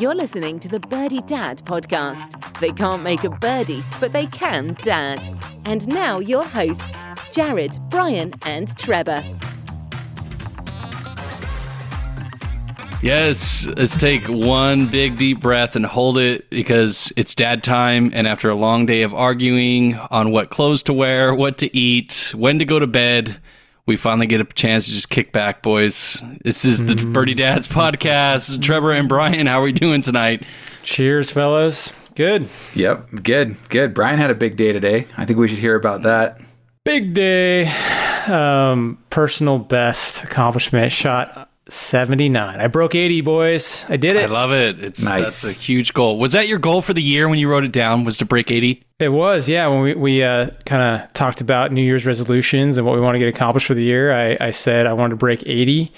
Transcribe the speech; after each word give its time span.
You're 0.00 0.14
listening 0.14 0.58
to 0.60 0.68
the 0.68 0.80
Birdie 0.80 1.20
Dad 1.20 1.58
podcast. 1.66 2.58
They 2.58 2.70
can't 2.70 3.02
make 3.02 3.22
a 3.22 3.28
birdie, 3.28 3.84
but 4.00 4.12
they 4.12 4.28
can 4.28 4.72
dad. 4.80 5.20
And 5.66 5.86
now 5.86 6.20
your 6.20 6.42
hosts, 6.42 6.96
Jared, 7.32 7.78
Brian, 7.90 8.32
and 8.46 8.74
Trevor. 8.78 9.22
Yes, 13.02 13.66
let's 13.76 13.94
take 13.94 14.24
one 14.24 14.86
big 14.86 15.18
deep 15.18 15.38
breath 15.38 15.76
and 15.76 15.84
hold 15.84 16.16
it 16.16 16.48
because 16.48 17.12
it's 17.18 17.34
dad 17.34 17.62
time. 17.62 18.10
And 18.14 18.26
after 18.26 18.48
a 18.48 18.54
long 18.54 18.86
day 18.86 19.02
of 19.02 19.12
arguing 19.12 19.96
on 20.10 20.30
what 20.30 20.48
clothes 20.48 20.82
to 20.84 20.94
wear, 20.94 21.34
what 21.34 21.58
to 21.58 21.76
eat, 21.76 22.32
when 22.34 22.58
to 22.58 22.64
go 22.64 22.78
to 22.78 22.86
bed, 22.86 23.38
we 23.86 23.96
finally 23.96 24.26
get 24.26 24.40
a 24.40 24.44
chance 24.44 24.86
to 24.86 24.92
just 24.92 25.10
kick 25.10 25.32
back, 25.32 25.62
boys. 25.62 26.22
This 26.44 26.64
is 26.64 26.84
the 26.86 26.94
Mm-hmm. 26.94 27.12
Birdie 27.12 27.34
Dads 27.34 27.66
podcast. 27.66 28.60
Trevor 28.62 28.92
and 28.92 29.08
Brian, 29.08 29.46
how 29.46 29.60
are 29.60 29.64
we 29.64 29.72
doing 29.72 30.02
tonight? 30.02 30.44
Cheers, 30.82 31.30
fellas. 31.30 31.96
Good. 32.14 32.48
Yep, 32.74 33.08
good, 33.22 33.56
good. 33.68 33.94
Brian 33.94 34.18
had 34.18 34.30
a 34.30 34.34
big 34.34 34.56
day 34.56 34.72
today. 34.72 35.06
I 35.16 35.24
think 35.24 35.38
we 35.38 35.48
should 35.48 35.58
hear 35.58 35.74
about 35.76 36.02
that. 36.02 36.40
Big 36.84 37.14
day. 37.14 37.66
Um, 38.26 38.98
personal 39.10 39.58
best 39.58 40.22
accomplishment 40.24 40.92
shot 40.92 41.49
79. 41.72 42.60
I 42.60 42.66
broke 42.66 42.94
80, 42.94 43.20
boys. 43.20 43.84
I 43.88 43.96
did 43.96 44.16
it. 44.16 44.24
I 44.28 44.32
love 44.32 44.52
it. 44.52 44.82
It's 44.82 45.02
Nice. 45.02 45.42
that's 45.42 45.58
a 45.58 45.62
huge 45.62 45.94
goal. 45.94 46.18
Was 46.18 46.32
that 46.32 46.48
your 46.48 46.58
goal 46.58 46.82
for 46.82 46.92
the 46.92 47.02
year 47.02 47.28
when 47.28 47.38
you 47.38 47.48
wrote 47.48 47.64
it 47.64 47.72
down? 47.72 48.04
Was 48.04 48.18
to 48.18 48.24
break 48.24 48.50
eighty? 48.50 48.82
It 48.98 49.08
was, 49.08 49.48
yeah. 49.48 49.66
When 49.68 49.80
we, 49.80 49.94
we 49.94 50.22
uh, 50.22 50.50
kind 50.66 50.82
of 51.00 51.12
talked 51.14 51.40
about 51.40 51.72
New 51.72 51.82
Year's 51.82 52.04
resolutions 52.04 52.76
and 52.76 52.86
what 52.86 52.94
we 52.94 53.00
want 53.00 53.14
to 53.14 53.18
get 53.18 53.28
accomplished 53.28 53.66
for 53.66 53.72
the 53.74 53.82
year, 53.82 54.12
I, 54.12 54.36
I 54.38 54.50
said 54.50 54.86
I 54.86 54.92
wanted 54.92 55.10
to 55.10 55.16
break 55.16 55.42
80. 55.46 55.90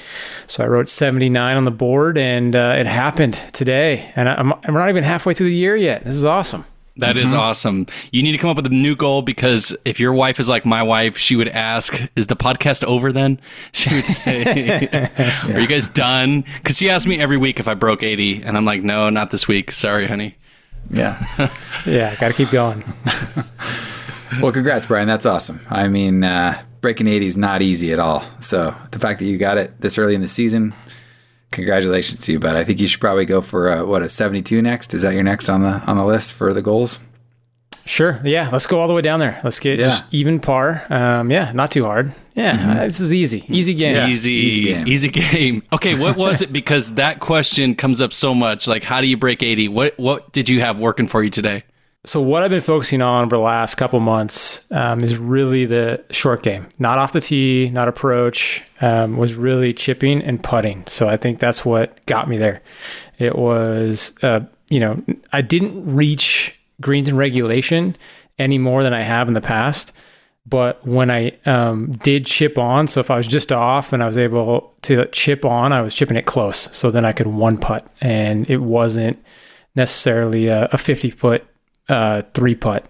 So 0.46 0.62
I 0.62 0.68
wrote 0.68 0.88
79 0.88 1.56
on 1.56 1.64
the 1.64 1.70
board, 1.72 2.16
and 2.16 2.54
uh, 2.54 2.76
it 2.78 2.86
happened 2.86 3.32
today. 3.52 4.12
And 4.14 4.28
I, 4.28 4.34
I'm, 4.34 4.52
I'm 4.52 4.74
not 4.74 4.88
even 4.88 5.02
halfway 5.02 5.34
through 5.34 5.48
the 5.48 5.56
year 5.56 5.74
yet. 5.76 6.04
This 6.04 6.14
is 6.14 6.24
awesome. 6.24 6.64
That 7.02 7.16
is 7.16 7.32
awesome. 7.32 7.86
You 8.10 8.22
need 8.22 8.32
to 8.32 8.38
come 8.38 8.50
up 8.50 8.56
with 8.56 8.66
a 8.66 8.70
new 8.70 8.96
goal 8.96 9.22
because 9.22 9.76
if 9.84 10.00
your 10.00 10.12
wife 10.12 10.40
is 10.40 10.48
like 10.48 10.64
my 10.64 10.82
wife, 10.82 11.18
she 11.18 11.36
would 11.36 11.48
ask, 11.48 12.00
"Is 12.16 12.28
the 12.28 12.36
podcast 12.36 12.84
over?" 12.84 13.12
Then 13.12 13.40
she 13.72 13.94
would 13.94 14.04
say, 14.04 15.10
"Are 15.52 15.60
you 15.60 15.66
guys 15.66 15.88
done?" 15.88 16.44
Because 16.62 16.76
she 16.78 16.88
asks 16.88 17.06
me 17.06 17.20
every 17.20 17.36
week 17.36 17.60
if 17.60 17.68
I 17.68 17.74
broke 17.74 18.02
eighty, 18.02 18.42
and 18.42 18.56
I'm 18.56 18.64
like, 18.64 18.82
"No, 18.82 19.10
not 19.10 19.30
this 19.30 19.46
week. 19.46 19.72
Sorry, 19.72 20.06
honey." 20.06 20.36
Yeah. 20.90 21.26
Yeah, 21.84 22.14
got 22.14 22.28
to 22.28 22.34
keep 22.34 22.50
going. 22.50 22.80
well, 24.40 24.52
congrats, 24.52 24.86
Brian. 24.86 25.08
That's 25.08 25.26
awesome. 25.26 25.58
I 25.68 25.88
mean, 25.88 26.22
uh, 26.22 26.62
breaking 26.80 27.08
80 27.08 27.26
is 27.26 27.36
not 27.36 27.60
easy 27.60 27.92
at 27.92 27.98
all. 27.98 28.22
So 28.38 28.72
the 28.92 29.00
fact 29.00 29.18
that 29.18 29.24
you 29.24 29.36
got 29.36 29.58
it 29.58 29.80
this 29.80 29.98
early 29.98 30.14
in 30.14 30.20
the 30.20 30.28
season, 30.28 30.72
congratulations 31.52 32.22
to 32.26 32.32
you. 32.32 32.38
But 32.40 32.56
I 32.56 32.64
think 32.64 32.80
you 32.80 32.86
should 32.88 33.00
probably 33.00 33.24
go 33.26 33.40
for 33.40 33.70
uh, 33.70 33.84
what 33.84 34.02
a 34.02 34.08
72 34.08 34.60
next. 34.62 34.94
Is 34.94 35.02
that 35.02 35.14
your 35.14 35.22
next 35.22 35.48
on 35.48 35.62
the 35.62 35.82
on 35.86 35.96
the 35.96 36.04
list 36.04 36.32
for 36.32 36.52
the 36.52 36.62
goals? 36.62 37.00
Sure. 37.84 38.20
Yeah. 38.24 38.48
Let's 38.52 38.66
go 38.68 38.78
all 38.80 38.86
the 38.86 38.94
way 38.94 39.02
down 39.02 39.18
there. 39.18 39.40
Let's 39.42 39.58
get 39.58 39.78
Yeah. 39.78 39.86
just 39.86 40.04
even 40.12 40.38
par. 40.38 40.84
Um, 40.88 41.30
yeah. 41.32 41.50
Not 41.52 41.72
too 41.72 41.84
hard. 41.84 42.12
Yeah. 42.34 42.76
uh, 42.80 42.84
this 42.86 43.00
is 43.00 43.12
easy. 43.12 43.44
Easy 43.48 43.74
game. 43.74 43.96
Yeah. 43.96 44.06
Easy, 44.08 44.30
easy 44.30 44.90
easy 44.90 45.08
game. 45.08 45.32
game. 45.32 45.62
Okay, 45.72 45.98
what 45.98 46.16
was 46.16 46.42
it? 46.42 46.52
Because 46.52 46.94
that 46.94 47.18
question 47.18 47.74
comes 47.74 48.00
up 48.00 48.12
so 48.12 48.34
much. 48.34 48.68
Like, 48.68 48.84
how 48.84 49.00
do 49.00 49.08
you 49.08 49.16
break 49.16 49.42
eighty? 49.42 49.68
What 49.68 49.98
What 49.98 50.32
did 50.32 50.48
you 50.48 50.60
have 50.60 50.78
working 50.78 51.08
for 51.08 51.22
you 51.24 51.30
today? 51.30 51.64
So 52.04 52.20
what 52.20 52.42
I've 52.42 52.50
been 52.50 52.60
focusing 52.60 53.00
on 53.00 53.26
over 53.26 53.36
the 53.36 53.42
last 53.42 53.76
couple 53.76 54.00
months 54.00 54.66
um, 54.72 55.04
is 55.04 55.18
really 55.18 55.66
the 55.66 56.02
short 56.10 56.42
game, 56.42 56.66
not 56.80 56.98
off 56.98 57.12
the 57.12 57.20
tee, 57.20 57.70
not 57.72 57.86
approach. 57.86 58.62
Um, 58.80 59.16
was 59.16 59.36
really 59.36 59.72
chipping 59.72 60.20
and 60.20 60.42
putting. 60.42 60.84
So 60.86 61.08
I 61.08 61.16
think 61.16 61.38
that's 61.38 61.64
what 61.64 62.04
got 62.06 62.28
me 62.28 62.36
there. 62.38 62.60
It 63.18 63.36
was, 63.36 64.18
uh, 64.24 64.40
you 64.68 64.80
know, 64.80 65.00
I 65.32 65.42
didn't 65.42 65.94
reach 65.94 66.58
greens 66.80 67.06
and 67.06 67.16
regulation 67.16 67.94
any 68.36 68.58
more 68.58 68.82
than 68.82 68.92
I 68.92 69.02
have 69.02 69.28
in 69.28 69.34
the 69.34 69.40
past. 69.40 69.92
But 70.44 70.84
when 70.84 71.08
I 71.08 71.38
um, 71.46 71.92
did 71.92 72.26
chip 72.26 72.58
on, 72.58 72.88
so 72.88 72.98
if 72.98 73.12
I 73.12 73.16
was 73.16 73.28
just 73.28 73.52
off 73.52 73.92
and 73.92 74.02
I 74.02 74.06
was 74.06 74.18
able 74.18 74.74
to 74.82 75.06
chip 75.06 75.44
on, 75.44 75.72
I 75.72 75.82
was 75.82 75.94
chipping 75.94 76.16
it 76.16 76.26
close. 76.26 76.68
So 76.76 76.90
then 76.90 77.04
I 77.04 77.12
could 77.12 77.28
one 77.28 77.58
putt, 77.58 77.86
and 78.00 78.50
it 78.50 78.60
wasn't 78.60 79.22
necessarily 79.76 80.48
a, 80.48 80.68
a 80.72 80.78
50 80.78 81.10
foot 81.10 81.46
uh, 81.88 82.22
three 82.34 82.54
putt, 82.54 82.86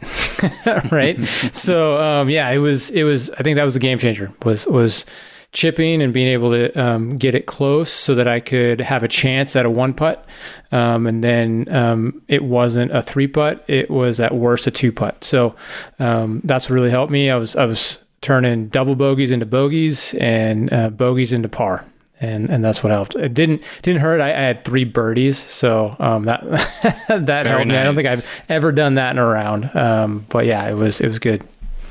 right? 0.92 1.22
so 1.24 2.00
um, 2.00 2.28
yeah, 2.28 2.50
it 2.50 2.58
was 2.58 2.90
it 2.90 3.04
was. 3.04 3.30
I 3.30 3.42
think 3.42 3.56
that 3.56 3.64
was 3.64 3.74
the 3.74 3.80
game 3.80 3.98
changer. 3.98 4.30
Was 4.44 4.66
was 4.66 5.04
chipping 5.52 6.00
and 6.00 6.14
being 6.14 6.28
able 6.28 6.50
to 6.50 6.72
um, 6.82 7.10
get 7.10 7.34
it 7.34 7.44
close 7.44 7.90
so 7.90 8.14
that 8.14 8.26
I 8.26 8.40
could 8.40 8.80
have 8.80 9.02
a 9.02 9.08
chance 9.08 9.54
at 9.54 9.66
a 9.66 9.70
one 9.70 9.94
putt, 9.94 10.26
um, 10.72 11.06
and 11.06 11.22
then 11.22 11.68
um, 11.74 12.22
it 12.28 12.42
wasn't 12.42 12.90
a 12.92 13.02
three 13.02 13.26
putt. 13.28 13.64
It 13.68 13.90
was 13.90 14.20
at 14.20 14.34
worst 14.34 14.66
a 14.66 14.70
two 14.70 14.92
putt. 14.92 15.24
So 15.24 15.54
um, 15.98 16.40
that's 16.44 16.68
what 16.68 16.74
really 16.74 16.90
helped 16.90 17.12
me. 17.12 17.30
I 17.30 17.36
was 17.36 17.56
I 17.56 17.66
was 17.66 18.04
turning 18.20 18.68
double 18.68 18.94
bogeys 18.94 19.30
into 19.30 19.46
bogeys 19.46 20.14
and 20.14 20.72
uh, 20.72 20.90
bogeys 20.90 21.32
into 21.32 21.48
par 21.48 21.84
and 22.22 22.48
and 22.48 22.64
that's 22.64 22.82
what 22.82 22.90
helped. 22.90 23.16
It 23.16 23.34
didn't 23.34 23.62
didn't 23.82 24.00
hurt. 24.00 24.20
I, 24.20 24.30
I 24.30 24.40
had 24.40 24.64
three 24.64 24.84
birdies, 24.84 25.38
so 25.38 25.96
um, 25.98 26.24
that 26.24 26.42
that 27.08 27.46
helped 27.46 27.66
me. 27.66 27.76
I 27.76 27.84
don't 27.84 27.96
think. 27.96 28.08
I've 28.08 28.42
ever 28.48 28.72
done 28.72 28.94
that 28.94 29.10
in 29.10 29.18
a 29.18 29.26
round, 29.26 29.74
um, 29.76 30.24
but 30.28 30.46
yeah, 30.46 30.68
it 30.68 30.74
was 30.74 31.00
it 31.00 31.08
was 31.08 31.18
good. 31.18 31.42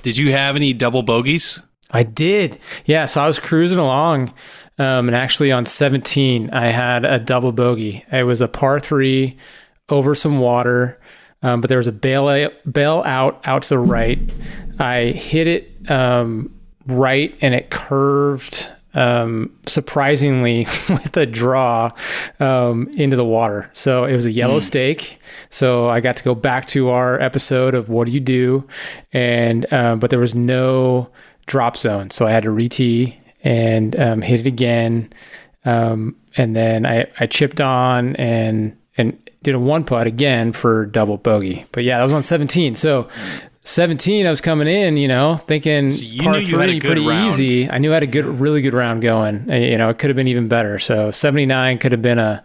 Did 0.01 0.17
you 0.17 0.31
have 0.31 0.55
any 0.55 0.73
double 0.73 1.03
bogeys? 1.03 1.59
I 1.91 2.03
did, 2.03 2.57
yeah. 2.85 3.05
So 3.05 3.21
I 3.21 3.27
was 3.27 3.37
cruising 3.37 3.77
along, 3.77 4.29
um, 4.79 5.09
and 5.09 5.15
actually 5.15 5.51
on 5.51 5.65
17, 5.65 6.49
I 6.51 6.67
had 6.67 7.03
a 7.03 7.19
double 7.19 7.51
bogey. 7.51 8.05
It 8.11 8.23
was 8.23 8.39
a 8.39 8.47
par 8.47 8.79
three 8.79 9.37
over 9.89 10.15
some 10.15 10.39
water, 10.39 10.99
um, 11.43 11.59
but 11.59 11.67
there 11.67 11.77
was 11.77 11.87
a 11.87 11.91
bail 11.91 12.49
bail 12.71 13.03
out 13.05 13.41
out 13.45 13.63
to 13.63 13.69
the 13.69 13.79
right. 13.79 14.19
I 14.79 15.07
hit 15.07 15.47
it 15.47 15.91
um, 15.91 16.57
right, 16.87 17.37
and 17.41 17.53
it 17.53 17.69
curved 17.69 18.69
um, 18.93 19.55
surprisingly 19.67 20.65
with 20.89 21.15
a 21.17 21.25
draw 21.25 21.89
um, 22.39 22.89
into 22.95 23.15
the 23.15 23.25
water. 23.25 23.69
So 23.73 24.05
it 24.05 24.13
was 24.13 24.25
a 24.25 24.31
yellow 24.31 24.59
stake. 24.59 25.19
So 25.49 25.89
I 25.89 25.99
got 25.99 26.17
to 26.17 26.23
go 26.23 26.35
back 26.35 26.67
to 26.67 26.89
our 26.89 27.19
episode 27.19 27.75
of 27.75 27.89
what 27.89 28.07
do 28.07 28.13
you 28.13 28.19
do, 28.19 28.67
and 29.13 29.71
um, 29.73 29.99
but 29.99 30.09
there 30.09 30.19
was 30.19 30.35
no 30.35 31.09
drop 31.45 31.77
zone, 31.77 32.09
so 32.09 32.27
I 32.27 32.31
had 32.31 32.43
to 32.43 32.51
re-tee 32.51 33.17
and 33.43 33.99
um, 33.99 34.21
hit 34.21 34.41
it 34.41 34.45
again, 34.45 35.11
um, 35.65 36.15
and 36.37 36.55
then 36.55 36.85
I, 36.85 37.07
I 37.19 37.25
chipped 37.27 37.59
on 37.59 38.15
and 38.17 38.77
and 38.97 39.17
did 39.43 39.55
a 39.55 39.59
one 39.59 39.83
putt 39.83 40.07
again 40.07 40.51
for 40.51 40.85
double 40.85 41.17
bogey. 41.17 41.65
But 41.71 41.83
yeah, 41.83 41.97
that 41.97 42.03
was 42.03 42.13
on 42.13 42.23
17. 42.23 42.75
So 42.75 43.09
17, 43.63 44.25
I 44.25 44.29
was 44.29 44.41
coming 44.41 44.67
in, 44.67 44.97
you 44.97 45.07
know, 45.07 45.37
thinking 45.37 45.87
you 45.91 46.23
par 46.23 46.33
knew 46.33 46.39
you 46.39 46.57
had 46.57 46.69
a 46.69 46.71
three 46.71 46.79
pretty 46.79 47.07
round. 47.07 47.27
easy. 47.29 47.69
I 47.69 47.77
knew 47.77 47.91
I 47.91 47.95
had 47.95 48.03
a 48.03 48.07
good, 48.07 48.25
really 48.25 48.61
good 48.61 48.73
round 48.73 49.01
going. 49.03 49.49
Uh, 49.51 49.55
You 49.55 49.77
know, 49.77 49.89
it 49.89 49.99
could 49.99 50.09
have 50.09 50.15
been 50.17 50.27
even 50.27 50.47
better. 50.47 50.79
So 50.79 51.11
79 51.11 51.77
could 51.77 51.91
have 51.91 52.01
been 52.01 52.17
a 52.19 52.43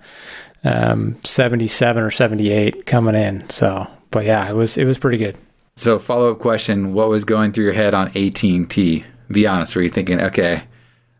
um, 0.62 1.16
77 1.24 2.02
or 2.02 2.10
78 2.10 2.84
coming 2.84 3.16
in. 3.16 3.48
So, 3.48 3.86
but 4.10 4.24
yeah, 4.26 4.48
it 4.50 4.54
was 4.54 4.76
it 4.76 4.84
was 4.84 4.98
pretty 4.98 5.16
good. 5.16 5.36
So 5.74 5.98
follow 5.98 6.30
up 6.32 6.38
question: 6.38 6.92
What 6.92 7.08
was 7.08 7.24
going 7.24 7.52
through 7.52 7.64
your 7.64 7.72
head 7.74 7.94
on 7.94 8.08
18T? 8.10 9.04
Be 9.30 9.46
honest. 9.46 9.74
Were 9.74 9.82
you 9.82 9.88
thinking, 9.88 10.20
okay, 10.20 10.62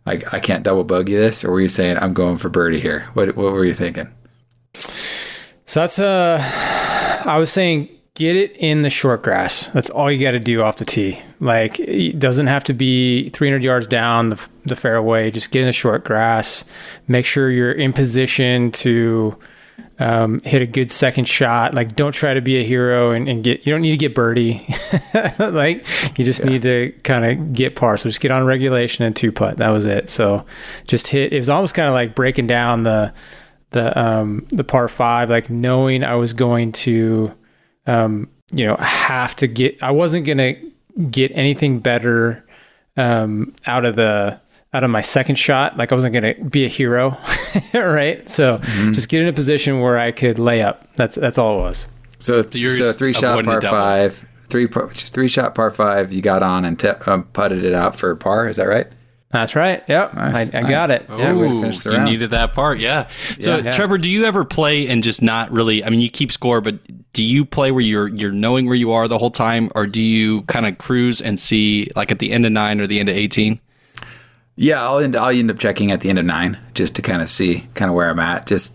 I, 0.07 0.13
I 0.33 0.41
can't 0.41 0.63
double 0.63 0.85
bogey 0.85 1.15
this, 1.17 1.45
or 1.45 1.51
were 1.53 1.61
you 1.61 1.69
saying 1.69 1.97
I'm 1.99 2.13
going 2.15 2.37
for 2.37 2.49
birdie 2.51 2.81
here? 2.81 3.09
What 3.15 3.35
what 3.37 3.53
were 3.53 3.65
you 3.65 3.75
thinking? 3.75 4.09
So 4.75 5.81
that's 5.81 5.99
uh 5.99 6.39
I 7.25 7.39
was 7.39 7.51
saying 7.51 7.89
get 8.17 8.35
it 8.35 8.57
in 8.57 8.81
the 8.83 8.91
short 8.91 9.23
grass. 9.23 9.69
That's 9.69 9.91
all 9.91 10.11
you 10.11 10.19
got 10.19 10.33
to 10.33 10.41
do 10.41 10.63
off 10.63 10.79
the 10.79 10.87
tee. 10.87 11.21
Like 11.39 11.79
it 11.79 12.19
doesn't 12.19 12.47
have 12.47 12.65
to 12.65 12.73
be 12.73 13.29
300 13.29 13.63
yards 13.63 13.87
down 13.87 14.31
the, 14.31 14.49
the 14.65 14.75
fairway. 14.75 15.31
Just 15.31 15.51
get 15.51 15.61
in 15.61 15.67
the 15.67 15.73
short 15.73 16.03
grass. 16.03 16.65
Make 17.07 17.27
sure 17.27 17.51
you're 17.51 17.73
in 17.73 17.93
position 17.93 18.73
to 18.73 19.39
um, 19.99 20.41
hit 20.41 20.63
a 20.63 20.67
good 20.67 20.91
second 20.91 21.27
shot. 21.27 21.75
Like 21.75 21.95
don't 21.95 22.13
try 22.13 22.33
to 22.33 22.41
be 22.41 22.57
a 22.57 22.65
hero 22.65 23.11
and, 23.11 23.29
and 23.29 23.45
get. 23.45 23.67
You 23.67 23.73
don't 23.73 23.83
need 23.83 23.91
to 23.91 23.99
get 23.99 24.15
birdie. 24.15 24.67
like 25.39 25.87
you 26.19 26.25
just 26.25 26.43
need 26.43 26.63
to 26.63 26.93
kind 27.03 27.25
of 27.25 27.53
get 27.53 27.77
par. 27.77 27.99
So 27.99 28.09
just 28.09 28.23
get 28.23 28.31
on 28.31 28.47
regulation 28.47 29.05
and 29.05 29.15
two 29.15 29.31
putt. 29.31 29.59
That 29.59 29.69
was 29.69 29.85
it. 29.85 30.09
So 30.09 30.47
just 30.87 31.09
hit. 31.09 31.35
It 31.35 31.39
was 31.39 31.51
almost 31.51 31.75
kind 31.75 31.87
of 31.87 31.93
like 31.93 32.15
breaking 32.15 32.47
down 32.47 32.85
the 32.85 33.13
the 33.73 33.99
um 33.99 34.47
the 34.49 34.65
par 34.65 34.89
five, 34.89 35.29
like 35.29 35.51
knowing 35.51 36.03
I 36.03 36.15
was 36.15 36.33
going 36.33 36.73
to 36.73 37.35
um 37.87 38.29
you 38.53 38.67
know 38.67 38.77
have 38.77 39.37
to 39.37 39.47
get 39.47 39.83
I 39.83 39.91
wasn't 39.91 40.27
gonna 40.27 40.55
get 41.11 41.33
anything 41.35 41.79
better 41.81 42.47
um 42.97 43.55
out 43.67 43.85
of 43.85 43.97
the 43.97 44.41
out 44.73 44.85
of 44.85 44.91
my 44.91 45.01
second 45.01 45.37
shot. 45.37 45.77
Like 45.77 45.91
I 45.91 45.95
wasn't 45.95 46.15
gonna 46.15 46.35
be 46.35 46.65
a 46.65 46.69
hero. 46.69 47.17
right. 47.75 48.29
So 48.29 48.59
just 48.93 49.09
get 49.09 49.23
in 49.23 49.29
a 49.29 49.33
position 49.33 49.81
where 49.81 49.99
I 49.99 50.13
could 50.13 50.39
lay 50.39 50.63
up. 50.63 50.93
That's 50.95 51.17
that's 51.17 51.39
all 51.39 51.61
it 51.61 51.63
was. 51.63 51.89
So 52.19 52.45
you're 52.53 52.71
so 52.71 52.93
three 52.93 53.13
shot 53.13 53.45
par 53.45 53.59
a 53.59 53.61
double. 53.61 53.77
five, 53.77 54.29
three 54.49 54.67
three 54.67 55.29
shot 55.29 55.55
par 55.55 55.71
five. 55.71 56.13
You 56.13 56.23
got 56.23 56.43
on 56.43 56.65
and 56.65 56.79
te- 56.79 56.89
um, 57.07 57.25
putted 57.33 57.65
it 57.65 57.75
out 57.75 57.97
for 57.97 58.15
par. 58.17 58.49
Is 58.49 58.57
that 58.57 58.65
right? 58.69 58.87
That's 59.31 59.57
right. 59.57 59.83
Yep. 59.89 60.15
Nice, 60.15 60.55
I, 60.55 60.59
I 60.59 60.63
nice. 60.63 60.71
got 60.71 60.91
it. 60.91 61.07
Yeah, 61.09 61.33
way 61.33 61.49
to 61.49 61.55
Ooh, 61.55 61.61
the 61.73 61.83
you 61.91 61.97
round. 61.97 62.05
needed 62.11 62.31
that 62.31 62.55
part, 62.55 62.79
yeah. 62.79 63.09
So, 63.41 63.57
Yeah. 63.59 63.73
Trevor, 63.73 63.99
do 63.99 64.09
you 64.09 64.25
ever 64.25 64.45
play 64.45 64.87
and 64.89 65.03
just 65.03 65.21
not 65.21 65.51
really? 65.51 65.85
I 65.85 65.91
mean, 65.91 66.01
you 66.01 66.09
keep 66.09 66.31
score, 66.31 66.61
but 66.61 66.79
do 67.13 67.23
you 67.25 67.45
play 67.45 67.73
where 67.73 67.83
you're 67.83 68.09
you're 68.09 68.31
knowing 68.33 68.67
where 68.67 68.77
you 68.77 68.93
are 68.93 69.09
the 69.09 69.19
whole 69.19 69.31
time, 69.33 69.71
or 69.75 69.87
do 69.87 70.01
you 70.01 70.43
kind 70.43 70.65
of 70.65 70.79
cruise 70.79 71.21
and 71.21 71.41
see 71.41 71.89
like 71.97 72.11
at 72.13 72.19
the 72.21 72.31
end 72.33 72.47
of 72.47 72.53
nine 72.53 72.81
or 72.81 72.87
the 72.87 73.01
end 73.01 73.09
of 73.09 73.17
eighteen? 73.17 73.59
Yeah, 74.55 74.83
I'll 74.83 74.99
end, 75.01 75.17
I'll 75.17 75.37
end 75.37 75.51
up 75.51 75.59
checking 75.59 75.91
at 75.91 76.01
the 76.01 76.09
end 76.09 76.19
of 76.19 76.25
nine 76.25 76.59
just 76.73 76.95
to 76.97 77.03
kind 77.03 77.21
of 77.21 77.29
see 77.29 77.67
kind 77.75 77.91
of 77.91 77.95
where 77.95 78.09
I'm 78.09 78.19
at. 78.21 78.47
Just 78.47 78.75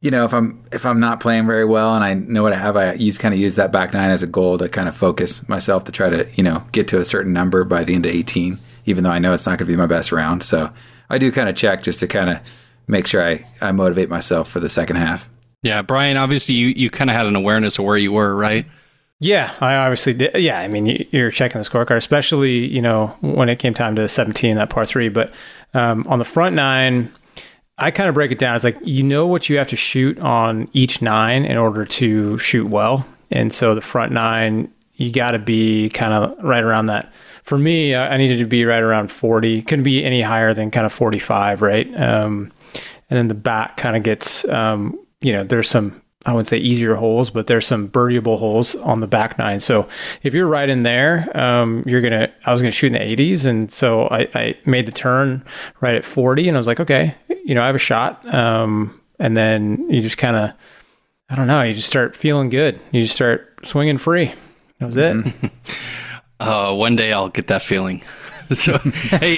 you 0.00 0.10
know, 0.12 0.24
if 0.24 0.32
I'm 0.34 0.62
if 0.70 0.84
I'm 0.86 1.00
not 1.00 1.18
playing 1.20 1.46
very 1.46 1.64
well 1.64 1.94
and 1.94 2.04
I 2.04 2.14
know 2.14 2.42
what 2.42 2.52
I 2.52 2.56
have, 2.56 2.76
I 2.76 2.92
use 2.92 3.18
kind 3.18 3.34
of 3.34 3.40
use 3.40 3.56
that 3.56 3.72
back 3.72 3.94
nine 3.94 4.10
as 4.10 4.22
a 4.22 4.28
goal 4.28 4.58
to 4.58 4.68
kind 4.68 4.86
of 4.88 4.94
focus 4.94 5.48
myself 5.48 5.84
to 5.84 5.92
try 5.92 6.10
to 6.10 6.28
you 6.34 6.42
know 6.44 6.62
get 6.72 6.86
to 6.88 7.00
a 7.00 7.04
certain 7.04 7.32
number 7.32 7.64
by 7.64 7.84
the 7.84 7.94
end 7.94 8.06
of 8.06 8.12
18. 8.12 8.58
Even 8.88 9.04
though 9.04 9.10
I 9.10 9.18
know 9.18 9.32
it's 9.34 9.46
not 9.46 9.58
going 9.58 9.66
to 9.68 9.72
be 9.72 9.76
my 9.76 9.86
best 9.86 10.10
round, 10.12 10.42
so 10.42 10.72
I 11.10 11.18
do 11.18 11.30
kind 11.30 11.48
of 11.48 11.54
check 11.56 11.82
just 11.82 12.00
to 12.00 12.06
kind 12.06 12.30
of 12.30 12.40
make 12.86 13.06
sure 13.06 13.22
I 13.22 13.44
I 13.60 13.72
motivate 13.72 14.08
myself 14.08 14.48
for 14.48 14.60
the 14.60 14.68
second 14.68 14.96
half. 14.96 15.28
Yeah, 15.62 15.82
Brian. 15.82 16.16
Obviously, 16.16 16.54
you 16.54 16.68
you 16.68 16.90
kind 16.90 17.10
of 17.10 17.16
had 17.16 17.26
an 17.26 17.36
awareness 17.36 17.78
of 17.78 17.84
where 17.84 17.96
you 17.96 18.12
were, 18.12 18.34
right? 18.34 18.66
Yeah, 19.20 19.52
I 19.60 19.74
obviously 19.74 20.14
did. 20.14 20.36
Yeah, 20.36 20.60
I 20.60 20.68
mean, 20.68 20.86
you- 20.86 21.04
you're 21.10 21.30
checking 21.32 21.60
the 21.60 21.68
scorecard, 21.68 21.96
especially 21.96 22.66
you 22.66 22.80
know 22.80 23.08
when 23.20 23.48
it 23.48 23.56
came 23.58 23.74
time 23.74 23.96
to 23.96 24.06
17 24.08 24.56
that 24.56 24.70
par 24.70 24.86
three. 24.86 25.08
But 25.08 25.32
um, 25.74 26.04
on 26.08 26.18
the 26.20 26.24
front 26.24 26.54
nine, 26.54 27.10
I 27.76 27.90
kind 27.90 28.08
of 28.08 28.14
break 28.14 28.30
it 28.30 28.38
down. 28.38 28.54
It's 28.54 28.64
like 28.64 28.78
you 28.84 29.02
know 29.02 29.26
what 29.26 29.48
you 29.48 29.58
have 29.58 29.68
to 29.68 29.76
shoot 29.76 30.18
on 30.20 30.68
each 30.72 31.02
nine 31.02 31.44
in 31.44 31.56
order 31.58 31.84
to 31.84 32.38
shoot 32.38 32.68
well, 32.68 33.06
and 33.30 33.52
so 33.52 33.74
the 33.74 33.80
front 33.80 34.12
nine 34.12 34.70
you 34.94 35.12
got 35.12 35.30
to 35.32 35.38
be 35.38 35.88
kind 35.90 36.12
of 36.12 36.36
right 36.42 36.62
around 36.64 36.86
that. 36.86 37.12
For 37.48 37.56
me, 37.56 37.96
I 37.96 38.18
needed 38.18 38.40
to 38.40 38.46
be 38.46 38.66
right 38.66 38.82
around 38.82 39.10
40. 39.10 39.62
Couldn't 39.62 39.82
be 39.82 40.04
any 40.04 40.20
higher 40.20 40.52
than 40.52 40.70
kind 40.70 40.84
of 40.84 40.92
45, 40.92 41.62
right? 41.62 41.88
Um, 41.98 42.52
and 43.08 43.16
then 43.16 43.28
the 43.28 43.34
back 43.34 43.78
kind 43.78 43.96
of 43.96 44.02
gets, 44.02 44.46
um, 44.50 45.00
you 45.22 45.32
know, 45.32 45.44
there's 45.44 45.70
some 45.70 46.02
I 46.26 46.32
wouldn't 46.32 46.48
say 46.48 46.58
easier 46.58 46.96
holes, 46.96 47.30
but 47.30 47.46
there's 47.46 47.66
some 47.66 47.88
birdieable 47.88 48.38
holes 48.38 48.74
on 48.74 49.00
the 49.00 49.06
back 49.06 49.38
nine. 49.38 49.60
So 49.60 49.88
if 50.22 50.34
you're 50.34 50.46
right 50.46 50.68
in 50.68 50.82
there, 50.82 51.26
um, 51.34 51.82
you're 51.86 52.02
gonna. 52.02 52.30
I 52.44 52.52
was 52.52 52.60
gonna 52.60 52.70
shoot 52.70 52.88
in 52.88 52.92
the 52.92 53.16
80s, 53.16 53.46
and 53.46 53.72
so 53.72 54.08
I, 54.08 54.28
I 54.34 54.58
made 54.66 54.84
the 54.84 54.92
turn 54.92 55.42
right 55.80 55.94
at 55.94 56.04
40, 56.04 56.48
and 56.48 56.56
I 56.56 56.60
was 56.60 56.66
like, 56.66 56.80
okay, 56.80 57.14
you 57.46 57.54
know, 57.54 57.62
I 57.62 57.66
have 57.66 57.74
a 57.74 57.78
shot. 57.78 58.26
Um, 58.34 59.00
and 59.18 59.38
then 59.38 59.88
you 59.88 60.02
just 60.02 60.18
kind 60.18 60.36
of, 60.36 60.50
I 61.30 61.34
don't 61.34 61.46
know, 61.46 61.62
you 61.62 61.72
just 61.72 61.86
start 61.86 62.14
feeling 62.14 62.50
good. 62.50 62.78
You 62.92 63.00
just 63.00 63.14
start 63.14 63.66
swinging 63.66 63.96
free. 63.96 64.34
That 64.80 64.86
was 64.86 64.98
it. 64.98 65.24
Uh, 66.40 66.74
one 66.74 66.96
day 66.96 67.12
I'll 67.12 67.28
get 67.28 67.48
that 67.48 67.62
feeling. 67.62 68.02
so, 68.54 68.78
hey, 68.78 69.36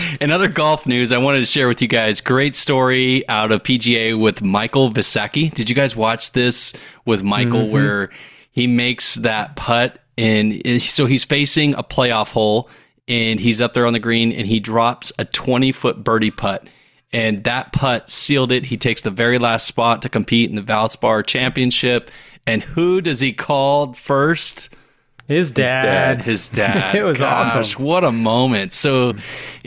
in 0.20 0.30
other 0.30 0.48
golf 0.48 0.86
news, 0.86 1.12
I 1.12 1.18
wanted 1.18 1.40
to 1.40 1.46
share 1.46 1.68
with 1.68 1.82
you 1.82 1.88
guys 1.88 2.20
great 2.20 2.54
story 2.54 3.28
out 3.28 3.52
of 3.52 3.62
PGA 3.62 4.18
with 4.18 4.42
Michael 4.42 4.90
Visacki. 4.90 5.52
Did 5.52 5.68
you 5.68 5.76
guys 5.76 5.94
watch 5.94 6.32
this 6.32 6.72
with 7.04 7.22
Michael 7.22 7.68
where 7.68 8.10
he 8.52 8.66
makes 8.66 9.16
that 9.16 9.56
putt 9.56 9.98
and 10.18 10.80
so 10.80 11.04
he's 11.04 11.24
facing 11.24 11.74
a 11.74 11.82
playoff 11.82 12.30
hole 12.30 12.70
and 13.06 13.38
he's 13.38 13.60
up 13.60 13.74
there 13.74 13.86
on 13.86 13.92
the 13.92 13.98
green 13.98 14.32
and 14.32 14.46
he 14.46 14.60
drops 14.60 15.12
a 15.18 15.26
20 15.26 15.72
foot 15.72 16.02
birdie 16.02 16.30
putt 16.30 16.66
and 17.12 17.44
that 17.44 17.72
putt 17.72 18.10
sealed 18.10 18.52
it. 18.52 18.66
He 18.66 18.76
takes 18.76 19.02
the 19.02 19.10
very 19.10 19.38
last 19.38 19.66
spot 19.66 20.02
to 20.02 20.08
compete 20.08 20.50
in 20.50 20.56
the 20.56 20.62
Valspar 20.62 21.24
Championship. 21.24 22.10
And 22.46 22.62
who 22.62 23.00
does 23.00 23.20
he 23.20 23.32
call 23.32 23.92
first? 23.92 24.70
His 25.28 25.50
dad. 25.50 26.22
His 26.22 26.48
dad. 26.48 26.94
It 26.94 27.02
was 27.02 27.18
Gosh, 27.18 27.54
awesome. 27.54 27.84
What 27.84 28.04
a 28.04 28.12
moment. 28.12 28.72
So, 28.72 29.14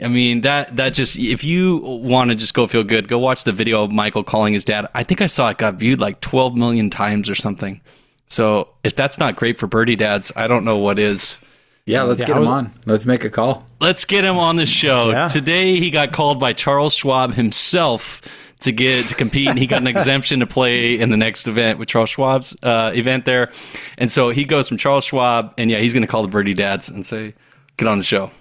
I 0.02 0.08
mean, 0.08 0.42
that 0.42 0.76
that 0.78 0.94
just 0.94 1.18
if 1.18 1.44
you 1.44 1.78
want 1.78 2.30
to 2.30 2.36
just 2.36 2.54
go 2.54 2.66
feel 2.66 2.84
good, 2.84 3.08
go 3.08 3.20
watch 3.20 3.44
the 3.44 3.52
video 3.52 3.84
of 3.84 3.92
Michael 3.92 4.24
calling 4.24 4.54
his 4.54 4.64
dad. 4.64 4.88
I 4.96 5.04
think 5.04 5.22
I 5.22 5.28
saw 5.28 5.50
it 5.50 5.58
got 5.58 5.76
viewed 5.76 6.00
like 6.00 6.22
12 6.22 6.56
million 6.56 6.90
times 6.90 7.30
or 7.30 7.36
something. 7.36 7.82
So, 8.28 8.70
if 8.84 8.96
that's 8.96 9.18
not 9.18 9.36
great 9.36 9.58
for 9.58 9.68
birdie 9.68 9.96
dads, 9.98 10.32
I 10.36 10.48
don't 10.48 10.64
know 10.64 10.78
what 10.78 10.98
is. 11.00 11.40
Yeah, 11.86 12.04
let's 12.04 12.20
Yeah, 12.22 12.28
get 12.28 12.38
I 12.38 12.42
him 12.42 12.48
on. 12.48 12.72
Let's 12.86 13.06
make 13.08 13.24
a 13.24 13.30
call. 13.32 13.66
Let's 13.82 14.06
get 14.06 14.24
him 14.24 14.38
on 14.38 14.56
the 14.58 14.68
show. 14.68 15.10
Yeah. 15.10 15.28
Today 15.28 15.78
he 15.80 15.90
got 15.90 16.12
called 16.14 16.40
by 16.40 16.54
Charles 16.54 16.94
Schwab 16.94 17.34
himself 17.34 18.22
to 18.60 18.72
get 18.72 19.08
to 19.08 19.16
compete 19.16 19.48
and 19.48 19.58
he 19.58 19.68
got 19.68 19.82
an 19.82 19.88
exemption 19.88 20.42
to 20.42 20.48
play 20.48 21.00
in 21.00 21.10
the 21.10 21.18
next 21.18 21.48
event 21.48 21.80
with 21.80 21.88
Charles 21.88 22.10
Schwab's 22.10 22.58
uh, 22.62 22.92
event 22.94 23.26
there. 23.26 23.52
And 23.98 24.12
so 24.12 24.32
he 24.32 24.44
goes 24.46 24.68
from 24.68 24.78
Charles 24.78 25.06
Schwab 25.06 25.54
and 25.58 25.72
yeah, 25.72 25.80
he's 25.80 25.94
going 25.94 26.02
to 26.02 26.08
call 26.08 26.22
the 26.24 26.28
birdie 26.28 26.54
dads 26.54 26.90
and 26.90 27.06
say 27.06 27.34
get 27.78 27.88
on 27.88 27.98
the 27.98 28.04
show. 28.04 28.32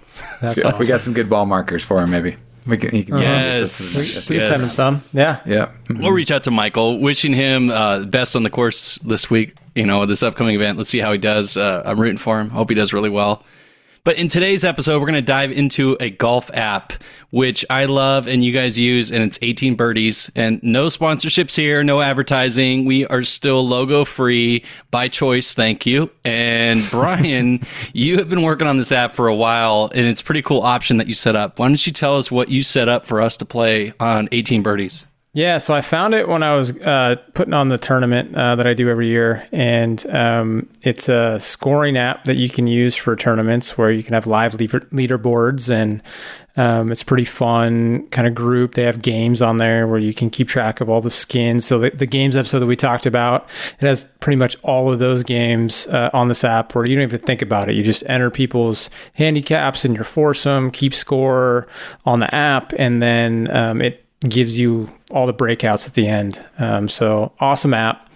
That's 0.41 0.55
Good. 0.55 0.65
awesome. 0.65 0.79
We 0.79 0.87
got 0.87 1.01
some 1.01 1.13
good 1.13 1.29
ball 1.29 1.45
markers 1.45 1.83
for 1.83 2.01
him. 2.01 2.11
Maybe 2.11 2.35
we 2.67 2.77
can. 2.77 2.91
He 2.91 3.03
can 3.05 3.19
Yes. 3.19 4.27
We 4.29 4.37
can 4.37 4.45
send 4.45 4.61
him 4.61 4.67
some. 4.67 5.03
Yeah. 5.13 5.39
Yeah. 5.45 5.71
We'll 5.89 6.11
reach 6.11 6.31
out 6.31 6.43
to 6.43 6.51
Michael, 6.51 6.99
wishing 6.99 7.33
him 7.33 7.69
uh, 7.69 8.03
best 8.05 8.35
on 8.35 8.43
the 8.43 8.49
course 8.49 8.97
this 8.99 9.29
week. 9.29 9.55
You 9.75 9.85
know, 9.85 10.05
this 10.05 10.23
upcoming 10.23 10.55
event. 10.55 10.77
Let's 10.77 10.89
see 10.89 10.99
how 10.99 11.13
he 11.13 11.17
does. 11.17 11.55
Uh, 11.55 11.83
I'm 11.85 11.99
rooting 11.99 12.17
for 12.17 12.39
him. 12.39 12.49
Hope 12.49 12.69
he 12.69 12.75
does 12.75 12.91
really 12.91 13.09
well. 13.09 13.43
But 14.03 14.17
in 14.17 14.27
today's 14.27 14.63
episode, 14.63 14.99
we're 14.99 15.07
going 15.07 15.13
to 15.15 15.21
dive 15.21 15.51
into 15.51 15.97
a 15.99 16.09
golf 16.09 16.49
app, 16.53 16.93
which 17.31 17.65
I 17.69 17.85
love 17.85 18.27
and 18.27 18.43
you 18.43 18.51
guys 18.51 18.79
use, 18.79 19.11
and 19.11 19.23
it's 19.23 19.37
18 19.41 19.75
Birdies. 19.75 20.31
And 20.35 20.61
no 20.63 20.87
sponsorships 20.87 21.55
here, 21.55 21.83
no 21.83 22.01
advertising. 22.01 22.85
We 22.85 23.05
are 23.07 23.23
still 23.23 23.67
logo 23.67 24.05
free 24.05 24.63
by 24.89 25.09
choice. 25.09 25.53
Thank 25.53 25.85
you. 25.85 26.09
And 26.23 26.83
Brian, 26.91 27.61
you 27.93 28.17
have 28.17 28.29
been 28.29 28.41
working 28.41 28.67
on 28.67 28.77
this 28.77 28.91
app 28.91 29.13
for 29.13 29.27
a 29.27 29.35
while, 29.35 29.91
and 29.93 30.07
it's 30.07 30.21
a 30.21 30.23
pretty 30.23 30.41
cool 30.41 30.61
option 30.61 30.97
that 30.97 31.07
you 31.07 31.13
set 31.13 31.35
up. 31.35 31.59
Why 31.59 31.67
don't 31.67 31.85
you 31.85 31.93
tell 31.93 32.17
us 32.17 32.31
what 32.31 32.49
you 32.49 32.63
set 32.63 32.87
up 32.87 33.05
for 33.05 33.21
us 33.21 33.37
to 33.37 33.45
play 33.45 33.93
on 33.99 34.29
18 34.31 34.63
Birdies? 34.63 35.05
Yeah, 35.33 35.59
so 35.59 35.75
I 35.75 35.81
found 35.81 36.15
it 36.15 36.27
when 36.27 36.41
I 36.41 36.55
was 36.55 36.75
uh, 36.81 37.17
putting 37.35 37.53
on 37.53 37.67
the 37.67 37.77
tournament 37.77 38.35
uh, 38.35 38.55
that 38.55 38.65
I 38.65 38.73
do 38.73 38.89
every 38.89 39.09
year, 39.09 39.47
and 39.51 40.03
um, 40.09 40.67
it's 40.81 41.07
a 41.07 41.39
scoring 41.39 41.97
app 41.97 42.23
that 42.23 42.37
you 42.37 42.49
can 42.49 42.65
use 42.65 42.95
for 42.95 43.15
tournaments 43.15 43.77
where 43.77 43.91
you 43.91 44.01
can 44.01 44.15
have 44.15 44.25
live 44.25 44.55
leader- 44.55 44.87
leaderboards, 44.91 45.69
and 45.69 46.01
um, 46.57 46.91
it's 46.91 47.03
pretty 47.03 47.25
fun 47.25 48.07
kind 48.07 48.27
of 48.27 48.33
group. 48.33 48.73
They 48.73 48.85
have 48.85 49.03
games 49.03 49.39
on 49.39 49.57
there 49.57 49.87
where 49.87 49.99
you 49.99 50.15
can 50.15 50.31
keep 50.31 50.47
track 50.47 50.81
of 50.81 50.89
all 50.89 50.99
the 50.99 51.11
skins. 51.11 51.63
So 51.63 51.77
the, 51.77 51.91
the 51.91 52.07
games 52.07 52.35
episode 52.35 52.59
that 52.59 52.65
we 52.65 52.75
talked 52.75 53.05
about, 53.05 53.43
it 53.79 53.85
has 53.85 54.05
pretty 54.21 54.37
much 54.37 54.57
all 54.63 54.91
of 54.91 54.97
those 54.97 55.23
games 55.23 55.85
uh, 55.87 56.09
on 56.11 56.27
this 56.27 56.43
app 56.43 56.73
where 56.73 56.89
you 56.89 56.95
don't 56.95 57.03
even 57.03 57.19
think 57.19 57.43
about 57.43 57.69
it. 57.69 57.75
You 57.75 57.83
just 57.83 58.03
enter 58.07 58.31
people's 58.31 58.89
handicaps 59.13 59.85
in 59.85 59.93
your 59.93 60.05
foursome, 60.05 60.71
keep 60.71 60.95
score 60.95 61.67
on 62.03 62.19
the 62.19 62.33
app, 62.33 62.73
and 62.79 62.99
then 62.99 63.47
um, 63.55 63.79
it 63.79 64.08
gives 64.27 64.59
you 64.59 64.89
all 65.11 65.25
the 65.25 65.33
breakouts 65.33 65.87
at 65.87 65.93
the 65.93 66.07
end. 66.07 66.43
Um, 66.57 66.87
so 66.87 67.31
awesome 67.39 67.73
app. 67.73 68.09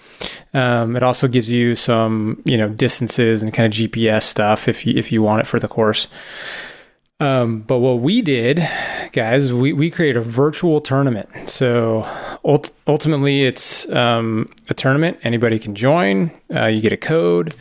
Um, 0.54 0.96
it 0.96 1.04
also 1.04 1.28
gives 1.28 1.52
you 1.52 1.76
some, 1.76 2.42
you 2.46 2.58
know, 2.58 2.70
distances 2.70 3.44
and 3.44 3.54
kind 3.54 3.66
of 3.66 3.78
GPS 3.78 4.24
stuff 4.24 4.68
if 4.68 4.86
you 4.86 4.94
if 4.96 5.12
you 5.12 5.22
want 5.22 5.40
it 5.40 5.48
for 5.48 5.60
the 5.60 5.68
course. 5.68 6.08
Um, 7.20 7.62
but 7.62 7.78
what 7.78 8.00
we 8.00 8.22
did, 8.22 8.68
guys, 9.14 9.54
we, 9.54 9.72
we 9.72 9.90
created 9.90 10.18
a 10.18 10.22
virtual 10.22 10.82
tournament. 10.82 11.48
So 11.48 12.06
ult- 12.44 12.72
ultimately, 12.86 13.44
it's 13.44 13.90
um, 13.92 14.52
a 14.70 14.74
tournament. 14.74 15.20
Anybody 15.24 15.58
can 15.58 15.74
join. 15.74 16.32
Uh, 16.54 16.66
you 16.66 16.82
get 16.82 16.92
a 16.92 16.98
code, 16.98 17.56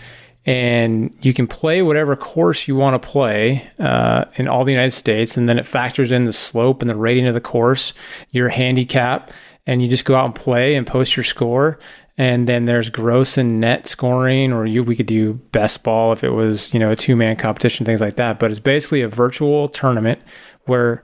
and 0.44 1.16
you 1.22 1.32
can 1.32 1.46
play 1.46 1.82
whatever 1.82 2.16
course 2.16 2.66
you 2.66 2.74
want 2.74 3.00
to 3.00 3.08
play 3.08 3.68
uh, 3.78 4.24
in 4.34 4.48
all 4.48 4.64
the 4.64 4.72
United 4.72 4.90
States. 4.90 5.36
And 5.36 5.48
then 5.48 5.58
it 5.58 5.66
factors 5.66 6.10
in 6.10 6.24
the 6.24 6.32
slope 6.32 6.82
and 6.82 6.90
the 6.90 6.96
rating 6.96 7.26
of 7.26 7.34
the 7.34 7.40
course, 7.40 7.92
your 8.30 8.48
handicap, 8.48 9.30
and 9.66 9.80
you 9.80 9.88
just 9.88 10.04
go 10.04 10.16
out 10.16 10.24
and 10.24 10.34
play 10.34 10.74
and 10.74 10.86
post 10.86 11.16
your 11.16 11.24
score. 11.24 11.78
And 12.18 12.48
then 12.48 12.64
there's 12.66 12.90
gross 12.90 13.38
and 13.38 13.60
net 13.60 13.86
scoring, 13.86 14.52
or 14.52 14.66
you 14.66 14.82
we 14.84 14.96
could 14.96 15.06
do 15.06 15.34
best 15.34 15.82
ball 15.82 16.12
if 16.12 16.22
it 16.22 16.30
was 16.30 16.72
you 16.74 16.80
know 16.80 16.90
a 16.90 16.96
two 16.96 17.16
man 17.16 17.36
competition, 17.36 17.86
things 17.86 18.00
like 18.00 18.16
that. 18.16 18.38
But 18.38 18.50
it's 18.50 18.60
basically 18.60 19.00
a 19.00 19.08
virtual 19.08 19.68
tournament 19.68 20.20
where 20.66 21.02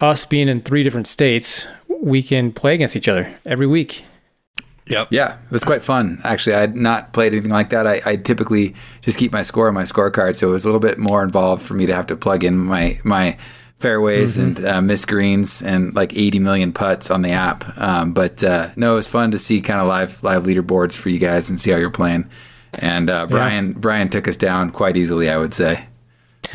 us 0.00 0.24
being 0.24 0.48
in 0.48 0.60
three 0.60 0.82
different 0.82 1.06
states, 1.06 1.66
we 2.02 2.22
can 2.22 2.52
play 2.52 2.74
against 2.74 2.96
each 2.96 3.08
other 3.08 3.34
every 3.46 3.66
week. 3.66 4.04
Yep. 4.86 5.08
Yeah, 5.10 5.34
it 5.34 5.50
was 5.50 5.62
quite 5.62 5.82
fun. 5.82 6.20
Actually, 6.24 6.56
I 6.56 6.60
had 6.60 6.74
not 6.76 7.12
played 7.12 7.32
anything 7.32 7.52
like 7.52 7.70
that. 7.70 7.86
I, 7.86 8.00
I 8.04 8.16
typically 8.16 8.74
just 9.02 9.18
keep 9.18 9.32
my 9.32 9.42
score 9.42 9.68
on 9.68 9.74
my 9.74 9.84
scorecard, 9.84 10.36
so 10.36 10.48
it 10.48 10.52
was 10.52 10.64
a 10.64 10.68
little 10.68 10.80
bit 10.80 10.98
more 10.98 11.22
involved 11.22 11.62
for 11.62 11.74
me 11.74 11.86
to 11.86 11.94
have 11.94 12.06
to 12.08 12.16
plug 12.16 12.42
in 12.42 12.58
my 12.58 12.98
my 13.04 13.36
fairways 13.78 14.36
and 14.36 14.62
uh, 14.64 14.80
missed 14.82 15.08
greens 15.08 15.62
and 15.62 15.94
like 15.94 16.14
80 16.14 16.38
million 16.40 16.72
putts 16.72 17.10
on 17.10 17.22
the 17.22 17.30
app. 17.30 17.64
Um, 17.78 18.12
but 18.12 18.44
uh, 18.44 18.70
no, 18.76 18.92
it 18.92 18.96
was 18.96 19.08
fun 19.08 19.30
to 19.30 19.38
see 19.38 19.62
kind 19.62 19.80
of 19.80 19.86
live 19.86 20.22
live 20.22 20.42
leaderboards 20.44 20.96
for 20.96 21.08
you 21.08 21.18
guys 21.18 21.48
and 21.50 21.58
see 21.58 21.70
how 21.70 21.78
you're 21.78 21.90
playing. 21.90 22.28
And 22.78 23.08
uh, 23.10 23.26
Brian 23.26 23.72
Brian 23.72 24.08
took 24.08 24.28
us 24.28 24.36
down 24.36 24.70
quite 24.70 24.96
easily, 24.96 25.30
I 25.30 25.38
would 25.38 25.54
say. 25.54 25.86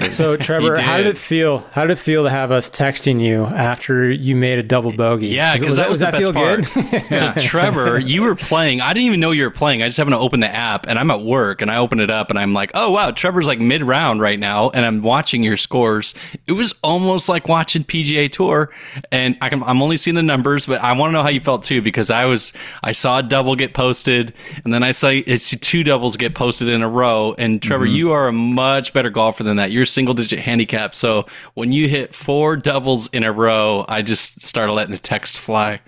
So 0.10 0.36
Trevor, 0.36 0.80
how 0.80 0.98
did 0.98 1.08
it 1.08 1.18
feel? 1.18 1.60
How 1.72 1.84
did 1.84 1.92
it 1.92 2.00
feel 2.00 2.24
to 2.24 2.30
have 2.30 2.52
us 2.52 2.70
texting 2.70 3.22
you 3.22 3.46
after 3.46 4.12
you 4.12 4.36
made 4.36 4.60
a 4.60 4.64
double 4.64 4.92
bogey? 4.92 5.28
Yeah, 5.28 5.54
Was 5.54 5.62
because 5.62 5.76
that 5.78 5.90
was, 5.90 6.00
that 6.02 6.12
the 6.12 6.20
feel 6.20 6.34
best 6.34 6.74
part. 6.74 6.92
good? 6.92 7.04
so 7.16 7.34
Trevor, 7.38 8.00
you 8.00 8.24
were 8.24 8.36
playing. 8.36 8.82
I 8.82 8.90
didn't 8.90 9.08
even 9.08 9.20
know 9.20 9.32
you 9.32 9.44
were 9.44 9.52
playing. 9.52 9.82
I 9.82 9.88
just 9.88 9.98
happened 9.98 10.14
to 10.14 10.20
open 10.20 10.42
the 10.42 10.54
app, 10.54 10.88
and 10.88 11.00
I'm 11.00 11.10
at 11.12 11.22
work, 11.22 11.62
and 11.62 11.72
I 11.72 11.78
open 11.78 12.00
it 12.00 12.10
up, 12.10 12.30
and 12.30 12.38
I'm 12.38 12.54
like, 12.54 12.72
oh 12.74 12.92
wow, 12.92 13.12
Trevor's 13.12 13.48
like 13.48 13.60
mid 13.60 13.84
round 13.84 14.20
right 14.20 14.40
now, 14.40 14.70
and 14.72 14.86
I'm 14.86 15.02
watching 15.02 15.44
your 15.44 15.58
scores. 15.58 16.14
It 16.46 16.54
was 16.54 16.74
almost 16.84 17.30
like 17.30 17.48
watching 17.48 17.84
PGA 17.84 18.30
Tour, 18.32 18.72
and 19.12 19.38
I 19.42 19.50
can, 19.50 19.64
I'm 19.64 19.82
only 19.82 19.98
seeing 19.98 20.16
the 20.16 20.24
numbers, 20.24 20.66
but 20.66 20.82
I 20.82 20.94
want 20.94 21.12
to 21.12 21.14
know 21.14 21.24
how 21.24 21.30
you 21.30 21.40
felt 21.40 21.64
too 21.64 21.82
because 21.82 22.12
I 22.12 22.26
was 22.26 22.52
I 22.84 22.92
saw 22.92 23.20
a 23.20 23.24
double 23.24 23.56
get 23.56 23.74
posted, 23.74 24.34
and 24.66 24.74
then 24.74 24.84
I 24.84 24.92
saw 24.92 25.08
I 25.08 25.36
see 25.36 25.58
two 25.58 25.84
doubles 25.84 26.18
get 26.18 26.36
posted 26.36 26.68
in 26.68 26.82
a 26.82 26.90
row. 26.90 27.34
And 27.38 27.62
Trevor, 27.62 27.86
mm-hmm. 27.86 27.96
you 27.96 28.12
are 28.12 28.28
a 28.28 28.34
much 28.34 28.92
better 28.92 29.10
golfer 29.10 29.44
than 29.44 29.58
that. 29.58 29.72
You're 29.72 29.85
single 29.86 30.14
digit 30.14 30.40
handicap, 30.40 30.96
so 30.96 31.26
when 31.54 31.72
you 31.72 31.88
hit 31.88 32.14
four 32.16 32.58
doubles 32.58 33.08
in 33.08 33.24
a 33.24 33.32
row, 33.32 33.86
I 33.88 34.02
just 34.02 34.42
started 34.42 34.74
letting 34.74 34.92
the 34.92 34.98
text 35.00 35.40
fly. 35.40 35.82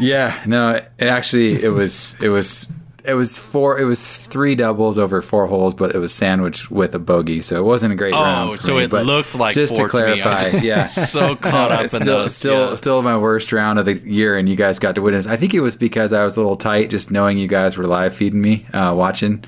Yeah, 0.00 0.42
no, 0.46 0.72
it, 0.74 0.88
actually, 1.00 1.62
it 1.62 1.68
was 1.68 2.16
it 2.20 2.28
was 2.28 2.68
it 3.04 3.14
was 3.14 3.36
four. 3.38 3.78
It 3.78 3.84
was 3.84 4.26
three 4.26 4.54
doubles 4.54 4.96
over 4.98 5.20
four 5.22 5.46
holes, 5.46 5.74
but 5.74 5.94
it 5.94 5.98
was 5.98 6.12
sandwiched 6.12 6.70
with 6.70 6.94
a 6.94 6.98
bogey, 6.98 7.42
so 7.42 7.56
it 7.58 7.64
wasn't 7.64 7.92
a 7.92 7.96
great 7.96 8.12
round. 8.14 8.50
Oh, 8.50 8.56
so 8.56 8.76
me, 8.76 8.84
it 8.84 8.92
looked 8.92 9.34
like 9.34 9.54
just 9.54 9.76
four 9.76 9.86
to 9.86 9.92
to 9.92 9.96
clarify. 9.96 10.42
just- 10.42 10.64
yeah, 10.64 10.84
so 10.84 11.36
caught 11.36 11.70
No, 11.70 11.76
up 11.76 11.84
it's 11.84 11.94
in 11.94 12.00
still, 12.02 12.18
those, 12.22 12.34
Still, 12.34 12.68
yeah. 12.70 12.74
still 12.76 13.02
my 13.02 13.16
worst 13.18 13.52
round 13.52 13.78
of 13.78 13.84
the 13.84 13.94
year, 13.98 14.36
and 14.38 14.48
you 14.48 14.56
guys 14.56 14.78
got 14.78 14.94
to 14.96 15.02
witness. 15.02 15.26
I 15.28 15.36
think 15.36 15.54
it 15.54 15.60
was 15.60 15.76
because 15.76 16.12
I 16.12 16.24
was 16.24 16.36
a 16.36 16.40
little 16.40 16.56
tight, 16.56 16.90
just 16.90 17.10
knowing 17.10 17.38
you 17.38 17.46
guys 17.46 17.76
were 17.76 17.84
live 17.86 18.14
feeding 18.16 18.40
me, 18.40 18.66
uh, 18.72 18.94
watching, 18.96 19.44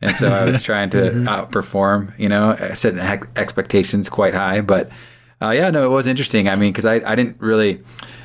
and 0.00 0.16
so 0.16 0.32
I 0.32 0.44
was 0.44 0.62
trying 0.70 0.90
to 0.90 0.98
Mm-hmm. 0.98 1.28
outperform. 1.28 2.18
You 2.18 2.28
know, 2.28 2.56
I 2.58 2.74
set 2.74 2.96
expectations 3.36 4.08
quite 4.08 4.34
high, 4.34 4.60
but 4.60 4.90
uh, 5.42 5.50
yeah, 5.50 5.70
no, 5.70 5.84
it 5.84 5.94
was 5.94 6.06
interesting. 6.06 6.48
I 6.48 6.56
mean, 6.56 6.70
because 6.72 6.84
I, 6.86 6.96
I 7.10 7.14
didn't 7.14 7.40
really, 7.40 7.80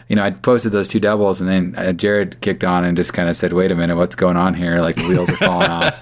you 0.09 0.15
know, 0.17 0.23
I 0.23 0.31
posted 0.31 0.71
those 0.73 0.89
two 0.89 0.99
doubles, 0.99 1.39
and 1.41 1.49
then 1.49 1.73
uh, 1.77 1.93
Jared 1.93 2.39
kicked 2.41 2.63
on 2.63 2.83
and 2.83 2.95
just 2.97 3.13
kind 3.13 3.29
of 3.29 3.35
said, 3.35 3.53
"Wait 3.53 3.71
a 3.71 3.75
minute, 3.75 3.95
what's 3.95 4.15
going 4.15 4.35
on 4.37 4.53
here? 4.53 4.79
Like 4.79 4.95
the 4.97 5.07
wheels 5.07 5.29
are 5.29 5.37
falling 5.37 5.69
off." 5.69 6.01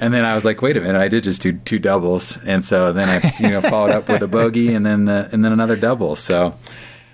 And 0.00 0.12
then 0.12 0.24
I 0.24 0.34
was 0.34 0.44
like, 0.44 0.60
"Wait 0.62 0.76
a 0.76 0.80
minute, 0.80 0.98
I 1.00 1.08
did 1.08 1.24
just 1.24 1.40
do 1.42 1.52
two 1.52 1.78
doubles," 1.78 2.38
and 2.44 2.64
so 2.64 2.92
then 2.92 3.08
I, 3.08 3.32
you 3.40 3.48
know, 3.50 3.60
followed 3.62 3.92
up 3.92 4.08
with 4.08 4.22
a 4.22 4.28
bogey, 4.28 4.74
and 4.74 4.84
then 4.84 5.06
the, 5.06 5.28
and 5.32 5.44
then 5.44 5.52
another 5.52 5.76
double. 5.76 6.14
So. 6.16 6.54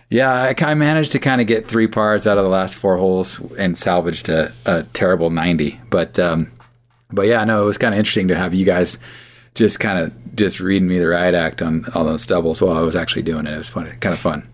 Yeah, 0.08 0.32
I, 0.32 0.54
I 0.64 0.74
managed 0.74 1.10
to 1.12 1.18
kind 1.18 1.40
of 1.40 1.48
get 1.48 1.66
three 1.66 1.88
pars 1.88 2.28
out 2.28 2.38
of 2.38 2.44
the 2.44 2.48
last 2.48 2.76
four 2.78 2.96
holes 2.96 3.40
and 3.54 3.76
salvaged 3.76 4.28
a, 4.28 4.52
a 4.64 4.84
terrible 4.92 5.30
90. 5.30 5.80
But 5.90 6.16
um, 6.20 6.52
but 7.10 7.26
yeah, 7.26 7.44
no, 7.44 7.62
it 7.62 7.66
was 7.66 7.78
kind 7.78 7.94
of 7.94 7.98
interesting 7.98 8.28
to 8.28 8.36
have 8.36 8.54
you 8.54 8.64
guys 8.64 8.98
just 9.54 9.80
kind 9.80 9.98
of 9.98 10.36
just 10.36 10.60
reading 10.60 10.88
me 10.88 10.98
the 10.98 11.08
riot 11.08 11.34
act 11.34 11.62
on 11.62 11.84
all 11.94 12.04
those 12.04 12.26
doubles 12.26 12.60
while 12.60 12.76
I 12.76 12.82
was 12.82 12.94
actually 12.94 13.22
doing 13.22 13.46
it. 13.46 13.54
It 13.54 13.58
was 13.58 13.68
fun, 13.68 13.86
kind 14.00 14.12
of 14.12 14.18
fun. 14.20 14.48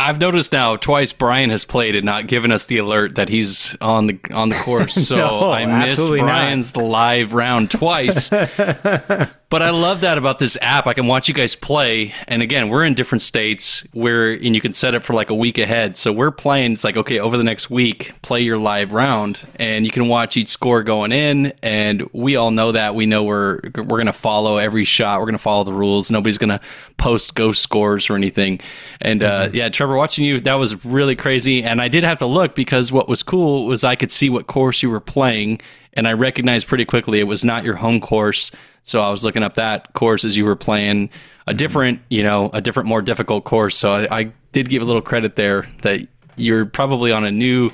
I've 0.00 0.20
noticed 0.20 0.52
now 0.52 0.76
twice 0.76 1.12
Brian 1.12 1.50
has 1.50 1.64
played 1.64 1.96
and 1.96 2.04
not 2.06 2.28
given 2.28 2.52
us 2.52 2.66
the 2.66 2.78
alert 2.78 3.16
that 3.16 3.28
he's 3.28 3.76
on 3.80 4.06
the 4.06 4.18
on 4.32 4.48
the 4.48 4.54
course. 4.54 4.94
So 5.08 5.16
No, 5.16 5.50
I 5.50 5.64
missed 5.66 5.90
absolutely 5.90 6.20
not. 6.20 6.26
Brian's 6.26 6.76
live 6.76 7.32
round 7.32 7.70
twice. 7.70 8.30
but 9.50 9.62
I 9.62 9.70
love 9.70 10.02
that 10.02 10.18
about 10.18 10.38
this 10.38 10.58
app. 10.60 10.86
I 10.86 10.92
can 10.92 11.06
watch 11.06 11.26
you 11.26 11.32
guys 11.32 11.54
play. 11.54 12.14
And 12.26 12.42
again, 12.42 12.68
we're 12.68 12.84
in 12.84 12.92
different 12.92 13.22
states 13.22 13.86
where 13.92 14.32
and 14.32 14.54
you 14.54 14.60
can 14.60 14.74
set 14.74 14.94
it 14.94 15.04
for 15.04 15.14
like 15.14 15.30
a 15.30 15.34
week 15.34 15.56
ahead. 15.56 15.96
So 15.96 16.12
we're 16.12 16.30
playing 16.30 16.72
it's 16.72 16.84
like 16.84 16.98
okay, 16.98 17.18
over 17.18 17.38
the 17.38 17.44
next 17.44 17.70
week, 17.70 18.12
play 18.20 18.42
your 18.42 18.58
live 18.58 18.92
round 18.92 19.40
and 19.56 19.86
you 19.86 19.90
can 19.90 20.08
watch 20.08 20.36
each 20.36 20.48
score 20.48 20.82
going 20.82 21.12
in 21.12 21.54
and 21.62 22.08
we 22.12 22.36
all 22.36 22.50
know 22.50 22.72
that. 22.72 22.94
We 22.94 23.06
know 23.06 23.24
we're 23.24 23.60
we're 23.74 23.84
going 23.84 24.06
to 24.06 24.12
follow 24.12 24.58
every 24.58 24.84
shot. 24.84 25.18
We're 25.18 25.26
going 25.26 25.32
to 25.32 25.38
follow 25.38 25.64
the 25.64 25.72
rules. 25.72 26.10
Nobody's 26.10 26.38
going 26.38 26.50
to 26.50 26.60
post 26.98 27.34
ghost 27.34 27.62
scores 27.62 28.10
or 28.10 28.16
anything. 28.16 28.60
And 29.00 29.22
uh, 29.22 29.48
yeah, 29.52 29.70
Trevor, 29.70 29.96
watching 29.96 30.26
you, 30.26 30.40
that 30.40 30.58
was 30.58 30.84
really 30.84 31.16
crazy. 31.16 31.62
And 31.62 31.80
I 31.80 31.88
did 31.88 32.04
have 32.04 32.18
to 32.18 32.26
look 32.26 32.54
because 32.54 32.92
what 32.92 33.08
was 33.08 33.22
cool 33.22 33.66
was 33.66 33.82
I 33.82 33.94
could 33.94 34.10
see 34.10 34.28
what 34.28 34.46
course 34.46 34.82
you 34.82 34.90
were 34.90 35.00
playing, 35.00 35.60
and 35.94 36.06
I 36.06 36.12
recognized 36.12 36.66
pretty 36.66 36.84
quickly 36.84 37.20
it 37.20 37.24
was 37.24 37.44
not 37.46 37.64
your 37.64 37.76
home 37.76 38.00
course. 38.00 38.50
So 38.88 39.02
I 39.02 39.10
was 39.10 39.22
looking 39.22 39.42
up 39.42 39.54
that 39.54 39.92
course 39.92 40.24
as 40.24 40.34
you 40.34 40.46
were 40.46 40.56
playing 40.56 41.10
a 41.46 41.52
different, 41.52 42.00
you 42.08 42.22
know, 42.22 42.48
a 42.54 42.62
different, 42.62 42.88
more 42.88 43.02
difficult 43.02 43.44
course. 43.44 43.76
So 43.76 43.92
I, 43.92 44.18
I 44.20 44.32
did 44.52 44.70
give 44.70 44.80
a 44.80 44.86
little 44.86 45.02
credit 45.02 45.36
there 45.36 45.68
that 45.82 46.00
you're 46.36 46.64
probably 46.64 47.12
on 47.12 47.26
a 47.26 47.30
new, 47.30 47.70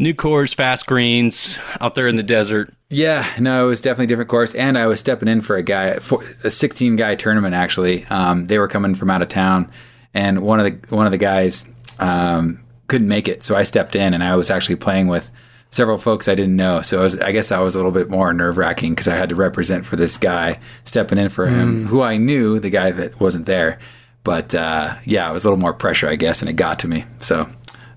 new 0.00 0.12
course, 0.12 0.54
fast 0.54 0.86
greens 0.86 1.60
out 1.80 1.94
there 1.94 2.08
in 2.08 2.16
the 2.16 2.24
desert. 2.24 2.74
Yeah, 2.90 3.28
no, 3.38 3.66
it 3.66 3.68
was 3.68 3.80
definitely 3.80 4.06
a 4.06 4.08
different 4.08 4.30
course, 4.30 4.54
and 4.54 4.76
I 4.76 4.86
was 4.86 5.00
stepping 5.00 5.28
in 5.28 5.40
for 5.40 5.56
a 5.56 5.62
guy, 5.62 5.98
for 5.98 6.22
a 6.44 6.50
16 6.50 6.96
guy 6.96 7.14
tournament. 7.14 7.54
Actually, 7.54 8.04
um, 8.06 8.46
they 8.46 8.58
were 8.58 8.68
coming 8.68 8.94
from 8.94 9.10
out 9.10 9.22
of 9.22 9.28
town, 9.28 9.70
and 10.14 10.42
one 10.42 10.60
of 10.60 10.66
the 10.66 10.94
one 10.94 11.04
of 11.06 11.12
the 11.12 11.18
guys 11.18 11.68
um, 11.98 12.60
couldn't 12.86 13.08
make 13.08 13.26
it, 13.26 13.42
so 13.42 13.56
I 13.56 13.64
stepped 13.64 13.96
in, 13.96 14.14
and 14.14 14.22
I 14.22 14.36
was 14.36 14.50
actually 14.50 14.76
playing 14.76 15.08
with 15.08 15.32
several 15.76 15.98
folks 15.98 16.26
I 16.26 16.34
didn't 16.34 16.56
know. 16.56 16.82
So 16.82 17.00
I, 17.00 17.02
was, 17.02 17.20
I 17.20 17.32
guess 17.32 17.50
that 17.50 17.60
was 17.60 17.74
a 17.74 17.78
little 17.78 17.92
bit 17.92 18.08
more 18.08 18.32
nerve 18.32 18.56
wracking 18.56 18.92
because 18.92 19.06
I 19.06 19.14
had 19.14 19.28
to 19.28 19.34
represent 19.34 19.84
for 19.84 19.96
this 19.96 20.16
guy, 20.16 20.58
stepping 20.84 21.18
in 21.18 21.28
for 21.28 21.46
him, 21.46 21.86
who 21.86 22.02
I 22.02 22.16
knew, 22.16 22.58
the 22.58 22.70
guy 22.70 22.90
that 22.90 23.20
wasn't 23.20 23.46
there. 23.46 23.78
But 24.24 24.54
uh, 24.54 24.96
yeah, 25.04 25.30
it 25.30 25.32
was 25.32 25.44
a 25.44 25.48
little 25.48 25.60
more 25.60 25.74
pressure, 25.74 26.08
I 26.08 26.16
guess, 26.16 26.40
and 26.40 26.48
it 26.48 26.54
got 26.54 26.80
to 26.80 26.88
me. 26.88 27.04
So 27.20 27.46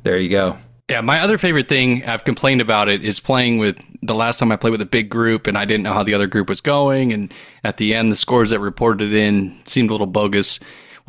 there 0.03 0.17
you 0.17 0.29
go. 0.29 0.57
Yeah, 0.89 1.01
my 1.01 1.19
other 1.21 1.38
favorite 1.38 1.69
thing 1.69 2.03
I've 2.03 2.24
complained 2.24 2.62
about 2.62 2.89
it 2.89 3.03
is 3.03 3.19
playing 3.19 3.59
with 3.59 3.79
the 4.01 4.15
last 4.15 4.39
time 4.39 4.51
I 4.51 4.55
played 4.55 4.71
with 4.71 4.81
a 4.81 4.88
big 4.88 5.09
group 5.09 5.48
and 5.48 5.57
I 5.57 5.65
didn't 5.65 5.83
know 5.83 5.93
how 5.93 6.03
the 6.03 6.15
other 6.15 6.27
group 6.27 6.50
was 6.50 6.62
going 6.62 7.13
and 7.13 7.33
at 7.63 7.77
the 7.77 7.93
end 7.93 8.12
the 8.12 8.15
scores 8.15 8.50
that 8.50 8.59
reported 8.59 9.13
in 9.13 9.55
seemed 9.65 9.89
a 9.89 9.93
little 9.93 10.07
bogus. 10.07 10.59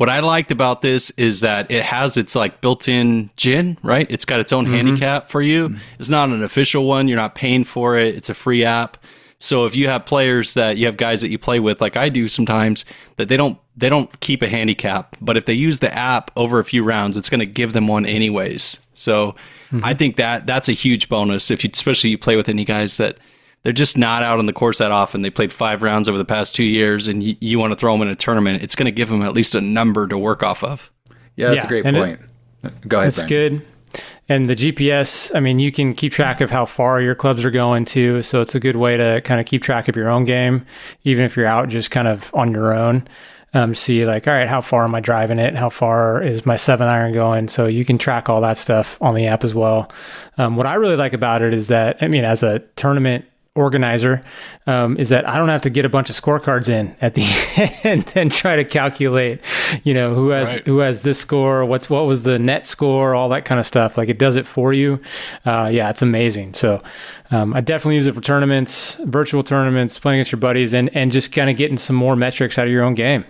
What 0.01 0.09
I 0.09 0.21
liked 0.21 0.49
about 0.49 0.81
this 0.81 1.11
is 1.11 1.41
that 1.41 1.69
it 1.69 1.83
has 1.83 2.17
its 2.17 2.35
like 2.35 2.59
built-in 2.59 3.29
GHIN, 3.35 3.77
right? 3.83 4.07
It's 4.09 4.25
got 4.25 4.39
its 4.39 4.51
own 4.51 4.65
mm-hmm. 4.65 4.73
handicap 4.73 5.29
for 5.29 5.43
you. 5.43 5.69
Mm-hmm. 5.69 5.77
It's 5.99 6.09
not 6.09 6.29
an 6.29 6.41
official 6.41 6.85
one, 6.85 7.07
you're 7.07 7.17
not 7.17 7.35
paying 7.35 7.63
for 7.63 7.99
it. 7.99 8.15
It's 8.15 8.27
a 8.27 8.33
free 8.33 8.65
app. 8.65 8.97
So 9.37 9.65
if 9.65 9.75
you 9.75 9.89
have 9.89 10.07
players 10.07 10.55
that 10.55 10.77
you 10.77 10.87
have 10.87 10.97
guys 10.97 11.21
that 11.21 11.29
you 11.29 11.37
play 11.37 11.59
with, 11.59 11.81
like 11.81 11.97
I 11.97 12.09
do 12.09 12.27
sometimes, 12.27 12.83
that 13.17 13.27
they 13.27 13.37
don't 13.37 13.59
they 13.77 13.89
don't 13.89 14.19
keep 14.21 14.41
a 14.41 14.49
handicap, 14.49 15.15
but 15.21 15.37
if 15.37 15.45
they 15.45 15.53
use 15.53 15.77
the 15.77 15.95
app 15.95 16.31
over 16.35 16.57
a 16.57 16.65
few 16.65 16.83
rounds, 16.83 17.15
it's 17.15 17.29
going 17.29 17.37
to 17.37 17.45
give 17.45 17.73
them 17.73 17.85
one 17.85 18.07
anyways. 18.07 18.79
So 18.95 19.35
mm-hmm. 19.67 19.81
I 19.85 19.93
think 19.93 20.15
that 20.15 20.47
that's 20.47 20.67
a 20.67 20.73
huge 20.73 21.09
bonus 21.09 21.51
if 21.51 21.63
you, 21.63 21.69
especially 21.71 22.09
you 22.09 22.17
play 22.17 22.37
with 22.37 22.49
any 22.49 22.65
guys 22.65 22.97
that 22.97 23.19
they're 23.63 23.73
just 23.73 23.97
not 23.97 24.23
out 24.23 24.39
on 24.39 24.45
the 24.45 24.53
course 24.53 24.79
that 24.79 24.91
often. 24.91 25.21
They 25.21 25.29
played 25.29 25.53
five 25.53 25.81
rounds 25.81 26.07
over 26.09 26.17
the 26.17 26.25
past 26.25 26.55
two 26.55 26.63
years, 26.63 27.07
and 27.07 27.21
you, 27.21 27.35
you 27.39 27.59
want 27.59 27.71
to 27.71 27.75
throw 27.75 27.93
them 27.93 28.01
in 28.01 28.07
a 28.07 28.15
tournament. 28.15 28.63
It's 28.63 28.75
going 28.75 28.85
to 28.85 28.91
give 28.91 29.09
them 29.09 29.21
at 29.21 29.33
least 29.33 29.53
a 29.55 29.61
number 29.61 30.07
to 30.07 30.17
work 30.17 30.41
off 30.43 30.63
of. 30.63 30.91
Yeah, 31.35 31.49
that's 31.49 31.57
Yeah, 31.57 31.65
a 31.65 31.67
great 31.67 31.85
and 31.85 31.97
it- 31.97 31.99
point. 31.99 32.21
Go 32.87 32.97
ahead, 32.99 33.07
That's 33.13 33.17
Brian. 33.17 33.27
good. 33.57 33.67
And 34.29 34.49
the 34.49 34.55
GPS, 34.55 35.35
I 35.35 35.39
mean, 35.41 35.59
you 35.59 35.71
can 35.71 35.93
keep 35.93 36.13
track 36.13 36.39
of 36.41 36.51
how 36.51 36.63
far 36.63 37.01
your 37.01 37.15
clubs 37.15 37.43
are 37.43 37.51
going 37.51 37.85
to. 37.85 38.21
So 38.21 38.39
it's 38.41 38.55
a 38.55 38.59
good 38.59 38.75
way 38.77 38.95
to 38.95 39.19
kind 39.21 39.41
of 39.41 39.45
keep 39.47 39.61
track 39.63 39.87
of 39.89 39.95
your 39.97 40.09
own 40.09 40.23
game, 40.25 40.65
even 41.03 41.25
if 41.25 41.35
you're 41.35 41.45
out 41.47 41.69
just 41.69 41.91
kind 41.91 42.07
of 42.07 42.29
on 42.33 42.51
your 42.51 42.73
own. 42.73 43.03
Um, 43.53 43.75
see, 43.75 44.05
like, 44.05 44.27
all 44.27 44.33
right, 44.33 44.47
how 44.47 44.61
far 44.61 44.85
am 44.85 44.95
I 44.95 45.01
driving 45.01 45.37
it? 45.39 45.55
How 45.57 45.69
far 45.69 46.21
is 46.21 46.45
my 46.45 46.55
seven 46.55 46.87
iron 46.87 47.11
going? 47.13 47.49
So 47.49 47.65
you 47.65 47.83
can 47.83 47.97
track 47.97 48.29
all 48.29 48.39
that 48.41 48.57
stuff 48.57 48.97
on 49.01 49.13
the 49.15 49.27
app 49.27 49.43
as 49.43 49.53
well. 49.53 49.91
Um, 50.37 50.55
what 50.55 50.65
I 50.67 50.75
really 50.75 50.95
like 50.95 51.11
about 51.13 51.41
it 51.41 51.53
is 51.53 51.67
that, 51.67 51.97
I 51.99 52.07
mean, 52.07 52.23
as 52.23 52.43
a 52.43 52.59
tournament 52.77 53.25
organizer 53.55 54.21
um, 54.65 54.95
is 54.97 55.09
that 55.09 55.27
I 55.27 55.37
don't 55.37 55.49
have 55.49 55.61
to 55.61 55.69
get 55.69 55.83
a 55.83 55.89
bunch 55.89 56.09
of 56.09 56.15
scorecards 56.15 56.69
in 56.69 56.95
at 57.01 57.15
the 57.15 57.23
end 57.83 58.11
and 58.15 58.31
try 58.31 58.55
to 58.55 58.63
calculate, 58.63 59.41
you 59.83 59.93
know, 59.93 60.13
who 60.13 60.29
has 60.29 60.47
Right. 60.53 60.65
who 60.65 60.79
has 60.79 61.01
this 61.01 61.19
score, 61.19 61.65
what's 61.65 61.89
what 61.89 62.05
was 62.05 62.23
the 62.23 62.39
net 62.39 62.65
score, 62.65 63.13
all 63.13 63.27
that 63.29 63.43
kind 63.43 63.59
of 63.59 63.65
stuff. 63.65 63.97
Like 63.97 64.07
it 64.07 64.17
does 64.17 64.37
it 64.37 64.47
for 64.47 64.71
you. 64.71 65.01
Uh, 65.45 65.69
yeah, 65.71 65.89
it's 65.89 66.01
amazing. 66.01 66.53
So 66.53 66.81
um, 67.29 67.53
I 67.53 67.59
definitely 67.59 67.95
use 67.95 68.07
it 68.07 68.15
for 68.15 68.21
tournaments, 68.21 68.95
virtual 69.03 69.43
tournaments, 69.43 69.99
playing 69.99 70.19
against 70.19 70.31
your 70.31 70.39
buddies, 70.39 70.73
and 70.73 70.89
and 70.95 71.11
just 71.11 71.33
kind 71.33 71.49
of 71.49 71.57
getting 71.57 71.77
some 71.77 71.95
more 71.97 72.15
metrics 72.15 72.57
out 72.57 72.67
of 72.67 72.71
your 72.73 72.83
own 72.83 72.93
game. 72.95 73.25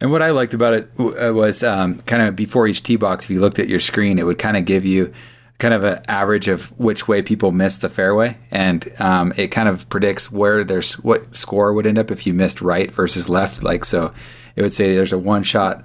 And 0.00 0.10
what 0.10 0.22
I 0.22 0.30
liked 0.30 0.54
about 0.54 0.74
it 0.74 0.88
uh, 0.98 1.32
was 1.34 1.62
um, 1.62 2.00
kind 2.00 2.22
of 2.22 2.34
before 2.34 2.66
each 2.66 2.82
tee 2.82 2.96
box, 2.96 3.24
if 3.24 3.30
you 3.30 3.40
looked 3.40 3.58
at 3.58 3.68
your 3.68 3.80
screen, 3.80 4.18
it 4.18 4.24
would 4.26 4.38
kind 4.38 4.56
of 4.56 4.64
give 4.64 4.84
you 4.84 5.12
kind 5.58 5.72
of 5.74 5.84
an 5.84 6.00
average 6.08 6.48
of 6.48 6.78
which 6.78 7.06
way 7.06 7.22
people 7.22 7.52
miss 7.52 7.76
the 7.78 7.88
fairway, 7.88 8.36
and 8.50 8.86
um, 8.98 9.32
it 9.36 9.48
kind 9.48 9.68
of 9.68 9.88
predicts 9.88 10.30
where 10.30 10.64
there's 10.64 10.94
what 10.94 11.36
score 11.36 11.72
would 11.72 11.86
end 11.86 11.98
up 11.98 12.10
if 12.10 12.26
you 12.26 12.34
missed 12.34 12.60
right 12.60 12.90
versus 12.90 13.28
left. 13.28 13.62
Like 13.62 13.84
so, 13.84 14.12
it 14.56 14.62
would 14.62 14.72
say 14.74 14.94
there's 14.94 15.12
a 15.12 15.18
one 15.18 15.42
shot 15.42 15.84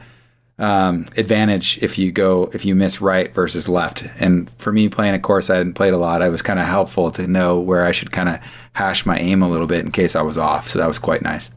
um, 0.58 1.06
advantage 1.18 1.82
if 1.82 1.98
you 1.98 2.12
go 2.12 2.50
if 2.54 2.66
you 2.66 2.76
miss 2.76 3.00
right 3.00 3.34
versus 3.34 3.70
left. 3.70 4.06
And 4.20 4.50
for 4.52 4.74
me, 4.74 4.90
playing 4.90 5.16
a 5.16 5.20
course 5.20 5.50
I 5.50 5.58
hadn't 5.58 5.74
played 5.76 5.94
a 5.94 5.98
lot, 5.98 6.22
I 6.22 6.30
was 6.30 6.42
kind 6.42 6.60
of 6.60 6.66
helpful 6.66 7.12
to 7.12 7.28
know 7.28 7.60
where 7.60 7.86
I 7.86 7.92
should 7.92 8.12
kind 8.12 8.28
of 8.30 8.40
hash 8.74 9.06
my 9.06 9.18
aim 9.20 9.42
a 9.42 9.50
little 9.50 9.68
bit 9.68 9.86
in 9.86 9.92
case 9.92 10.16
I 10.16 10.22
was 10.22 10.38
off. 10.38 10.68
So 10.68 10.80
that 10.80 10.88
was 10.88 11.00
quite 11.00 11.22
nice. 11.22 11.52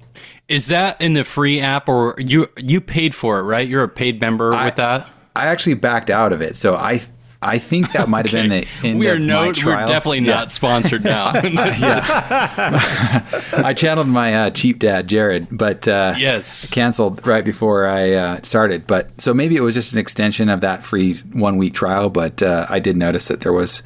Is 0.49 0.69
that 0.69 1.01
in 1.01 1.15
the 1.15 1.25
free 1.25 1.61
app, 1.61 1.89
or 1.89 2.15
you 2.19 2.47
you 2.57 2.81
paid 2.81 3.15
for 3.15 3.39
it, 3.41 3.43
right? 3.45 3.67
You're 3.67 3.85
a 3.85 3.89
paid 3.89 4.21
member 4.21 4.55
I- 4.55 4.67
with 4.67 4.77
that. 4.77 5.09
I 5.35 5.47
actually 5.47 5.75
backed 5.75 6.11
out 6.11 6.35
of 6.35 6.43
it. 6.43 6.57
So 6.57 6.75
I 6.75 7.01
I 7.43 7.59
think 7.59 7.93
that 7.93 8.09
might 8.09 8.27
have 8.27 8.33
been 8.33 8.49
the 8.51 8.67
end 8.83 8.99
we 8.99 9.09
are 9.09 9.15
of 9.15 9.21
my 9.21 9.27
no, 9.27 9.47
we're 9.47 9.53
trial. 9.53 9.89
definitely 9.89 10.21
not 10.21 10.53
sponsored 10.53 11.05
now. 11.05 11.27
I 11.35 13.75
channeled 13.77 14.09
my 14.09 14.35
uh, 14.35 14.51
cheap 14.51 14.79
dad, 14.79 15.09
Jared, 15.09 15.49
but 15.51 15.89
uh, 15.89 16.15
yes. 16.17 16.71
canceled 16.71 17.27
right 17.27 17.45
before 17.45 17.87
I 17.87 18.13
uh, 18.13 18.41
started. 18.43 18.87
But 18.87 19.21
so 19.21 19.35
maybe 19.35 19.57
it 19.57 19.63
was 19.63 19.75
just 19.75 19.93
an 19.93 19.99
extension 19.99 20.49
of 20.49 20.61
that 20.61 20.85
free 20.85 21.15
one 21.33 21.57
week 21.57 21.75
trial. 21.75 22.11
But 22.11 22.43
uh, 22.43 22.67
I 22.69 22.79
did 22.79 22.97
notice 22.97 23.27
that 23.29 23.41
there 23.41 23.53
was 23.53 23.83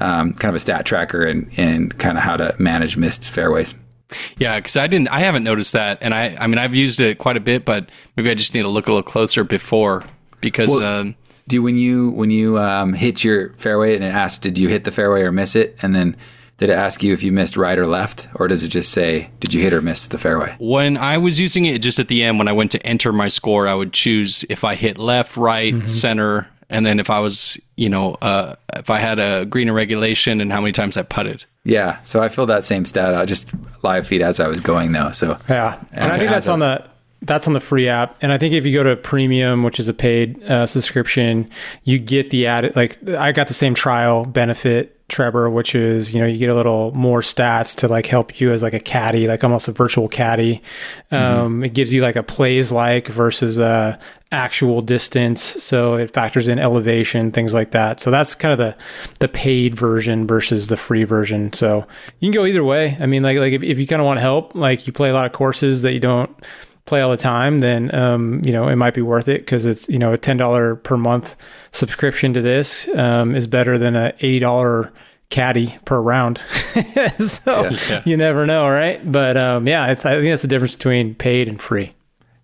um, 0.00 0.32
kind 0.34 0.50
of 0.50 0.56
a 0.56 0.60
stat 0.60 0.86
tracker 0.86 1.24
and, 1.24 1.50
and 1.56 1.96
kind 1.98 2.16
of 2.16 2.24
how 2.24 2.36
to 2.36 2.54
manage 2.58 2.96
missed 2.96 3.30
fairways. 3.30 3.74
Yeah, 4.36 4.58
because 4.58 4.76
I 4.76 4.86
didn't, 4.86 5.08
I 5.08 5.20
haven't 5.20 5.44
noticed 5.44 5.72
that, 5.72 5.98
and 6.02 6.12
I, 6.12 6.36
I 6.38 6.46
mean, 6.46 6.58
I've 6.58 6.74
used 6.74 7.00
it 7.00 7.16
quite 7.18 7.38
a 7.38 7.40
bit, 7.40 7.64
but 7.64 7.88
maybe 8.16 8.30
I 8.30 8.34
just 8.34 8.54
need 8.54 8.62
to 8.62 8.68
look 8.68 8.86
a 8.86 8.92
little 8.92 9.02
closer 9.02 9.42
before 9.42 10.04
because. 10.40 10.68
Well, 10.68 11.00
um, 11.00 11.16
Do 11.48 11.62
when 11.62 11.76
you 11.76 12.10
when 12.10 12.30
you 12.30 12.58
um, 12.58 12.92
hit 12.92 13.24
your 13.24 13.50
fairway 13.54 13.94
and 13.94 14.04
it 14.04 14.08
asks, 14.14 14.38
did 14.38 14.58
you 14.58 14.68
hit 14.68 14.84
the 14.84 14.90
fairway 14.92 15.22
or 15.22 15.32
miss 15.32 15.56
it? 15.56 15.76
And 15.82 15.94
then 15.94 16.16
did 16.58 16.68
it 16.68 16.74
ask 16.74 17.02
you 17.02 17.12
if 17.12 17.22
you 17.24 17.32
missed 17.32 17.56
right 17.56 17.76
or 17.78 17.86
left, 17.86 18.28
or 18.36 18.46
does 18.46 18.62
it 18.62 18.68
just 18.68 18.92
say, 18.92 19.30
did 19.40 19.52
you 19.52 19.60
hit 19.60 19.72
or 19.72 19.82
miss 19.82 20.06
the 20.06 20.18
fairway? 20.18 20.54
when 20.60 20.96
I 20.96 21.18
was 21.18 21.40
using 21.40 21.64
it 21.64 21.80
just 21.80 21.98
at 21.98 22.06
the 22.08 22.22
end, 22.22 22.38
when 22.38 22.46
I 22.46 22.52
went 22.52 22.70
to 22.72 22.86
enter 22.86 23.12
my 23.12 23.26
score, 23.28 23.66
I 23.66 23.74
would 23.74 23.92
choose 23.92 24.44
if 24.48 24.62
I 24.62 24.74
hit 24.76 24.98
left, 24.98 25.36
right, 25.36 25.74
Mm-hmm. 25.74 25.86
center, 25.88 26.46
and 26.70 26.86
then 26.86 27.00
if 27.00 27.10
I 27.10 27.18
was, 27.18 27.60
you 27.76 27.88
know, 27.88 28.14
uh, 28.22 28.54
if 28.76 28.90
I 28.90 28.98
had 29.00 29.18
a 29.18 29.44
green 29.44 29.70
regulation 29.72 30.40
and 30.40 30.52
how 30.52 30.60
many 30.60 30.72
times 30.72 30.96
I 30.96 31.02
putted. 31.02 31.44
Yeah, 31.64 32.00
so 32.02 32.22
I 32.22 32.28
filled 32.28 32.48
that 32.50 32.64
same 32.64 32.84
stat 32.84 33.12
out, 33.12 33.26
just 33.26 33.50
live 33.82 34.06
feed 34.06 34.22
as 34.22 34.38
I 34.38 34.46
was 34.46 34.60
going 34.60 34.92
though. 34.92 35.10
So 35.10 35.38
Yeah, 35.48 35.82
and 35.92 36.12
I 36.12 36.18
think 36.18 36.30
that's 36.30 36.46
has 36.46 36.48
on 36.48 36.60
the 36.60 36.84
that's 37.22 37.46
on 37.46 37.54
the 37.54 37.60
free 37.60 37.88
app. 37.88 38.18
And 38.20 38.32
I 38.32 38.38
think 38.38 38.52
if 38.54 38.66
you 38.66 38.74
go 38.74 38.82
to 38.82 38.96
premium, 38.96 39.62
which 39.62 39.80
is 39.80 39.88
a 39.88 39.94
paid 39.94 40.42
uh, 40.44 40.66
subscription, 40.66 41.46
you 41.84 41.98
get 41.98 42.30
the 42.30 42.46
added 42.46 42.76
like 42.76 43.08
I 43.08 43.32
got 43.32 43.48
the 43.48 43.54
same 43.54 43.74
trial 43.74 44.24
benefit. 44.24 44.98
Trevor, 45.08 45.50
which 45.50 45.74
is 45.74 46.14
you 46.14 46.20
know 46.20 46.26
you 46.26 46.38
get 46.38 46.48
a 46.48 46.54
little 46.54 46.90
more 46.92 47.20
stats 47.20 47.76
to 47.76 47.88
like 47.88 48.06
help 48.06 48.40
you 48.40 48.50
as 48.50 48.62
like 48.62 48.72
a 48.72 48.80
caddy, 48.80 49.28
like 49.28 49.44
almost 49.44 49.68
a 49.68 49.72
virtual 49.72 50.08
caddy. 50.08 50.62
Um, 51.10 51.62
It 51.62 51.74
gives 51.74 51.92
you 51.92 52.00
like 52.00 52.16
a 52.16 52.22
plays 52.22 52.72
like 52.72 53.08
versus 53.08 53.58
a 53.58 53.98
actual 54.30 54.80
distance, 54.80 55.42
so 55.42 55.96
it 55.96 56.14
factors 56.14 56.48
in 56.48 56.58
elevation, 56.58 57.30
things 57.30 57.52
like 57.52 57.72
that. 57.72 58.00
So 58.00 58.10
that's 58.10 58.34
kind 58.34 58.52
of 58.52 58.58
the 58.58 58.74
the 59.18 59.28
paid 59.28 59.74
version 59.74 60.26
versus 60.26 60.68
the 60.68 60.78
free 60.78 61.04
version. 61.04 61.52
So 61.52 61.86
you 62.20 62.30
can 62.30 62.34
go 62.40 62.46
either 62.46 62.64
way. 62.64 62.96
I 62.98 63.04
mean, 63.04 63.22
like 63.22 63.36
like 63.36 63.52
if, 63.52 63.62
if 63.62 63.78
you 63.78 63.86
kind 63.86 64.00
of 64.00 64.06
want 64.06 64.20
help, 64.20 64.54
like 64.54 64.86
you 64.86 64.94
play 64.94 65.10
a 65.10 65.12
lot 65.12 65.26
of 65.26 65.32
courses 65.32 65.82
that 65.82 65.92
you 65.92 66.00
don't 66.00 66.34
play 66.84 67.00
all 67.00 67.10
the 67.10 67.16
time, 67.16 67.60
then 67.60 67.94
um, 67.94 68.42
you 68.44 68.52
know 68.52 68.68
it 68.68 68.76
might 68.76 68.94
be 68.94 69.02
worth 69.02 69.28
it 69.28 69.40
because 69.40 69.64
it's 69.66 69.88
you 69.88 69.98
know 69.98 70.12
a 70.12 70.18
ten 70.18 70.36
dollar 70.36 70.76
per 70.76 70.96
month 70.96 71.36
subscription 71.72 72.32
to 72.34 72.40
this 72.42 72.88
um, 72.96 73.34
is 73.34 73.46
better 73.46 73.78
than 73.78 73.94
a 73.96 74.12
eighty 74.20 74.38
dollar 74.40 74.92
caddy 75.30 75.76
per 75.84 76.00
round. 76.00 76.38
so 77.18 77.70
Yeah. 77.88 78.02
you 78.04 78.16
never 78.16 78.46
know, 78.46 78.68
right? 78.68 79.00
But 79.10 79.36
um, 79.42 79.66
yeah, 79.66 79.88
it's 79.90 80.04
I 80.04 80.14
think 80.16 80.26
that's 80.30 80.42
the 80.42 80.48
difference 80.48 80.74
between 80.74 81.14
paid 81.14 81.48
and 81.48 81.60
free. 81.60 81.94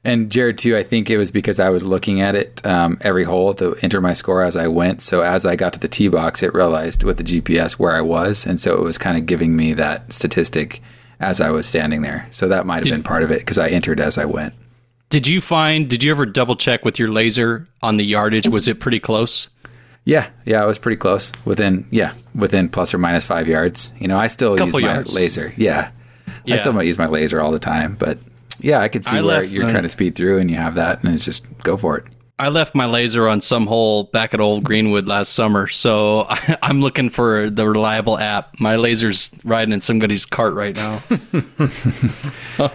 And 0.04 0.30
Jared 0.30 0.56
too, 0.58 0.76
I 0.76 0.84
think 0.84 1.10
it 1.10 1.18
was 1.18 1.30
because 1.30 1.58
I 1.58 1.68
was 1.70 1.84
looking 1.84 2.20
at 2.20 2.34
it 2.34 2.64
um, 2.64 2.98
every 3.02 3.24
hole 3.24 3.52
to 3.54 3.76
enter 3.82 4.00
my 4.00 4.14
score 4.14 4.42
as 4.42 4.56
I 4.56 4.68
went. 4.68 5.02
So 5.02 5.20
as 5.22 5.44
I 5.44 5.56
got 5.56 5.72
to 5.74 5.80
the 5.80 5.88
tee 5.88 6.08
box, 6.08 6.42
it 6.42 6.54
realized 6.54 7.02
with 7.02 7.18
the 7.18 7.24
GPS 7.24 7.72
where 7.72 7.92
I 7.92 8.00
was, 8.00 8.46
and 8.46 8.58
so 8.60 8.74
it 8.76 8.82
was 8.82 8.96
kind 8.96 9.18
of 9.18 9.26
giving 9.26 9.54
me 9.56 9.72
that 9.74 10.12
statistic 10.12 10.80
as 11.20 11.40
I 11.40 11.50
was 11.50 11.66
standing 11.66 12.02
there. 12.02 12.28
So 12.30 12.48
that 12.48 12.66
might 12.66 12.84
have 12.86 12.92
been 12.92 13.02
part 13.02 13.22
of 13.22 13.30
it 13.30 13.40
because 13.40 13.58
I 13.58 13.68
entered 13.68 14.00
as 14.00 14.18
I 14.18 14.24
went. 14.24 14.54
Did 15.10 15.26
you 15.26 15.40
find? 15.40 15.88
Did 15.88 16.02
you 16.02 16.10
ever 16.10 16.26
double 16.26 16.54
check 16.56 16.84
with 16.84 16.98
your 16.98 17.08
laser 17.08 17.66
on 17.82 17.96
the 17.96 18.04
yardage? 18.04 18.46
Was 18.48 18.68
it 18.68 18.78
pretty 18.80 19.00
close? 19.00 19.48
Yeah, 20.04 20.28
yeah, 20.44 20.62
I 20.62 20.66
was 20.66 20.78
pretty 20.78 20.96
close 20.96 21.32
within 21.44 21.86
yeah 21.90 22.14
within 22.34 22.68
plus 22.68 22.94
or 22.94 22.98
minus 22.98 23.24
five 23.24 23.46
yards. 23.48 23.92
You 23.98 24.08
know, 24.08 24.18
I 24.18 24.26
still 24.26 24.58
use 24.58 24.72
my 24.74 24.80
yards. 24.80 25.14
laser. 25.14 25.52
Yeah. 25.56 25.90
I 26.50 26.56
still 26.56 26.72
might 26.72 26.86
use 26.86 26.96
my 26.98 27.06
laser 27.06 27.42
all 27.42 27.50
the 27.52 27.58
time, 27.58 27.94
but 27.98 28.18
yeah, 28.60 28.80
I 28.80 28.88
could 28.88 29.04
see 29.04 29.18
I 29.18 29.20
where 29.22 29.40
left 29.42 29.48
you're 29.48 29.64
mine- 29.64 29.70
trying 29.72 29.82
to 29.82 29.88
speed 29.90 30.14
through 30.14 30.38
and 30.38 30.50
you 30.50 30.56
have 30.56 30.76
that, 30.76 31.04
and 31.04 31.14
it's 31.14 31.26
just 31.26 31.46
go 31.58 31.76
for 31.76 31.98
it. 31.98 32.06
I 32.40 32.48
left 32.50 32.74
my 32.74 32.86
laser 32.86 33.28
on 33.28 33.40
some 33.40 33.66
hole 33.66 34.04
back 34.04 34.32
at 34.32 34.40
Old 34.40 34.62
Greenwood 34.62 35.08
last 35.08 35.32
summer, 35.32 35.66
so 35.66 36.26
I, 36.28 36.56
I'm 36.62 36.80
looking 36.80 37.10
for 37.10 37.50
the 37.50 37.68
reliable 37.68 38.16
app. 38.16 38.60
My 38.60 38.76
laser's 38.76 39.30
riding 39.44 39.72
in 39.72 39.80
somebody's 39.80 40.24
cart 40.24 40.54
right 40.54 40.76
now. 40.76 41.02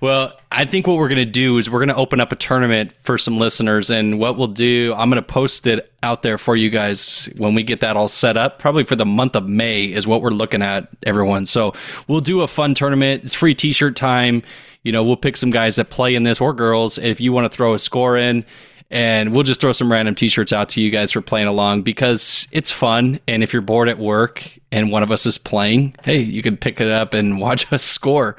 well, 0.00 0.38
I 0.52 0.64
think 0.64 0.86
what 0.86 0.96
we're 0.96 1.08
going 1.08 1.24
to 1.24 1.24
do 1.24 1.58
is 1.58 1.68
we're 1.68 1.80
going 1.80 1.88
to 1.88 1.96
open 1.96 2.20
up 2.20 2.32
a 2.32 2.36
tournament 2.36 2.92
for 3.02 3.18
some 3.18 3.38
listeners, 3.38 3.90
and 3.90 4.18
what 4.18 4.36
we'll 4.36 4.48
do, 4.48 4.94
I'm 4.96 5.10
going 5.10 5.22
to 5.22 5.26
post 5.26 5.66
it 5.66 5.92
out 6.02 6.22
there 6.22 6.38
for 6.38 6.56
you 6.56 6.70
guys 6.70 7.28
when 7.36 7.54
we 7.54 7.62
get 7.62 7.80
that 7.80 7.96
all 7.96 8.08
set 8.08 8.36
up. 8.36 8.58
Probably 8.58 8.84
for 8.84 8.96
the 8.96 9.06
month 9.06 9.36
of 9.36 9.48
May 9.48 9.84
is 9.84 10.06
what 10.06 10.22
we're 10.22 10.30
looking 10.30 10.62
at, 10.62 10.88
everyone. 11.04 11.46
So 11.46 11.74
we'll 12.08 12.20
do 12.20 12.42
a 12.42 12.48
fun 12.48 12.74
tournament. 12.74 13.24
It's 13.24 13.34
free 13.34 13.54
T-shirt 13.54 13.96
time. 13.96 14.42
You 14.82 14.92
know, 14.92 15.02
we'll 15.02 15.16
pick 15.16 15.36
some 15.36 15.50
guys 15.50 15.76
that 15.76 15.90
play 15.90 16.14
in 16.14 16.24
this 16.24 16.40
or 16.40 16.52
girls. 16.52 16.98
If 16.98 17.20
you 17.20 17.32
want 17.32 17.50
to 17.50 17.56
throw 17.56 17.74
a 17.74 17.78
score 17.78 18.16
in, 18.16 18.44
and 18.90 19.32
we'll 19.32 19.42
just 19.42 19.60
throw 19.60 19.72
some 19.72 19.90
random 19.90 20.14
t-shirts 20.14 20.52
out 20.52 20.68
to 20.70 20.80
you 20.80 20.90
guys 20.90 21.12
for 21.12 21.20
playing 21.20 21.48
along 21.48 21.82
because 21.82 22.46
it's 22.52 22.70
fun 22.70 23.18
and 23.26 23.42
if 23.42 23.52
you're 23.52 23.62
bored 23.62 23.88
at 23.88 23.98
work 23.98 24.42
and 24.70 24.92
one 24.92 25.02
of 25.02 25.10
us 25.10 25.26
is 25.26 25.38
playing 25.38 25.94
hey 26.04 26.18
you 26.18 26.42
can 26.42 26.56
pick 26.56 26.80
it 26.80 26.90
up 26.90 27.14
and 27.14 27.40
watch 27.40 27.72
us 27.72 27.82
score 27.82 28.36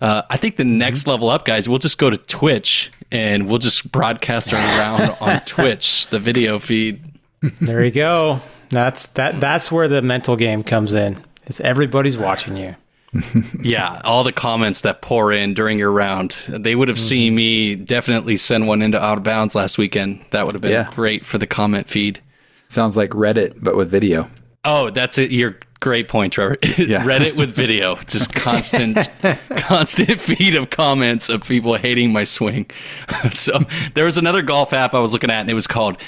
uh, 0.00 0.22
i 0.30 0.36
think 0.36 0.56
the 0.56 0.64
next 0.64 1.06
level 1.06 1.28
up 1.30 1.44
guys 1.44 1.68
we'll 1.68 1.78
just 1.78 1.98
go 1.98 2.10
to 2.10 2.16
twitch 2.16 2.90
and 3.12 3.48
we'll 3.48 3.58
just 3.58 3.90
broadcast 3.92 4.52
our 4.52 4.60
round 4.78 5.16
on 5.20 5.40
twitch 5.46 6.06
the 6.08 6.18
video 6.18 6.58
feed 6.58 7.00
There 7.60 7.84
you 7.84 7.90
go. 7.90 8.40
That's 8.70 9.06
that. 9.08 9.38
That's 9.38 9.70
where 9.70 9.86
the 9.86 10.00
mental 10.00 10.34
game 10.34 10.62
comes 10.64 10.94
in. 10.94 11.22
Is 11.46 11.60
everybody's 11.60 12.16
watching 12.16 12.56
you. 12.56 12.74
yeah 13.60 14.00
all 14.02 14.24
the 14.24 14.32
comments 14.32 14.80
that 14.80 15.00
pour 15.02 15.30
in 15.30 15.54
during 15.54 15.78
your 15.78 15.92
round 15.92 16.30
they 16.48 16.74
would 16.74 16.88
have 16.88 16.98
seen 16.98 17.32
me 17.34 17.76
definitely 17.76 18.36
send 18.36 18.66
one 18.66 18.82
into 18.82 19.00
out 19.00 19.18
of 19.18 19.22
bounds 19.22 19.54
last 19.54 19.78
weekend 19.78 20.24
that 20.30 20.44
would 20.44 20.52
have 20.52 20.60
been 20.62 20.72
Yeah. 20.72 20.90
great 20.94 21.24
for 21.24 21.38
the 21.38 21.46
comment 21.46 21.88
feed 21.88 22.20
Sounds 22.68 22.96
like 22.96 23.10
Reddit, 23.10 23.62
but 23.62 23.76
with 23.76 23.88
video. 23.88 24.28
Oh, 24.64 24.90
that's 24.90 25.16
it. 25.18 25.30
Your 25.30 25.56
great 25.84 26.08
point, 26.08 26.32
Trevor. 26.32 26.56
Reddit 26.62 27.36
with 27.36 27.50
video, 27.50 27.96
just 28.06 28.32
constant, 28.34 29.10
constant 29.50 30.18
feed 30.18 30.54
of 30.54 30.70
comments 30.70 31.28
of 31.28 31.46
people 31.46 31.74
hating 31.74 32.10
my 32.10 32.24
swing. 32.24 32.70
so 33.30 33.60
there 33.92 34.06
was 34.06 34.16
another 34.16 34.40
golf 34.40 34.72
app 34.72 34.94
I 34.94 34.98
was 34.98 35.12
looking 35.12 35.30
at, 35.30 35.40
and 35.40 35.50
it 35.50 35.54
was 35.54 35.66
called 35.66 35.98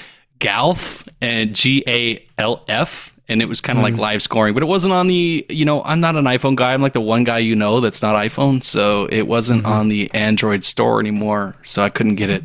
Galf 0.41 1.07
and 1.21 1.55
G 1.55 1.85
A 1.87 2.27
L 2.39 2.65
F. 2.69 3.12
And 3.29 3.43
it 3.43 3.47
was 3.47 3.61
kind 3.61 3.77
of 3.77 3.83
like 3.83 3.95
hmm. 3.95 4.01
live 4.01 4.23
scoring, 4.23 4.55
but 4.55 4.62
it 4.62 4.67
wasn't 4.67 4.95
on 4.95 5.09
the, 5.09 5.45
you 5.49 5.65
know, 5.65 5.83
I'm 5.83 5.99
not 5.99 6.15
an 6.15 6.27
iPhone 6.27 6.55
guy. 6.55 6.73
I'm 6.73 6.81
like 6.81 6.93
the 6.93 7.01
one 7.01 7.25
guy 7.25 7.39
you 7.39 7.57
know 7.57 7.81
that's 7.81 8.01
not 8.01 8.15
iPhone. 8.15 8.62
So 8.62 9.07
it 9.07 9.27
wasn't 9.27 9.65
mm-hmm. 9.65 9.73
on 9.73 9.89
the 9.89 10.09
Android 10.15 10.62
store 10.62 11.01
anymore. 11.01 11.57
So 11.65 11.83
I 11.83 11.89
couldn't 11.89 12.15
get 12.15 12.31
it 12.31 12.45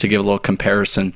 to 0.00 0.08
give 0.08 0.20
a 0.20 0.22
little 0.22 0.38
comparison. 0.38 1.14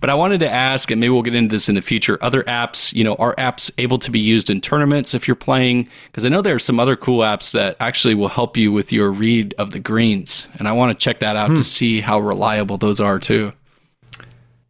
But 0.00 0.10
I 0.10 0.14
wanted 0.14 0.40
to 0.40 0.50
ask, 0.50 0.90
and 0.90 1.00
maybe 1.00 1.10
we'll 1.10 1.22
get 1.22 1.34
into 1.34 1.54
this 1.54 1.68
in 1.68 1.74
the 1.74 1.82
future, 1.82 2.18
other 2.22 2.42
apps, 2.44 2.92
you 2.92 3.04
know, 3.04 3.14
are 3.16 3.34
apps 3.36 3.70
able 3.78 3.98
to 3.98 4.10
be 4.10 4.20
used 4.20 4.50
in 4.50 4.60
tournaments 4.60 5.14
if 5.14 5.26
you're 5.26 5.34
playing? 5.34 5.88
Because 6.06 6.24
I 6.24 6.28
know 6.28 6.42
there 6.42 6.54
are 6.54 6.60
some 6.60 6.80
other 6.80 6.96
cool 6.96 7.20
apps 7.20 7.52
that 7.52 7.76
actually 7.80 8.14
will 8.14 8.28
help 8.28 8.56
you 8.56 8.72
with 8.72 8.92
your 8.92 9.10
read 9.10 9.54
of 9.58 9.72
the 9.72 9.78
greens. 9.78 10.46
And 10.58 10.68
I 10.68 10.72
want 10.72 10.98
to 10.98 11.02
check 11.02 11.20
that 11.20 11.36
out 11.36 11.56
to 11.56 11.64
see 11.64 12.00
how 12.00 12.18
reliable 12.18 12.78
those 12.78 13.00
are 13.00 13.18
too. 13.18 13.52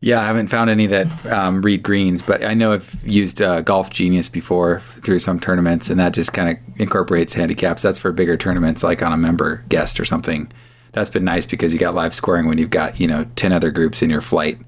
Yeah, 0.01 0.21
I 0.21 0.27
haven't 0.27 0.49
found 0.49 0.69
any 0.69 0.87
that 0.89 1.27
um, 1.27 1.63
read 1.63 1.83
greens, 1.83 2.23
but 2.23 2.45
I 2.45 2.53
know 2.53 2.73
I've 2.73 2.95
used 3.05 3.41
uh, 3.41 3.63
Golf 3.63 3.91
Genius 3.91 4.29
before 4.29 4.81
through 4.81 5.19
some 5.21 5.41
tournaments, 5.41 5.89
and 5.89 5.99
that 5.99 6.13
just 6.13 6.33
kind 6.35 6.51
of 6.51 6.81
incorporates 6.81 7.33
handicaps. 7.33 7.83
That's 7.83 7.99
for 7.99 8.13
bigger 8.13 8.37
tournaments, 8.37 8.83
like 8.83 9.03
on 9.03 9.13
a 9.13 9.17
member 9.17 9.65
guest 9.69 9.99
or 9.99 10.05
something. 10.05 10.53
That's 10.97 11.11
been 11.11 11.25
nice 11.25 11.45
because 11.45 11.75
you 11.75 11.79
got 11.79 11.95
live 11.95 12.15
scoring 12.15 12.47
when 12.47 12.57
you've 12.57 12.71
got 12.71 12.99
you 12.99 13.07
know 13.07 13.27
ten 13.37 13.53
other 13.53 13.71
groups 13.71 14.01
in 14.01 14.09
your 14.09 14.23
flight 14.23 14.59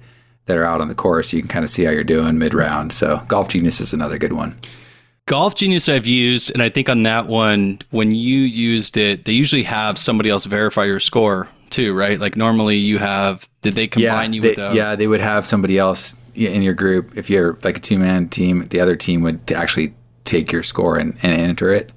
that 0.44 0.58
are 0.58 0.64
out 0.64 0.82
on 0.82 0.88
the 0.88 0.94
course. 0.94 1.32
You 1.32 1.40
can 1.40 1.48
kind 1.48 1.64
of 1.64 1.70
see 1.70 1.84
how 1.84 1.90
you're 1.90 2.04
doing 2.04 2.38
mid 2.38 2.52
round. 2.52 2.92
So 2.92 3.22
Golf 3.28 3.48
Genius 3.48 3.80
is 3.80 3.94
another 3.94 4.18
good 4.18 4.34
one. 4.34 4.60
Golf 5.24 5.54
Genius 5.54 5.88
I've 5.88 6.04
used, 6.06 6.50
and 6.52 6.62
I 6.62 6.68
think 6.68 6.90
on 6.90 7.04
that 7.04 7.28
one, 7.28 7.78
when 7.92 8.10
you 8.10 8.40
used 8.40 8.98
it, 8.98 9.24
they 9.24 9.32
usually 9.32 9.62
have 9.62 9.98
somebody 9.98 10.28
else 10.28 10.44
verify 10.44 10.84
your 10.84 11.00
score 11.00 11.48
too, 11.70 11.94
right? 11.94 12.20
Like 12.20 12.36
normally 12.36 12.76
you 12.76 12.98
have, 12.98 13.48
did 13.62 13.72
they 13.72 13.86
combine 13.86 14.34
you 14.34 14.42
they, 14.42 14.48
with 14.48 14.56
the, 14.56 14.72
yeah, 14.74 14.96
they 14.96 15.06
would 15.06 15.20
have 15.20 15.46
somebody 15.46 15.78
else 15.78 16.14
in 16.34 16.60
your 16.60 16.74
group. 16.74 17.16
If 17.16 17.30
you're 17.30 17.58
like 17.64 17.78
a 17.78 17.80
two 17.80 17.98
man 17.98 18.28
team, 18.28 18.66
the 18.68 18.80
other 18.80 18.96
team 18.96 19.22
would 19.22 19.50
actually 19.50 19.94
take 20.24 20.52
your 20.52 20.62
score 20.62 20.98
and, 20.98 21.16
and 21.22 21.40
enter 21.40 21.72
it. 21.72 21.90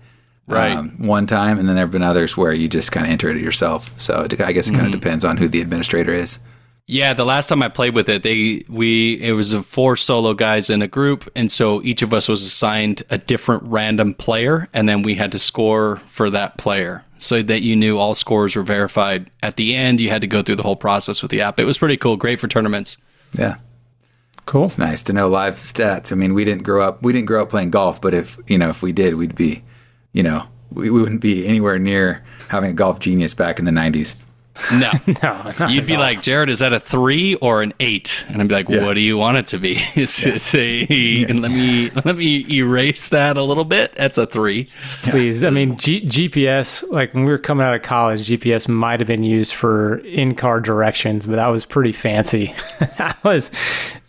Right. 0.48 0.74
Um, 0.74 1.08
one 1.08 1.28
time, 1.28 1.60
and 1.60 1.68
then 1.70 1.76
there 1.76 1.86
have 1.86 1.92
been 1.92 2.04
others 2.04 2.36
where 2.36 2.52
you 2.52 2.68
just 2.68 2.92
kind 2.92 3.06
of 3.06 3.12
enter 3.12 3.30
it 3.30 3.38
yourself. 3.38 3.98
So 4.00 4.22
it, 4.24 4.42
I 4.42 4.52
guess 4.52 4.68
it 4.68 4.74
kind 4.74 4.86
Mm-hmm. 4.88 4.94
of 4.96 5.00
depends 5.02 5.24
on 5.24 5.38
who 5.38 5.48
the 5.48 5.62
administrator 5.62 6.14
is. 6.14 6.40
Yeah, 6.88 7.14
the 7.14 7.24
last 7.24 7.48
time 7.48 7.64
I 7.64 7.70
played 7.70 7.96
with 7.96 8.10
it, 8.10 8.24
they 8.24 8.66
we 8.68 9.14
it 9.22 9.32
was 9.32 9.54
a 9.54 9.64
four 9.64 9.96
solo 9.96 10.34
guys 10.34 10.70
in 10.70 10.82
a 10.82 10.88
group, 10.88 11.30
and 11.38 11.50
so 11.50 11.82
each 11.84 12.02
of 12.02 12.14
us 12.14 12.28
was 12.28 12.44
assigned 12.44 13.04
a 13.10 13.18
different 13.18 13.64
random 13.64 14.14
player, 14.14 14.68
and 14.74 14.90
then 14.90 15.04
we 15.04 15.16
had 15.16 15.32
to 15.32 15.40
score 15.40 15.98
for 16.08 16.30
that 16.32 16.58
player, 16.58 17.06
so 17.18 17.42
that 17.44 17.62
you 17.62 17.78
knew 17.78 17.98
all 17.98 18.14
scores 18.14 18.56
were 18.58 18.64
verified. 18.64 19.32
At 19.42 19.56
the 19.56 19.74
end, 19.74 20.02
you 20.02 20.10
had 20.10 20.20
to 20.22 20.28
go 20.28 20.42
through 20.44 20.58
the 20.58 20.64
whole 20.64 20.76
process 20.76 21.22
with 21.22 21.32
the 21.32 21.40
app. 21.40 21.62
It 21.62 21.66
was 21.66 21.78
pretty 21.78 21.96
cool, 21.98 22.18
great 22.18 22.40
for 22.42 22.50
tournaments. 22.50 22.98
Yeah. 23.38 23.58
Cool. 24.46 24.66
It's 24.66 24.78
nice 24.80 25.02
to 25.04 25.14
know 25.14 25.30
live 25.30 25.54
stats. 25.56 26.12
I 26.12 26.16
mean, 26.16 26.34
we 26.34 26.44
didn't 26.44 26.64
grow 26.64 26.84
up 26.86 27.02
we 27.04 27.14
didn't 27.14 27.28
grow 27.28 27.44
up 27.44 27.50
playing 27.50 27.70
golf, 27.70 28.02
but 28.02 28.14
if 28.14 28.38
you 28.48 28.58
know 28.58 28.70
if 28.70 28.82
we 28.82 28.92
did, 28.92 29.14
we'd 29.16 29.36
be, 29.36 29.64
you 30.14 30.24
know, 30.24 30.46
we, 30.72 30.90
we 30.90 31.02
wouldn't 31.02 31.22
be 31.22 31.46
anywhere 31.48 31.80
near 31.80 32.24
having 32.50 32.72
a 32.72 32.74
golf 32.74 33.00
genius 33.00 33.34
back 33.34 33.60
in 33.60 33.66
the 33.66 33.72
'90s. 33.72 34.16
No. 34.80 34.92
No, 35.24 35.68
You'd 35.70 35.88
be 35.88 35.96
like, 35.96 36.22
Jared, 36.22 36.50
is 36.50 36.60
that 36.60 36.74
a 36.74 36.80
three 36.80 37.36
or 37.36 37.62
an 37.62 37.74
eight? 37.80 38.26
And 38.28 38.42
I'd 38.42 38.48
be 38.50 38.54
like, 38.54 38.68
Yeah. 38.70 38.86
what 38.86 38.96
do 38.96 39.00
you 39.00 39.18
want 39.18 39.38
it 39.38 39.48
to 39.48 39.58
be? 39.58 39.82
Is 39.96 40.26
it 40.26 40.54
a, 40.56 41.24
and 41.26 41.40
let 41.42 41.52
me 41.52 41.90
let 42.04 42.18
me 42.18 42.46
erase 42.52 43.10
that 43.10 43.38
a 43.38 43.42
little 43.44 43.64
bit. 43.64 43.96
That's 43.96 44.18
a 44.18 44.26
three. 44.28 44.68
please. 45.04 45.44
I 45.46 45.50
mean, 45.52 45.78
G- 45.78 46.06
GPS, 46.06 46.88
like 46.92 47.14
when 47.14 47.24
we 47.24 47.32
were 47.32 47.38
coming 47.38 47.66
out 47.66 47.74
of 47.74 47.82
college, 47.82 48.28
GPS 48.28 48.68
might 48.68 49.00
have 49.00 49.08
been 49.08 49.24
used 49.24 49.54
for 49.54 49.98
in 50.00 50.36
car 50.36 50.60
directions, 50.60 51.26
but 51.26 51.38
that 51.38 51.48
was 51.48 51.66
pretty 51.66 51.94
fancy. 51.94 52.54
that 52.98 53.18
was, 53.24 53.52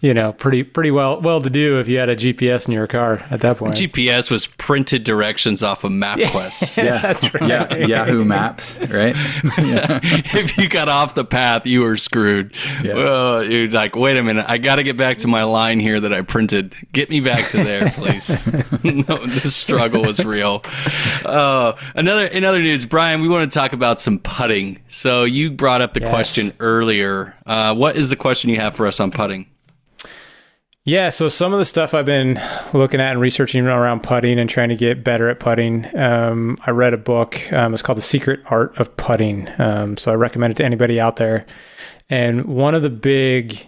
you 0.03 0.13
know, 0.13 0.33
pretty 0.33 0.65
pretty 0.65 0.91
well 0.91 1.21
well 1.21 1.41
to 1.41 1.49
do 1.49 1.79
if 1.79 1.87
you 1.89 1.97
had 1.99 2.11
a 2.11 2.17
GPS 2.17 2.67
in 2.67 2.75
your 2.75 2.89
car 2.89 3.23
at 3.31 3.41
that 3.41 3.57
point. 3.57 3.77
GPS 3.77 4.31
was 4.33 4.49
printed 4.49 5.05
directions 5.05 5.63
off 5.63 5.85
of 5.85 5.93
MapQuest. 5.93 6.77
Yeah, 6.85 6.99
That's 7.03 7.33
right. 7.33 7.49
Yeah, 7.49 7.77
Yahoo 7.77 8.25
Maps, 8.25 8.77
right? 8.91 9.15
if 9.45 10.59
you 10.59 10.69
got 10.69 10.89
off 10.89 11.15
the 11.15 11.25
path, 11.25 11.67
you 11.69 11.83
were 11.83 11.97
screwed. 11.97 12.55
Yeah. 12.83 12.95
Well, 12.95 13.45
you're 13.49 13.69
like, 13.71 13.95
wait 13.95 14.17
a 14.17 14.23
minute, 14.25 14.45
I 14.49 14.59
got 14.59 14.77
to 14.77 14.83
get 14.83 14.97
back 14.97 15.19
to 15.19 15.29
my 15.29 15.45
line 15.45 15.79
here 15.79 16.01
that 16.01 16.13
I 16.13 16.23
printed. 16.23 16.75
Get 16.93 17.09
me 17.09 17.21
back 17.21 17.49
to 17.51 17.63
there, 17.63 17.91
please. 17.91 18.45
no, 18.85 19.17
the 19.25 19.49
struggle 19.49 20.03
was 20.03 20.25
real. 20.25 20.65
Uh, 21.25 21.75
another 21.95 22.25
in 22.25 22.43
other 22.43 22.61
news, 22.61 22.87
Brian, 22.87 23.21
we 23.23 23.29
want 23.29 23.51
to 23.51 23.57
talk 23.57 23.73
about 23.73 24.01
some 24.01 24.19
putting. 24.19 24.81
So 24.89 25.23
you 25.23 25.53
brought 25.53 25.81
up 25.81 25.95
the 25.95 26.01
Yes. 26.01 26.11
question 26.11 26.51
earlier. 26.59 27.37
Uh, 27.47 27.73
what 27.77 27.97
is 27.97 28.11
the 28.11 28.17
question 28.17 28.51
you 28.51 28.57
have 28.59 28.75
for 28.75 28.89
us 28.89 28.99
on 28.99 29.13
putting? 29.13 29.47
Yeah, 30.85 31.11
so 31.11 31.29
some 31.29 31.53
of 31.53 31.61
the 31.61 31.65
stuff 31.65 31.95
I've 31.95 32.07
been 32.07 32.41
looking 32.75 33.01
at 33.01 33.13
and 33.13 33.21
researching 33.21 33.65
around 33.65 34.03
putting 34.03 34.41
and 34.41 34.51
trying 34.51 34.69
to 34.71 34.77
get 34.77 35.05
better 35.05 35.29
at 35.29 35.39
putting. 35.39 35.87
Um, 35.97 36.57
I 36.67 36.73
read 36.73 36.93
a 36.93 36.97
book. 36.97 37.53
Um, 37.53 37.73
it's 37.73 37.85
called 37.85 37.99
The 37.99 38.03
Secret 38.03 38.41
Art 38.47 38.77
of 38.81 38.97
Putting. 38.97 39.49
Um, 39.61 39.97
so 39.97 40.11
I 40.11 40.17
recommend 40.17 40.51
it 40.51 40.57
to 40.57 40.65
anybody 40.65 40.99
out 40.99 41.17
there. 41.17 41.47
And 42.11 42.47
one 42.47 42.75
of 42.75 42.83
the 42.83 42.91
big 42.91 43.65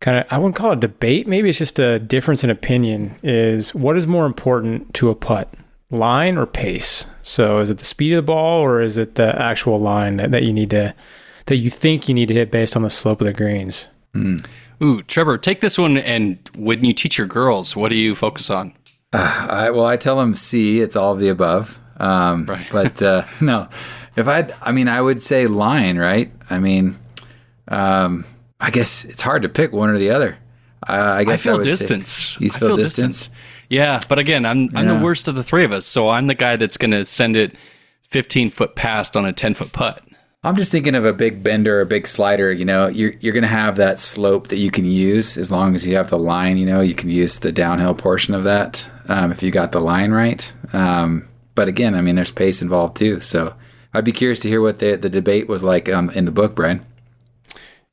kind 0.00 0.18
of, 0.18 0.26
I 0.30 0.36
wouldn't 0.36 0.54
call 0.54 0.72
it 0.72 0.80
debate, 0.80 1.26
maybe 1.26 1.48
it's 1.48 1.56
just 1.56 1.78
a 1.78 1.98
difference 1.98 2.44
in 2.44 2.50
opinion, 2.50 3.16
is 3.22 3.74
what 3.74 3.96
is 3.96 4.06
more 4.06 4.26
important 4.26 4.92
to 4.94 5.08
a 5.08 5.14
putt, 5.14 5.54
line 5.88 6.36
or 6.36 6.44
pace? 6.44 7.06
So 7.22 7.60
is 7.60 7.70
it 7.70 7.78
the 7.78 7.86
speed 7.86 8.12
of 8.12 8.16
the 8.16 8.22
ball 8.22 8.62
or 8.62 8.82
is 8.82 8.98
it 8.98 9.14
the 9.14 9.34
actual 9.40 9.78
line 9.78 10.18
that, 10.18 10.30
that 10.32 10.42
you 10.42 10.52
need 10.52 10.68
to, 10.70 10.94
that 11.46 11.56
you 11.56 11.70
think 11.70 12.06
you 12.06 12.14
need 12.14 12.28
to 12.28 12.34
hit 12.34 12.50
based 12.50 12.76
on 12.76 12.82
the 12.82 12.90
slope 12.90 13.22
of 13.22 13.26
the 13.26 13.32
greens? 13.32 13.88
Ooh, 14.82 15.02
Trevor, 15.02 15.36
take 15.38 15.60
this 15.60 15.76
one. 15.78 15.96
And 15.98 16.38
when 16.54 16.84
you 16.84 16.92
teach 16.94 17.18
your 17.18 17.26
girls, 17.26 17.76
what 17.76 17.88
do 17.90 17.96
you 17.96 18.14
focus 18.14 18.48
on? 18.50 18.72
I, 19.12 19.70
well, 19.70 19.86
I 19.86 19.96
tell 19.96 20.16
them 20.16 20.34
C. 20.34 20.80
It's 20.80 20.96
all 20.96 21.12
of 21.12 21.18
the 21.18 21.28
above. 21.28 21.78
Um, 21.98 22.46
Right. 22.46 22.66
But 22.70 23.02
uh, 23.02 23.24
no, 23.40 23.68
if 24.16 24.26
I, 24.28 24.48
I 24.62 24.72
mean, 24.72 24.88
I 24.88 25.00
would 25.00 25.20
say 25.22 25.46
line, 25.46 25.98
right? 25.98 26.32
I 26.48 26.58
mean, 26.60 26.96
um, 27.68 28.24
I 28.60 28.70
guess 28.70 29.04
it's 29.04 29.22
hard 29.22 29.42
to 29.42 29.48
pick 29.48 29.72
one 29.72 29.90
or 29.90 29.98
the 29.98 30.10
other. 30.10 30.38
Uh, 30.88 30.92
I 30.92 31.18
I 31.18 31.24
guess 31.24 31.46
I 31.46 31.50
feel 31.50 31.58
say- 31.58 31.70
distance. 31.70 32.40
you 32.40 32.50
I 32.54 32.58
feel 32.58 32.76
distance? 32.76 33.28
Yeah, 33.68 34.00
but 34.08 34.18
again, 34.18 34.46
I'm 34.46 34.68
I'm 34.74 34.86
Yeah. 34.88 34.98
the 34.98 35.04
worst 35.04 35.28
of 35.28 35.34
the 35.36 35.44
three 35.44 35.64
of 35.64 35.72
us, 35.72 35.86
so 35.86 36.08
I'm 36.08 36.26
the 36.26 36.34
guy 36.34 36.56
that's 36.56 36.76
going 36.76 36.90
to 36.92 37.04
send 37.04 37.36
it 37.36 37.54
15 38.08 38.50
foot 38.50 38.74
past 38.74 39.16
on 39.16 39.26
a 39.26 39.32
10 39.32 39.54
foot 39.54 39.72
putt. 39.72 40.02
I'm 40.42 40.56
just 40.56 40.72
thinking 40.72 40.94
of 40.94 41.04
a 41.04 41.12
big 41.12 41.42
bender, 41.42 41.80
a 41.82 41.86
big 41.86 42.06
slider. 42.06 42.50
You 42.50 42.64
know, 42.64 42.88
you're 42.88 43.12
you're 43.20 43.34
going 43.34 43.42
to 43.42 43.48
have 43.48 43.76
that 43.76 43.98
slope 43.98 44.48
that 44.48 44.56
you 44.56 44.70
can 44.70 44.86
use 44.86 45.36
as 45.36 45.52
long 45.52 45.74
as 45.74 45.86
you 45.86 45.96
have 45.96 46.08
the 46.08 46.18
line. 46.18 46.56
You 46.56 46.66
know, 46.66 46.80
you 46.80 46.94
can 46.94 47.10
use 47.10 47.38
the 47.40 47.52
downhill 47.52 47.94
portion 47.94 48.32
of 48.34 48.44
that 48.44 48.88
um, 49.08 49.32
if 49.32 49.42
you 49.42 49.50
got 49.50 49.72
the 49.72 49.80
line 49.80 50.12
right. 50.12 50.52
Um, 50.72 51.28
but 51.54 51.68
again, 51.68 51.94
I 51.94 52.00
mean, 52.00 52.14
there's 52.14 52.32
pace 52.32 52.62
involved 52.62 52.96
too. 52.96 53.20
So 53.20 53.54
I'd 53.92 54.04
be 54.04 54.12
curious 54.12 54.40
to 54.40 54.48
hear 54.48 54.62
what 54.62 54.78
the 54.78 54.96
the 54.96 55.10
debate 55.10 55.46
was 55.46 55.62
like 55.62 55.90
um, 55.90 56.08
in 56.10 56.24
the 56.24 56.32
book, 56.32 56.54
Brian. 56.54 56.86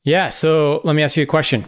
Yeah. 0.04 0.30
So 0.30 0.80
let 0.84 0.96
me 0.96 1.02
ask 1.02 1.18
you 1.18 1.24
a 1.24 1.26
question. 1.26 1.66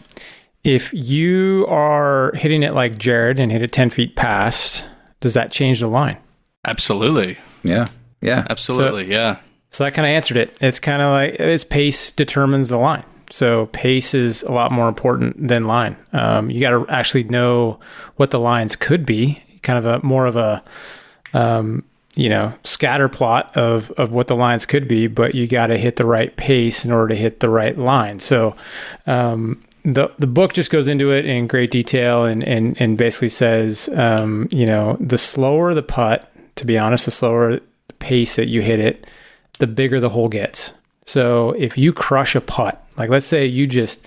If 0.64 0.92
you 0.94 1.66
are 1.68 2.32
hitting 2.36 2.62
it 2.62 2.72
like 2.74 2.96
Jared 2.96 3.38
and 3.38 3.50
hit 3.52 3.62
it 3.62 3.72
10 3.72 3.90
feet 3.90 4.14
past, 4.14 4.84
does 5.20 5.34
that 5.34 5.50
change 5.52 5.80
the 5.80 5.88
line? 5.88 6.18
Absolutely. 6.66 7.38
Yeah, 7.62 7.88
yeah, 8.20 8.46
Absolutely. 8.48 9.10
yeah. 9.10 9.38
So 9.70 9.84
that 9.84 9.94
kind 9.94 10.06
of 10.06 10.10
answered 10.10 10.36
it. 10.36 10.56
It's 10.60 10.80
kind 10.80 11.00
of 11.00 11.12
like 11.12 11.34
it's 11.34 11.64
pace 11.64 12.10
determines 12.10 12.68
the 12.68 12.76
line. 12.76 13.04
So 13.30 13.66
pace 13.66 14.12
is 14.12 14.42
a 14.42 14.50
lot 14.50 14.72
more 14.72 14.88
important 14.88 15.48
than 15.48 15.64
line. 15.64 15.96
Um, 16.12 16.50
you 16.50 16.60
got 16.60 16.70
to 16.70 16.92
actually 16.92 17.24
know 17.24 17.78
what 18.16 18.32
the 18.32 18.40
lines 18.40 18.74
could 18.74 19.06
be, 19.06 19.38
kind 19.62 19.78
of 19.78 19.86
a 19.86 20.04
more 20.04 20.26
of 20.26 20.36
a 20.36 20.62
um, 21.32 21.84
you 22.16 22.28
know 22.28 22.52
scatter 22.64 23.08
plot 23.08 23.56
of 23.56 23.92
of 23.92 24.12
what 24.12 24.26
the 24.26 24.36
lines 24.36 24.66
could 24.66 24.88
be, 24.88 25.06
but 25.06 25.34
you 25.34 25.46
got 25.46 25.68
to 25.68 25.78
hit 25.78 25.96
the 25.96 26.06
right 26.06 26.36
pace 26.36 26.84
in 26.84 26.90
order 26.90 27.14
to 27.14 27.20
hit 27.20 27.38
the 27.40 27.48
right 27.48 27.78
line. 27.78 28.18
So 28.18 28.56
um, 29.06 29.62
the 29.84 30.08
the 30.18 30.26
book 30.26 30.52
just 30.52 30.70
goes 30.70 30.88
into 30.88 31.12
it 31.12 31.24
in 31.24 31.46
great 31.46 31.70
detail 31.70 32.24
and 32.24 32.42
and 32.42 32.76
and 32.80 32.98
basically 32.98 33.28
says 33.28 33.88
um, 33.94 34.48
you 34.50 34.66
know 34.66 34.96
the 34.98 35.18
slower 35.18 35.72
the 35.72 35.82
putt, 35.84 36.28
to 36.56 36.66
be 36.66 36.76
honest, 36.76 37.04
the 37.04 37.12
slower 37.12 37.60
pace 38.00 38.36
that 38.36 38.48
you 38.48 38.62
hit 38.62 38.80
it, 38.80 39.08
the 39.60 39.66
bigger 39.66 40.00
the 40.00 40.08
hole 40.08 40.28
gets. 40.28 40.72
So 41.04 41.52
if 41.52 41.78
you 41.78 41.92
crush 41.92 42.34
a 42.34 42.40
putt, 42.40 42.84
like 42.96 43.10
let's 43.10 43.26
say 43.26 43.46
you 43.46 43.66
just 43.66 44.06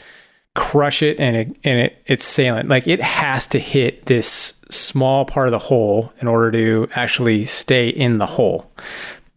crush 0.55 1.01
it 1.01 1.19
and 1.19 1.35
it 1.35 1.57
and 1.63 1.79
it 1.79 2.03
it's 2.05 2.23
sailing, 2.23 2.67
like 2.67 2.87
it 2.87 3.01
has 3.01 3.47
to 3.47 3.59
hit 3.59 4.05
this 4.05 4.61
small 4.69 5.25
part 5.25 5.47
of 5.47 5.51
the 5.51 5.59
hole 5.59 6.13
in 6.19 6.27
order 6.27 6.51
to 6.51 6.87
actually 6.93 7.45
stay 7.45 7.89
in 7.89 8.17
the 8.17 8.25
hole. 8.25 8.69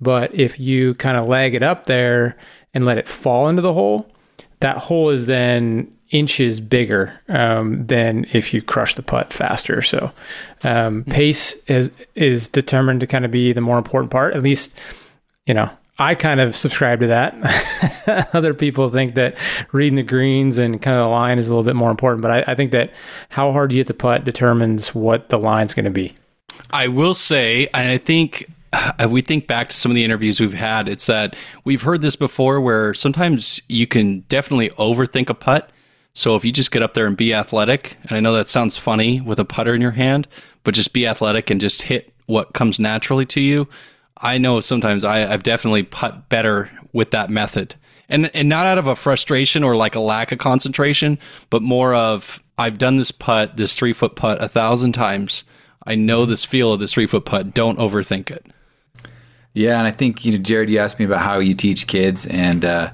But 0.00 0.35
if 0.35 0.61
you 0.61 0.94
kind 0.94 1.16
of 1.16 1.29
lag 1.29 1.55
it 1.55 1.62
up 1.62 1.87
there 1.87 2.37
and 2.74 2.85
let 2.85 2.98
it 2.98 3.09
fall 3.09 3.48
into 3.48 3.62
the 3.62 3.72
hole, 3.72 4.11
that 4.61 4.79
hole 4.79 5.09
is 5.11 5.26
then 5.26 5.92
inches 6.11 6.61
bigger 6.61 7.20
um, 7.29 7.87
than 7.87 8.26
if 8.33 8.55
you 8.55 8.62
crush 8.62 8.94
the 8.94 9.02
putt 9.02 9.33
faster. 9.33 9.83
So 9.83 10.12
um, 10.62 11.05
pace 11.05 11.55
is 11.64 11.90
is 12.14 12.48
determined 12.48 13.00
to 13.00 13.07
kind 13.07 13.24
of 13.24 13.31
be 13.31 13.52
the 13.52 13.61
more 13.61 13.79
important 13.79 14.11
part. 14.11 14.35
At 14.35 14.42
least, 14.42 14.79
you 15.46 15.55
know, 15.55 15.70
I 15.98 16.14
kind 16.14 16.40
of 16.40 16.54
subscribe 16.54 17.00
to 17.00 17.06
that. 17.06 18.28
Other 18.35 18.52
people 18.52 18.90
think 18.90 19.14
that 19.14 19.38
reading 19.72 19.96
the 19.96 20.02
greens 20.02 20.59
and 20.59 20.80
kind 20.80 20.96
of 20.96 21.04
the 21.04 21.09
line 21.09 21.38
is 21.38 21.48
a 21.48 21.50
little 21.50 21.64
bit 21.64 21.76
more 21.76 21.90
important. 21.90 22.20
But 22.20 22.30
I, 22.30 22.52
I 22.52 22.54
think 22.54 22.70
that 22.72 22.92
how 23.30 23.52
hard 23.52 23.72
you 23.72 23.78
hit 23.78 23.87
the 23.87 23.94
putt 23.94 24.24
determines 24.24 24.94
what 24.94 25.30
the 25.30 25.38
line's 25.38 25.72
going 25.72 25.85
to 25.85 25.90
be. 25.90 26.14
I 26.70 26.88
will 26.88 27.14
say, 27.14 27.68
and 27.72 27.88
I 27.88 27.98
think 27.98 28.50
uh, 28.72 29.09
we 29.11 29.22
think 29.22 29.46
back 29.46 29.70
to 29.70 29.76
some 29.76 29.90
of 29.90 29.94
the 29.94 30.04
interviews 30.04 30.38
we've 30.38 30.52
had, 30.52 30.88
it's 30.88 31.06
that 31.06 31.35
we've 31.64 31.82
heard 31.82 32.02
this 32.02 32.16
before 32.16 32.61
where 32.61 32.92
sometimes 32.92 33.61
you 33.68 33.87
can 33.87 34.20
definitely 34.28 34.70
overthink 34.70 35.30
a 35.30 35.35
putt. 35.35 35.70
So 36.12 36.35
if 36.37 36.44
you 36.44 36.52
just 36.52 36.70
get 36.70 36.82
up 36.82 36.94
there 36.94 37.06
and 37.06 37.16
be 37.16 37.32
athletic, 37.32 37.96
and 38.02 38.12
I 38.12 38.20
know 38.20 38.35
that 38.35 38.48
sounds 38.48 38.76
funny 38.76 39.20
with 39.20 39.38
a 39.38 39.44
putter 39.44 39.74
in 39.74 39.80
your 39.80 39.92
hand, 39.92 40.28
but 40.64 40.74
just 40.74 40.92
be 40.92 41.06
athletic 41.06 41.50
and 41.50 41.61
just 41.61 41.82
hit 41.82 42.12
what 42.26 42.54
comes 42.54 42.78
naturally 42.78 43.26
to 43.26 43.40
you. 43.40 43.68
I 44.18 44.38
know 44.38 44.61
sometimes 44.61 45.05
I, 45.05 45.31
I've 45.31 45.42
definitely 45.42 45.83
putt 45.83 46.29
better 46.29 46.70
with 46.92 47.11
that 47.11 47.31
method. 47.31 47.74
And 48.09 48.35
and 48.35 48.48
not 48.48 48.66
out 48.66 48.79
of 48.79 48.87
a 48.87 48.96
frustration 48.96 49.64
or 49.64 49.74
like 49.74 49.94
a 49.94 50.00
lack 50.00 50.31
of 50.31 50.38
concentration, 50.38 51.18
but 51.50 51.62
more 51.62 51.94
of 51.94 52.40
I've 52.57 52.79
done 52.79 52.96
this 52.96 53.11
putt, 53.11 53.57
this 53.57 53.74
three 53.74 53.92
foot 53.92 54.14
putt 54.14 54.40
a 54.40 54.48
thousand 54.48 54.92
times. 54.92 55.44
I 55.85 55.94
know 55.94 56.24
this 56.24 56.44
feel 56.44 56.72
of 56.72 56.81
this 56.81 56.92
three 56.92 57.07
foot 57.07 57.24
putt. 57.24 57.52
Don't 57.52 57.79
overthink 57.79 58.31
it. 58.31 58.46
Yeah, 59.55 59.79
and 59.79 59.87
I 59.87 59.90
think 59.90 60.24
you 60.24 60.33
know, 60.33 60.38
Jared, 60.38 60.70
you 60.70 60.79
asked 60.79 60.98
me 60.98 61.05
about 61.05 61.20
how 61.20 61.38
you 61.38 61.55
teach 61.55 61.87
kids, 61.87 62.26
and 62.26 62.64
uh, 62.64 62.92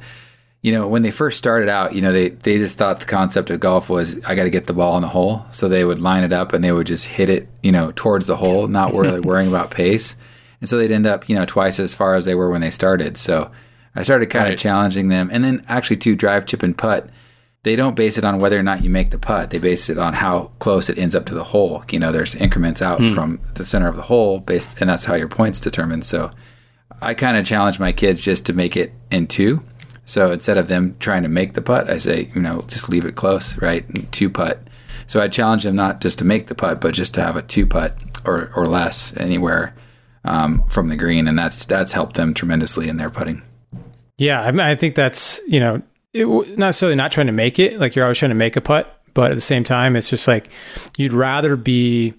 you 0.63 0.71
know, 0.71 0.87
when 0.87 1.03
they 1.03 1.11
first 1.11 1.37
started 1.37 1.69
out, 1.69 1.95
you 1.95 2.01
know, 2.01 2.13
they 2.13 2.29
they 2.31 2.57
just 2.57 2.79
thought 2.79 3.01
the 3.01 3.07
concept 3.07 3.51
of 3.51 3.61
golf 3.61 3.91
was 3.91 4.25
I 4.25 4.35
got 4.37 4.45
to 4.45 4.51
get 4.51 4.67
the 4.69 4.73
ball 4.73 4.97
in 4.97 5.03
the 5.03 5.09
hole, 5.09 5.45
so 5.51 5.69
they 5.69 5.85
would 5.85 6.01
line 6.01 6.23
it 6.23 6.33
up 6.33 6.53
and 6.53 6.63
they 6.63 6.71
would 6.71 6.87
just 6.87 7.07
hit 7.07 7.29
it, 7.29 7.49
you 7.63 7.73
know, 7.73 7.93
towards 7.95 8.29
the 8.29 8.37
hole, 8.37 8.69
not 8.69 8.95
really 8.95 9.21
worrying 9.21 9.49
about 9.49 9.73
pace, 9.73 10.17
and 10.63 10.69
so 10.69 10.79
they'd 10.79 10.93
end 10.93 11.07
up, 11.07 11.29
you 11.29 11.35
know, 11.35 11.45
twice 11.45 11.81
as 11.81 11.93
far 11.93 12.15
as 12.15 12.25
they 12.25 12.37
were 12.37 12.49
when 12.49 12.61
they 12.61 12.71
started. 12.71 13.19
So 13.19 13.51
I 13.97 14.03
started 14.03 14.31
kind 14.31 14.45
Right. 14.45 14.55
of 14.55 14.61
challenging 14.61 15.09
them, 15.09 15.29
and 15.33 15.43
then 15.43 15.65
actually 15.69 15.97
to 15.97 16.15
drive, 16.15 16.47
chip, 16.47 16.63
and 16.63 16.79
putt. 16.79 17.11
They 17.65 17.75
don't 17.75 17.97
base 17.97 18.17
it 18.17 18.25
on 18.25 18.39
whether 18.39 18.59
or 18.59 18.63
not 18.63 18.85
you 18.85 18.89
make 18.89 19.11
the 19.11 19.19
putt. 19.19 19.51
They 19.51 19.59
base 19.59 19.91
it 19.91 19.99
on 19.99 20.15
how 20.15 20.53
close 20.61 20.89
it 20.89 20.99
ends 20.99 21.17
up 21.17 21.27
to 21.27 21.35
the 21.35 21.43
hole. 21.43 21.83
You 21.91 21.99
know, 21.99 22.13
there's 22.13 22.37
increments 22.37 22.81
out 22.81 23.01
hmm. 23.01 23.13
from 23.13 23.41
the 23.55 23.65
center 23.65 23.89
of 23.89 23.97
the 23.97 24.03
hole 24.03 24.39
based, 24.39 24.81
and 24.81 24.89
that's 24.89 25.05
how 25.07 25.17
your 25.17 25.29
points 25.29 25.59
determined. 25.59 26.05
So, 26.05 26.31
I 27.01 27.15
kind 27.15 27.37
of 27.37 27.45
challenge 27.45 27.81
my 27.81 27.91
kids 27.91 28.21
just 28.21 28.47
to 28.47 28.53
make 28.53 28.77
it 28.77 28.93
in 29.11 29.27
two. 29.27 29.65
So 30.05 30.31
instead 30.31 30.59
of 30.59 30.69
them 30.69 30.95
trying 31.01 31.25
to 31.25 31.29
make 31.29 31.55
the 31.55 31.63
putt, 31.63 31.91
I 31.91 31.97
say, 31.97 32.31
you 32.37 32.41
know, 32.41 32.65
just 32.69 32.89
leave 32.89 33.05
it 33.05 33.17
close, 33.17 33.61
right? 33.61 33.85
Two 34.13 34.31
putt. 34.31 34.61
So 35.09 35.21
I 35.21 35.27
challenge 35.27 35.65
them 35.65 35.75
not 35.75 36.01
just 36.01 36.21
to 36.21 36.25
make 36.25 36.47
the 36.47 36.55
putt, 36.55 36.81
but 36.81 36.95
just 36.95 37.15
to 37.15 37.23
have 37.23 37.35
a 37.35 37.43
two 37.43 37.67
putt 37.67 37.95
or, 38.25 38.53
or 38.55 38.67
less 38.67 39.17
anywhere 39.17 39.75
um, 40.25 40.65
from 40.67 40.89
the 40.89 40.97
green, 40.97 41.29
and 41.29 41.39
that's 41.39 41.65
that's 41.65 41.93
helped 41.93 42.17
them 42.17 42.35
tremendously 42.35 42.89
in 42.89 42.97
their 42.97 43.11
putting. 43.11 43.43
Yeah, 44.19 44.43
I, 44.43 44.51
mean, 44.51 44.61
I 44.61 44.75
think 44.75 44.95
that's 44.95 45.41
you 45.49 45.61
know 45.61 45.83
it, 46.13 46.27
not 46.27 46.59
necessarily 46.59 46.97
not 46.97 47.13
trying 47.13 47.27
to 47.27 47.33
make 47.33 47.59
it 47.59 47.79
like 47.79 47.97
you're 47.97 48.05
always 48.05 48.19
trying 48.19 48.31
to 48.31 48.37
make 48.37 48.57
a 48.57 48.61
putt, 48.61 49.01
but 49.15 49.31
at 49.31 49.35
the 49.35 49.41
same 49.41 49.65
time, 49.65 49.97
it's 49.97 50.11
just 50.11 50.29
like 50.29 50.49
you'd 50.97 51.13
rather 51.13 51.57
be 51.57 52.15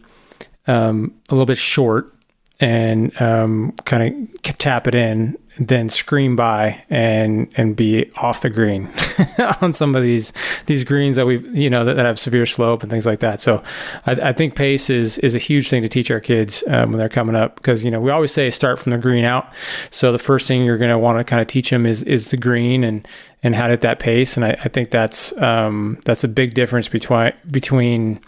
um, 0.67 1.13
a 1.29 1.35
little 1.35 1.45
bit 1.45 1.57
short 1.57 2.13
and 2.59 3.19
um, 3.21 3.73
kind 3.85 4.29
of 4.43 4.57
tap 4.57 4.87
it 4.87 4.95
in, 4.95 5.37
then 5.57 5.87
scream 5.89 6.35
by 6.35 6.83
and 6.89 7.47
and 7.55 7.75
be 7.75 8.11
off 8.17 8.41
the 8.41 8.49
green 8.49 8.89
on 9.61 9.71
some 9.71 9.95
of 9.95 10.01
these 10.01 10.33
these 10.65 10.83
greens 10.83 11.15
that 11.15 11.27
we've 11.27 11.45
you 11.55 11.69
know 11.69 11.85
that, 11.85 11.95
that, 11.95 12.05
have 12.05 12.17
severe 12.17 12.45
slope 12.45 12.81
and 12.81 12.91
things 12.91 13.05
like 13.05 13.19
that. 13.19 13.39
So 13.39 13.63
I, 14.07 14.11
I, 14.11 14.33
think 14.33 14.55
pace 14.55 14.89
is 14.89 15.19
is 15.19 15.35
a 15.35 15.39
huge 15.39 15.69
thing 15.69 15.83
to 15.83 15.89
teach 15.89 16.09
our 16.09 16.19
kids 16.19 16.63
um, 16.67 16.89
when 16.89 16.97
they're 16.97 17.09
coming 17.09 17.35
up 17.35 17.55
because 17.57 17.83
you 17.83 17.91
know 17.91 17.99
we 17.99 18.09
always 18.09 18.31
say 18.31 18.49
start 18.49 18.79
from 18.79 18.91
the 18.91 18.97
green 18.97 19.23
out. 19.23 19.53
So 19.91 20.11
the 20.11 20.19
first 20.19 20.47
thing 20.47 20.63
you're 20.63 20.79
going 20.79 20.91
to 20.91 20.97
want 20.97 21.19
to 21.19 21.23
kind 21.23 21.41
of 21.41 21.47
teach 21.47 21.69
them 21.69 21.85
is 21.85 22.01
is 22.03 22.31
the 22.31 22.37
green 22.37 22.83
and 22.83 23.07
and 23.43 23.53
how 23.53 23.67
to 23.67 23.71
hit 23.71 23.81
that 23.81 23.99
pace. 23.99 24.35
And 24.37 24.45
I, 24.45 24.51
I 24.63 24.69
think 24.69 24.89
that's 24.89 25.37
um, 25.37 25.99
that's 26.05 26.23
a 26.23 26.27
big 26.27 26.55
difference 26.55 26.89
between 26.89 27.33
between 27.51 28.19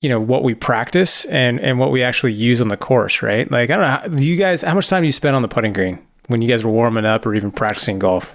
you 0.00 0.08
know 0.08 0.20
what 0.20 0.42
we 0.42 0.54
practice 0.54 1.24
and 1.26 1.60
and 1.60 1.78
what 1.78 1.92
we 1.92 2.02
actually 2.02 2.32
use 2.32 2.60
on 2.60 2.68
the 2.68 2.76
course, 2.76 3.22
right? 3.22 3.48
Like 3.50 3.70
I 3.70 3.76
don't 3.76 3.84
know, 3.84 3.88
how, 3.88 4.16
do 4.16 4.26
you 4.26 4.36
guys 4.36 4.62
how 4.62 4.74
much 4.74 4.88
time 4.88 5.02
do 5.02 5.06
you 5.06 5.12
spend 5.12 5.36
on 5.36 5.42
the 5.42 5.48
putting 5.48 5.72
green 5.72 6.04
when 6.26 6.42
you 6.42 6.48
guys 6.48 6.64
were 6.64 6.70
warming 6.70 7.04
up 7.04 7.26
or 7.26 7.34
even 7.34 7.50
practicing 7.50 7.98
golf? 7.98 8.34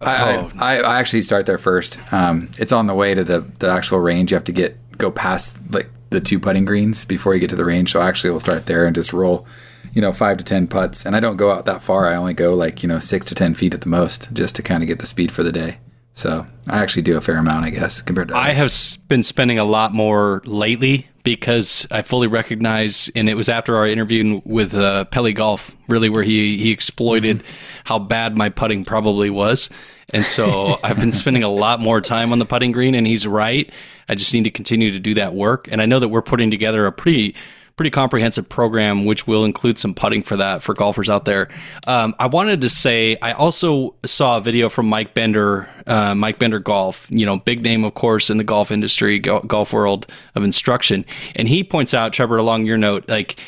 I, 0.00 0.36
oh. 0.36 0.50
I, 0.60 0.80
I, 0.80 0.98
actually 1.00 1.22
start 1.22 1.46
there 1.46 1.58
first. 1.58 1.98
Um, 2.12 2.50
it's 2.58 2.70
on 2.70 2.86
the 2.86 2.94
way 2.94 3.14
to 3.14 3.24
the, 3.24 3.40
the 3.40 3.68
actual 3.68 3.98
range. 3.98 4.30
You 4.30 4.36
have 4.36 4.44
to 4.44 4.52
get 4.52 4.76
go 4.96 5.10
past 5.10 5.60
like 5.72 5.88
the 6.10 6.20
two 6.20 6.38
putting 6.38 6.64
greens 6.64 7.04
before 7.04 7.34
you 7.34 7.40
get 7.40 7.50
to 7.50 7.56
the 7.56 7.64
range. 7.64 7.92
So 7.92 8.00
actually, 8.00 8.30
we'll 8.30 8.40
start 8.40 8.66
there 8.66 8.86
and 8.86 8.94
just 8.94 9.12
roll, 9.12 9.46
you 9.92 10.00
know, 10.00 10.12
five 10.12 10.36
to 10.38 10.44
ten 10.44 10.68
putts. 10.68 11.04
And 11.04 11.16
I 11.16 11.20
don't 11.20 11.36
go 11.36 11.50
out 11.50 11.66
that 11.66 11.82
far. 11.82 12.06
I 12.06 12.14
only 12.14 12.34
go 12.34 12.54
like 12.54 12.82
you 12.82 12.88
know 12.88 13.00
six 13.00 13.26
to 13.26 13.34
ten 13.34 13.54
feet 13.54 13.74
at 13.74 13.80
the 13.80 13.88
most, 13.88 14.32
just 14.32 14.54
to 14.56 14.62
kind 14.62 14.84
of 14.84 14.86
get 14.86 15.00
the 15.00 15.06
speed 15.06 15.32
for 15.32 15.42
the 15.42 15.52
day. 15.52 15.78
So 16.12 16.46
I 16.68 16.78
actually 16.78 17.02
do 17.02 17.16
a 17.16 17.20
fair 17.20 17.38
amount, 17.38 17.64
I 17.64 17.70
guess, 17.70 18.02
compared 18.02 18.28
to. 18.28 18.34
Others. 18.34 18.46
I 18.46 18.52
have 18.54 19.08
been 19.08 19.22
spending 19.22 19.58
a 19.58 19.64
lot 19.64 19.92
more 19.92 20.42
lately 20.44 21.08
because 21.24 21.86
I 21.90 22.02
fully 22.02 22.26
recognize, 22.26 23.10
and 23.14 23.28
it 23.28 23.34
was 23.34 23.48
after 23.48 23.76
our 23.76 23.86
interview 23.86 24.40
with 24.44 24.74
uh, 24.74 25.04
Pelly 25.06 25.32
Golf, 25.32 25.74
really, 25.88 26.08
where 26.08 26.22
he 26.22 26.58
he 26.58 26.70
exploited 26.70 27.38
mm-hmm. 27.38 27.46
how 27.84 27.98
bad 27.98 28.36
my 28.36 28.48
putting 28.48 28.84
probably 28.84 29.30
was, 29.30 29.70
and 30.12 30.24
so 30.24 30.78
I've 30.84 30.96
been 30.96 31.12
spending 31.12 31.42
a 31.42 31.48
lot 31.48 31.80
more 31.80 32.00
time 32.00 32.32
on 32.32 32.38
the 32.38 32.44
putting 32.44 32.72
green, 32.72 32.94
and 32.94 33.06
he's 33.06 33.26
right. 33.26 33.70
I 34.08 34.14
just 34.14 34.32
need 34.32 34.44
to 34.44 34.50
continue 34.50 34.90
to 34.92 34.98
do 34.98 35.14
that 35.14 35.34
work, 35.34 35.68
and 35.70 35.82
I 35.82 35.86
know 35.86 35.98
that 35.98 36.08
we're 36.08 36.22
putting 36.22 36.50
together 36.50 36.86
a 36.86 36.92
pretty 36.92 37.34
pretty 37.78 37.90
comprehensive 37.90 38.46
program, 38.46 39.04
which 39.04 39.26
will 39.28 39.44
include 39.44 39.78
some 39.78 39.94
putting 39.94 40.22
for 40.22 40.36
that 40.36 40.62
for 40.64 40.74
golfers 40.74 41.08
out 41.08 41.24
there. 41.24 41.48
Um, 41.86 42.14
I 42.18 42.26
wanted 42.26 42.60
to 42.62 42.68
say 42.68 43.16
I 43.22 43.32
also 43.32 43.94
saw 44.04 44.36
a 44.36 44.40
video 44.40 44.68
from 44.68 44.88
Mike 44.88 45.14
Bender, 45.14 45.70
uh, 45.86 46.14
Mike 46.16 46.40
Bender 46.40 46.58
Golf, 46.58 47.06
you 47.08 47.24
know, 47.24 47.38
big 47.38 47.62
name 47.62 47.84
of 47.84 47.94
course 47.94 48.30
in 48.30 48.36
the 48.36 48.44
golf 48.44 48.72
industry, 48.72 49.20
go- 49.20 49.40
golf 49.42 49.72
world 49.72 50.08
of 50.34 50.42
instruction, 50.42 51.06
and 51.36 51.48
he 51.48 51.62
points 51.62 51.94
out, 51.94 52.12
Trevor, 52.12 52.36
along 52.36 52.66
your 52.66 52.76
note, 52.76 53.08
like 53.08 53.40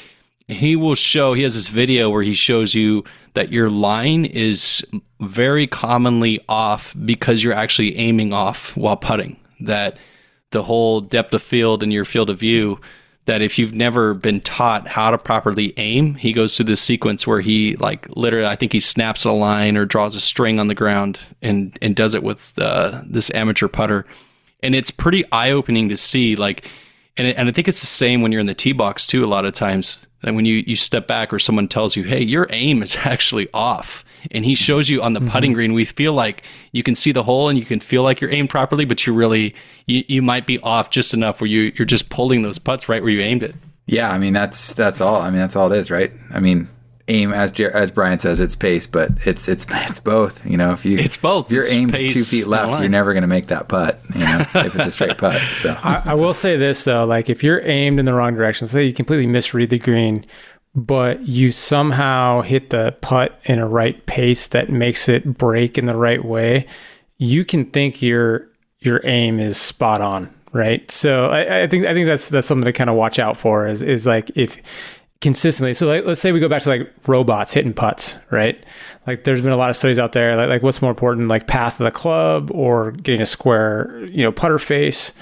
he 0.47 0.77
will 0.77 0.95
show 0.95 1.35
he 1.35 1.43
has 1.43 1.57
this 1.57 1.67
video 1.67 2.09
where 2.09 2.23
he 2.23 2.35
shows 2.35 2.73
you 2.73 3.03
that 3.35 3.51
your 3.51 3.69
line 3.69 4.25
is 4.25 4.85
very 5.21 5.67
commonly 5.67 6.41
off 6.49 6.95
because 7.05 7.43
you're 7.43 7.53
actually 7.53 7.97
aiming 7.97 8.33
off 8.33 8.77
while 8.77 8.97
putting 8.97 9.37
that 9.61 9.97
the 10.53 10.63
whole 10.63 11.01
depth 11.01 11.35
of 11.35 11.43
field 11.43 11.83
and 11.83 11.93
your 11.93 12.05
field 12.05 12.31
of 12.31 12.39
view 12.39 12.81
that 13.31 13.43
if 13.43 13.61
you've 13.61 13.73
never 13.73 14.13
been 14.13 14.41
taught 14.41 14.89
how 14.89 15.13
to 15.13 15.17
properly 15.17 15.73
aim, 15.77 16.17
he 16.17 16.33
goes 16.33 16.57
through 16.57 16.65
this 16.65 16.83
sequence 16.83 17.29
where 17.29 17.41
he 17.41 17.77
like 17.77 18.09
literally, 18.17 18.45
I 18.45 18.57
think 18.57 18.73
he 18.73 18.81
snaps 18.81 19.25
a 19.25 19.31
line 19.31 19.77
or 19.77 19.85
draws 19.85 20.17
a 20.17 20.21
string 20.21 20.59
on 20.59 20.67
the 20.67 20.75
ground 20.75 21.21
and 21.41 21.79
and 21.81 21.95
does 21.95 22.17
it 22.17 22.25
with 22.25 22.53
uh, 22.59 23.03
this 23.07 23.33
amateur 23.33 23.69
putter, 23.69 24.05
and 24.65 24.75
it's 24.75 24.91
pretty 24.91 25.25
eye 25.31 25.53
opening 25.53 25.89
to 25.91 25.97
see 25.97 26.35
like, 26.35 26.69
and 27.17 27.29
it, 27.29 27.37
and 27.37 27.49
I 27.49 27.53
think 27.53 27.69
it's 27.69 27.79
the 27.79 27.87
same 27.87 28.21
when 28.21 28.33
you're 28.33 28.41
in 28.41 28.49
the 28.49 28.53
tee 28.55 28.73
box 28.73 29.07
too. 29.07 29.25
A 29.25 29.29
lot 29.29 29.45
of 29.45 29.55
times, 29.55 30.09
and 30.25 30.35
when 30.35 30.45
you 30.45 30.65
you 30.67 30.75
step 30.75 31.07
back 31.07 31.33
or 31.33 31.39
someone 31.39 31.69
tells 31.69 31.95
you, 31.95 32.03
hey, 32.03 32.21
your 32.21 32.49
aim 32.51 32.83
is 32.83 32.97
actually 33.05 33.49
off 33.55 34.05
and 34.31 34.45
he 34.45 34.55
shows 34.55 34.89
you 34.89 35.03
on 35.03 35.13
the 35.13 35.21
mm-hmm. 35.21 35.29
putting 35.31 35.53
green 35.53 35.73
we 35.73 35.85
feel 35.85 36.13
like 36.13 36.45
you 36.73 36.83
can 36.83 36.95
see 36.95 37.13
the 37.13 37.23
hole 37.23 37.49
and 37.49 37.59
you 37.59 37.65
can 37.65 37.81
feel 37.81 38.03
like 38.03 38.21
you're 38.21 38.31
aimed 38.31 38.51
properly 38.51 38.85
but 38.85 39.07
you 39.07 39.13
really 39.13 39.55
you, 39.87 40.05
you 40.09 40.23
might 40.23 40.47
be 40.47 40.59
off 40.61 40.91
just 40.91 41.15
enough 41.15 41.41
where 41.41 41.49
you 41.49 41.73
you're 41.77 41.87
just 41.87 42.11
pulling 42.11 42.43
those 42.43 42.59
putts 42.59 42.89
right 42.89 43.03
where 43.03 43.11
you 43.11 43.21
aimed 43.21 43.43
it. 43.43 43.55
Yeah 43.87 44.11
i 44.11 44.19
mean 44.19 44.33
that's 44.33 44.75
that's 44.75 45.01
all. 45.01 45.21
I 45.21 45.31
mean 45.31 45.41
that's 45.41 45.57
all 45.57 45.73
it 45.73 45.77
is 45.77 45.91
right? 45.91 46.13
I 46.33 46.41
mean 46.41 46.69
aim 47.11 47.33
as 47.33 47.51
Jer- 47.51 47.73
as 47.73 47.91
Brian 47.91 48.19
says 48.19 48.41
it's 48.41 48.55
pace 48.55 48.87
but 48.87 49.11
it's 49.27 49.49
it's 49.49 49.67
it's 49.69 50.01
both 50.01 50.47
you 50.49 50.57
know? 50.57 50.71
If 50.71 50.87
you 50.87 50.99
it's 50.99 51.17
both. 51.17 51.47
if 51.47 51.53
your 51.53 51.63
it's 51.63 51.73
aim's 51.73 51.99
two 51.99 52.23
feet 52.23 52.47
left 52.47 52.81
you're 52.81 52.89
never 52.89 53.13
going 53.13 53.23
to 53.23 53.29
make 53.29 53.47
that 53.47 53.69
putt 53.69 54.01
you 54.15 54.21
know 54.21 54.41
if 54.55 54.75
it's 54.77 54.87
a 54.87 54.91
straight 54.91 55.19
putt 55.19 55.41
so. 55.55 55.71
I, 55.83 56.03
I 56.07 56.15
will 56.15 56.35
say 56.35 56.57
this 56.57 56.85
though 56.85 57.05
like 57.05 57.29
if 57.29 57.43
you're 57.43 57.61
aimed 57.67 57.99
in 57.99 58.05
the 58.05 58.15
wrong 58.15 58.35
direction 58.35 58.69
say 58.69 58.85
you 58.85 58.93
completely 58.93 59.27
misread 59.27 59.71
the 59.71 59.79
green 59.79 60.25
but 60.75 61.27
you 61.27 61.51
somehow 61.51 62.43
hit 62.43 62.71
the 62.71 62.97
putt 63.01 63.39
in 63.45 63.59
a 63.59 63.67
right 63.67 64.05
pace 64.07 64.47
that 64.49 64.71
makes 64.71 65.09
it 65.09 65.37
break 65.37 65.77
in 65.77 65.87
the 65.87 65.97
right 65.97 66.25
way, 66.25 66.67
you 67.19 67.45
can 67.45 67.65
think 67.65 68.03
your 68.03 68.49
your 68.79 69.01
aim 69.05 69.39
is 69.39 69.59
spot 69.59 70.01
on, 70.01 70.33
right? 70.53 70.91
So 70.91 71.27
I, 71.27 71.63
I 71.63 71.67
think 71.67 71.87
I 71.87 71.95
think 71.95 72.07
that's 72.07 72.29
that's 72.29 72.47
something 72.47 72.65
to 72.65 72.73
kind 72.73 72.89
of 72.89 72.97
watch 72.97 73.19
out 73.19 73.37
for 73.37 73.67
is 73.67 73.83
is 73.83 74.07
like 74.07 74.31
if 74.37 75.01
consistently. 75.21 75.75
So 75.75 75.87
like, 75.87 76.05
let's 76.05 76.21
say 76.21 76.33
we 76.33 76.41
go 76.41 76.49
back 76.49 76.63
to 76.63 76.71
like 76.71 76.93
robots 77.07 77.53
hitting 77.53 77.75
putts, 77.75 78.17
right? 78.31 78.63
Like 79.07 79.25
there's 79.25 79.43
been 79.43 79.53
a 79.53 79.57
lot 79.57 79.71
of 79.71 79.77
studies 79.77 79.99
out 79.99 80.13
there 80.13 80.37
like, 80.37 80.49
like 80.49 80.63
what's 80.63 80.81
more 80.81 80.91
important, 80.91 81.29
like 81.29 81.47
path 81.47 81.79
of 81.79 81.85
the 81.85 81.91
club 81.91 82.51
or 82.53 82.93
getting 82.93 83.21
a 83.21 83.27
square, 83.27 84.05
you 84.07 84.23
know, 84.23 84.33
putter 84.33 84.59
face 84.59 85.13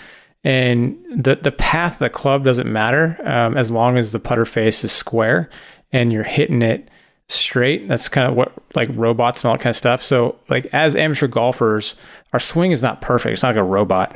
and 0.45 0.99
the 1.15 1.37
the 1.37 1.53
path 1.53 1.99
the 1.99 2.11
club 2.11 2.45
doesn't 2.45 2.71
matter 2.71 3.19
um, 3.25 3.57
as 3.57 3.71
long 3.71 3.97
as 3.97 4.13
the 4.13 4.21
putter 4.21 4.45
face 4.45 4.85
is 4.85 4.93
square 4.93 5.51
and 5.93 6.13
you're 6.13 6.23
hitting 6.23 6.63
it 6.63 6.91
straight. 7.29 7.89
That's 7.89 8.09
kind 8.09 8.31
of 8.31 8.37
what 8.37 8.53
like 8.75 8.89
robots 8.93 9.43
and 9.43 9.49
all 9.49 9.55
that 9.55 9.63
kind 9.63 9.73
of 9.73 9.77
stuff. 9.77 10.03
So 10.03 10.39
like 10.49 10.67
as 10.73 10.97
amateur 10.97 11.27
golfers, 11.27 11.95
our 12.33 12.41
swing 12.41 12.73
is 12.73 12.83
not 12.83 13.01
perfect. 13.01 13.35
It's 13.35 13.43
not 13.43 13.51
like 13.51 13.57
a 13.57 13.63
robot, 13.65 14.11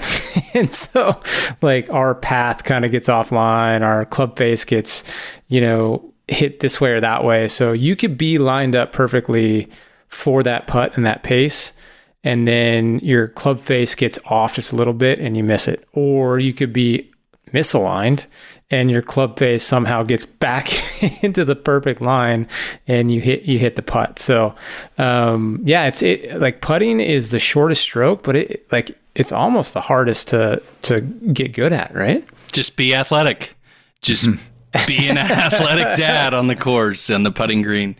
and 0.54 0.72
so 0.72 1.20
like 1.60 1.90
our 1.90 2.14
path 2.14 2.64
kind 2.64 2.84
of 2.84 2.90
gets 2.90 3.08
offline. 3.08 3.82
Our 3.82 4.04
club 4.06 4.36
face 4.36 4.64
gets 4.64 5.04
you 5.48 5.60
know 5.60 6.12
hit 6.28 6.60
this 6.60 6.80
way 6.80 6.92
or 6.92 7.00
that 7.00 7.24
way. 7.24 7.48
So 7.48 7.72
you 7.72 7.96
could 7.96 8.16
be 8.16 8.38
lined 8.38 8.74
up 8.74 8.92
perfectly 8.92 9.68
for 10.08 10.42
that 10.42 10.66
putt 10.66 10.96
and 10.96 11.04
that 11.04 11.22
pace 11.22 11.72
and 12.24 12.46
then 12.46 12.98
your 13.00 13.28
club 13.28 13.58
face 13.58 13.94
gets 13.94 14.18
off 14.26 14.54
just 14.54 14.72
a 14.72 14.76
little 14.76 14.92
bit 14.92 15.18
and 15.18 15.36
you 15.36 15.42
miss 15.42 15.66
it. 15.68 15.86
Or 15.92 16.38
you 16.38 16.52
could 16.52 16.72
be 16.72 17.10
misaligned 17.52 18.26
and 18.70 18.90
your 18.90 19.02
club 19.02 19.38
face 19.38 19.62
somehow 19.62 20.02
gets 20.02 20.24
back 20.24 20.70
into 21.22 21.44
the 21.44 21.54
perfect 21.54 22.00
line 22.00 22.48
and 22.88 23.10
you 23.10 23.20
hit 23.20 23.42
you 23.42 23.58
hit 23.58 23.76
the 23.76 23.82
putt. 23.82 24.18
So 24.18 24.54
um, 24.98 25.60
yeah, 25.64 25.86
it's 25.86 26.02
it 26.02 26.40
like 26.40 26.60
putting 26.60 27.00
is 27.00 27.30
the 27.30 27.38
shortest 27.38 27.82
stroke, 27.82 28.22
but 28.22 28.36
it 28.36 28.72
like 28.72 28.98
it's 29.14 29.32
almost 29.32 29.74
the 29.74 29.82
hardest 29.82 30.28
to 30.28 30.62
to 30.82 31.00
get 31.00 31.52
good 31.52 31.72
at, 31.72 31.94
right? 31.94 32.26
Just 32.50 32.76
be 32.76 32.94
athletic. 32.94 33.54
Just 34.00 34.26
be 34.86 35.08
an 35.08 35.18
athletic 35.18 35.96
dad 35.96 36.34
on 36.34 36.46
the 36.46 36.56
course 36.56 37.10
and 37.10 37.24
the 37.24 37.30
putting 37.30 37.62
green. 37.62 37.94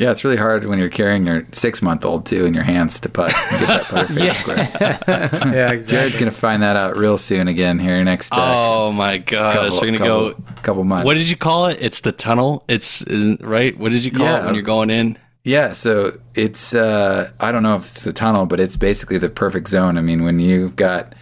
Yeah, 0.00 0.12
it's 0.12 0.24
really 0.24 0.38
hard 0.38 0.64
when 0.64 0.78
you're 0.78 0.88
carrying 0.88 1.26
your 1.26 1.44
six 1.52 1.82
month 1.82 2.06
old 2.06 2.24
too 2.24 2.46
in 2.46 2.54
your 2.54 2.62
hands 2.62 3.00
to 3.00 3.10
putt 3.10 3.34
and 3.34 3.60
get 3.60 3.68
that 3.68 3.84
putter 3.84 4.06
face 4.14 4.18
yeah. 4.18 4.32
square. 4.32 4.68
yeah, 5.06 5.72
exactly. 5.72 5.86
Jared's 5.88 6.16
gonna 6.16 6.30
find 6.30 6.62
that 6.62 6.74
out 6.74 6.96
real 6.96 7.18
soon 7.18 7.48
again 7.48 7.78
here 7.78 8.02
next. 8.02 8.32
Uh, 8.32 8.36
oh 8.38 8.92
my 8.92 9.18
gosh, 9.18 9.52
couple, 9.52 9.78
we're 9.78 9.86
gonna 9.88 9.98
couple, 9.98 10.30
go 10.30 10.62
couple 10.62 10.84
months. 10.84 11.04
What 11.04 11.18
did 11.18 11.28
you 11.28 11.36
call 11.36 11.66
it? 11.66 11.76
It's 11.82 12.00
the 12.00 12.12
tunnel. 12.12 12.64
It's 12.66 13.02
uh, 13.02 13.36
right. 13.40 13.76
What 13.78 13.92
did 13.92 14.06
you 14.06 14.10
call 14.10 14.24
yeah. 14.24 14.40
it 14.40 14.46
when 14.46 14.54
you're 14.54 14.64
going 14.64 14.88
in? 14.88 15.18
Yeah, 15.44 15.74
so 15.74 16.18
it's 16.34 16.74
uh, 16.74 17.30
I 17.38 17.52
don't 17.52 17.62
know 17.62 17.74
if 17.74 17.82
it's 17.82 18.02
the 18.02 18.14
tunnel, 18.14 18.46
but 18.46 18.58
it's 18.58 18.78
basically 18.78 19.18
the 19.18 19.28
perfect 19.28 19.68
zone. 19.68 19.98
I 19.98 20.00
mean, 20.00 20.24
when 20.24 20.38
you've 20.38 20.76
got 20.76 21.14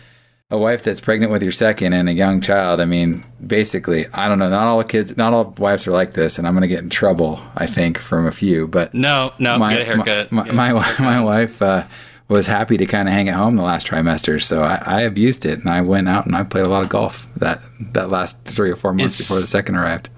a 0.50 0.56
wife 0.56 0.82
that's 0.82 1.00
pregnant 1.00 1.30
with 1.30 1.42
your 1.42 1.52
second 1.52 1.92
and 1.92 2.08
a 2.08 2.12
young 2.12 2.40
child, 2.40 2.80
I 2.80 2.86
mean, 2.86 3.22
basically, 3.44 4.06
I 4.14 4.28
don't 4.28 4.38
know. 4.38 4.48
Not 4.48 4.66
all 4.66 4.82
kids, 4.82 5.16
not 5.16 5.34
all 5.34 5.54
wives 5.58 5.86
are 5.86 5.90
like 5.90 6.14
this, 6.14 6.38
and 6.38 6.46
I'm 6.46 6.54
going 6.54 6.62
to 6.62 6.68
get 6.68 6.82
in 6.82 6.88
trouble, 6.88 7.40
I 7.54 7.66
think, 7.66 7.98
from 7.98 8.26
a 8.26 8.32
few. 8.32 8.66
But 8.66 8.94
no, 8.94 9.32
no, 9.38 9.58
my, 9.58 9.74
get 9.74 9.82
a 9.82 9.84
haircut. 9.84 10.32
My, 10.32 10.50
my, 10.50 10.72
my, 10.72 10.94
my 11.00 11.20
wife 11.20 11.60
uh, 11.60 11.84
was 12.28 12.46
happy 12.46 12.78
to 12.78 12.86
kind 12.86 13.08
of 13.08 13.12
hang 13.12 13.28
at 13.28 13.34
home 13.34 13.56
the 13.56 13.62
last 13.62 13.86
trimester, 13.86 14.42
so 14.42 14.62
I, 14.62 14.82
I, 14.86 15.00
abused 15.02 15.44
it, 15.44 15.58
and 15.58 15.68
I 15.68 15.82
went 15.82 16.08
out 16.08 16.24
and 16.24 16.34
I 16.34 16.44
played 16.44 16.64
a 16.64 16.68
lot 16.68 16.82
of 16.82 16.88
golf 16.88 17.26
that 17.36 17.60
that 17.92 18.08
last 18.08 18.44
three 18.44 18.70
or 18.70 18.76
four 18.76 18.94
months 18.94 19.20
it's, 19.20 19.28
before 19.28 19.40
the 19.40 19.46
second 19.46 19.76
arrived. 19.76 20.08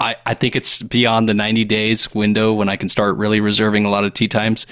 I, 0.00 0.16
I 0.24 0.32
think 0.32 0.56
it's 0.56 0.80
beyond 0.82 1.28
the 1.28 1.34
90 1.34 1.64
days 1.64 2.14
window 2.14 2.54
when 2.54 2.68
I 2.68 2.76
can 2.76 2.88
start 2.88 3.16
really 3.16 3.40
reserving 3.40 3.84
a 3.84 3.90
lot 3.90 4.04
of 4.04 4.14
tee 4.14 4.28
times. 4.28 4.66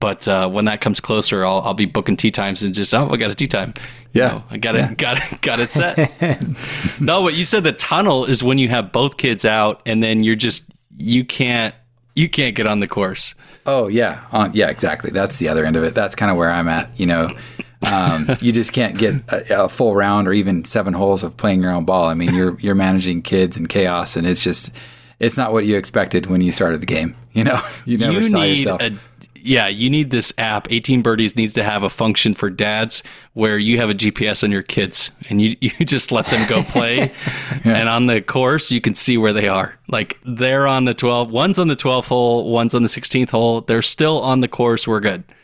But 0.00 0.28
uh, 0.28 0.48
when 0.48 0.66
that 0.66 0.80
comes 0.80 1.00
closer, 1.00 1.44
I'll, 1.44 1.60
I'll 1.60 1.74
be 1.74 1.84
booking 1.84 2.16
tee 2.16 2.30
times 2.30 2.62
and 2.62 2.72
just 2.74 2.94
oh, 2.94 3.08
I 3.10 3.16
got 3.16 3.30
a 3.30 3.34
tee 3.34 3.48
time. 3.48 3.74
Yeah, 4.12 4.26
you 4.26 4.38
know, 4.38 4.44
I 4.50 4.56
got 4.58 4.76
it, 4.76 4.78
yeah. 4.78 4.94
got 4.94 5.32
it, 5.32 5.40
got 5.40 5.58
it 5.58 5.70
set. 5.70 7.00
no, 7.00 7.22
but 7.22 7.34
you 7.34 7.44
said 7.44 7.64
the 7.64 7.72
tunnel 7.72 8.24
is 8.24 8.42
when 8.42 8.58
you 8.58 8.68
have 8.68 8.92
both 8.92 9.16
kids 9.16 9.44
out, 9.44 9.82
and 9.86 10.02
then 10.02 10.22
you're 10.22 10.36
just 10.36 10.70
you 10.96 11.24
can't 11.24 11.74
you 12.14 12.28
can't 12.28 12.54
get 12.54 12.66
on 12.66 12.80
the 12.80 12.88
course. 12.88 13.34
Oh 13.66 13.88
yeah, 13.88 14.24
on, 14.32 14.52
yeah, 14.54 14.68
exactly. 14.68 15.10
That's 15.10 15.38
the 15.38 15.48
other 15.48 15.64
end 15.64 15.76
of 15.76 15.84
it. 15.84 15.94
That's 15.94 16.14
kind 16.14 16.30
of 16.30 16.36
where 16.36 16.50
I'm 16.50 16.68
at. 16.68 16.98
You 16.98 17.06
know, 17.06 17.36
Um, 17.82 18.28
you 18.40 18.52
just 18.52 18.72
can't 18.72 18.98
get 18.98 19.14
a, 19.32 19.64
a, 19.64 19.68
full 19.68 19.94
round 19.94 20.26
or 20.26 20.32
even 20.32 20.64
seven 20.64 20.94
holes 20.94 21.22
of 21.22 21.36
playing 21.36 21.62
your 21.62 21.70
own 21.70 21.84
ball. 21.84 22.08
I 22.08 22.14
mean, 22.14 22.34
you're 22.34 22.58
you're 22.60 22.74
managing 22.74 23.22
kids 23.22 23.56
and 23.56 23.68
chaos, 23.68 24.16
and 24.16 24.26
it's 24.26 24.42
just 24.42 24.74
it's 25.18 25.36
not 25.36 25.52
what 25.52 25.64
you 25.64 25.76
expected 25.76 26.26
when 26.26 26.40
you 26.40 26.52
started 26.52 26.80
the 26.80 26.86
game. 26.86 27.16
You 27.32 27.44
know, 27.44 27.60
you 27.84 27.98
never 27.98 28.14
you 28.14 28.24
saw 28.24 28.42
yourself. 28.42 28.82
A, 28.82 28.96
yeah, 29.42 29.68
you 29.68 29.90
need 29.90 30.10
this 30.10 30.32
app. 30.38 30.70
18 30.70 31.02
Birdies 31.02 31.36
needs 31.36 31.52
to 31.54 31.64
have 31.64 31.82
a 31.82 31.90
function 31.90 32.34
for 32.34 32.50
dads 32.50 33.02
where 33.34 33.58
you 33.58 33.78
have 33.78 33.90
a 33.90 33.94
GPS 33.94 34.42
on 34.42 34.50
your 34.50 34.62
kids 34.62 35.10
and 35.28 35.40
you, 35.40 35.56
you 35.60 35.70
just 35.84 36.12
let 36.12 36.26
them 36.26 36.48
go 36.48 36.62
play. 36.62 36.96
yeah. 37.64 37.76
And 37.76 37.88
on 37.88 38.06
the 38.06 38.20
course, 38.20 38.70
you 38.70 38.80
can 38.80 38.94
see 38.94 39.16
where 39.16 39.32
they 39.32 39.48
are. 39.48 39.78
Like 39.88 40.18
they're 40.24 40.66
on 40.66 40.84
the 40.84 40.94
12, 40.94 41.30
one's 41.30 41.58
on 41.58 41.68
the 41.68 41.76
12th 41.76 42.04
hole, 42.04 42.50
one's 42.50 42.74
on 42.74 42.82
the 42.82 42.88
16th 42.88 43.30
hole. 43.30 43.60
They're 43.62 43.82
still 43.82 44.20
on 44.20 44.40
the 44.40 44.48
course. 44.48 44.86
We're 44.86 45.00
good. 45.00 45.24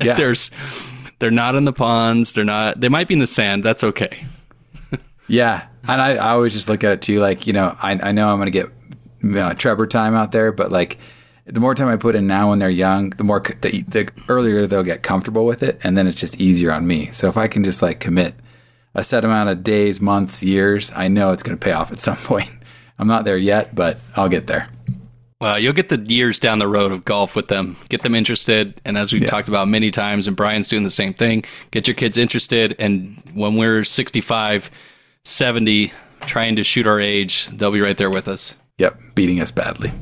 Yeah. 0.00 0.14
There's, 0.14 0.52
they're 1.18 1.32
not 1.32 1.56
in 1.56 1.64
the 1.64 1.72
ponds. 1.72 2.34
They're 2.34 2.44
not, 2.44 2.78
they 2.78 2.88
might 2.88 3.08
be 3.08 3.14
in 3.14 3.18
the 3.18 3.26
sand. 3.26 3.64
That's 3.64 3.82
okay. 3.82 4.24
yeah. 5.26 5.66
And 5.88 6.00
I, 6.00 6.10
I 6.14 6.28
always 6.28 6.52
just 6.52 6.68
look 6.68 6.84
at 6.84 6.92
it 6.92 7.02
too. 7.02 7.18
Like, 7.18 7.48
you 7.48 7.52
know, 7.52 7.76
I, 7.82 7.98
I 8.00 8.12
know 8.12 8.28
I'm 8.28 8.36
going 8.36 8.46
to 8.46 8.52
get 8.52 8.68
you 9.20 9.30
know, 9.30 9.52
Trevor 9.52 9.88
time 9.88 10.14
out 10.14 10.30
there, 10.30 10.52
but 10.52 10.70
like, 10.70 10.98
the 11.52 11.60
more 11.60 11.74
time 11.74 11.88
I 11.88 11.96
put 11.96 12.14
in 12.14 12.26
now 12.26 12.50
when 12.50 12.58
they're 12.58 12.70
young, 12.70 13.10
the 13.10 13.24
more 13.24 13.40
the, 13.40 13.82
the 13.82 14.08
earlier 14.28 14.66
they'll 14.66 14.82
get 14.82 15.02
comfortable 15.02 15.46
with 15.46 15.62
it, 15.62 15.80
and 15.82 15.96
then 15.96 16.06
it's 16.06 16.20
just 16.20 16.40
easier 16.40 16.72
on 16.72 16.86
me. 16.86 17.10
So 17.12 17.28
if 17.28 17.36
I 17.36 17.48
can 17.48 17.64
just 17.64 17.82
like 17.82 18.00
commit 18.00 18.34
a 18.94 19.04
set 19.04 19.24
amount 19.24 19.50
of 19.50 19.62
days, 19.62 20.00
months, 20.00 20.42
years, 20.42 20.92
I 20.94 21.08
know 21.08 21.30
it's 21.30 21.42
going 21.42 21.58
to 21.58 21.62
pay 21.64 21.72
off 21.72 21.92
at 21.92 22.00
some 22.00 22.16
point. 22.16 22.50
I'm 22.98 23.08
not 23.08 23.24
there 23.24 23.38
yet, 23.38 23.74
but 23.74 23.98
I'll 24.16 24.28
get 24.28 24.46
there. 24.46 24.68
Well, 25.40 25.58
you'll 25.58 25.72
get 25.72 25.88
the 25.88 25.98
years 25.98 26.38
down 26.38 26.58
the 26.58 26.68
road 26.68 26.92
of 26.92 27.06
golf 27.06 27.34
with 27.34 27.48
them, 27.48 27.78
get 27.88 28.02
them 28.02 28.14
interested. 28.14 28.78
And 28.84 28.98
as 28.98 29.10
we've 29.10 29.22
yeah. 29.22 29.28
talked 29.28 29.48
about 29.48 29.68
many 29.68 29.90
times, 29.90 30.26
and 30.26 30.36
Brian's 30.36 30.68
doing 30.68 30.82
the 30.82 30.90
same 30.90 31.14
thing, 31.14 31.44
get 31.70 31.88
your 31.88 31.94
kids 31.94 32.18
interested. 32.18 32.76
And 32.78 33.22
when 33.32 33.56
we're 33.56 33.84
65, 33.84 34.70
70, 35.24 35.92
trying 36.20 36.56
to 36.56 36.62
shoot 36.62 36.86
our 36.86 37.00
age, 37.00 37.46
they'll 37.48 37.72
be 37.72 37.80
right 37.80 37.96
there 37.96 38.10
with 38.10 38.28
us. 38.28 38.54
Yep, 38.76 39.00
beating 39.14 39.40
us 39.40 39.50
badly. 39.50 39.92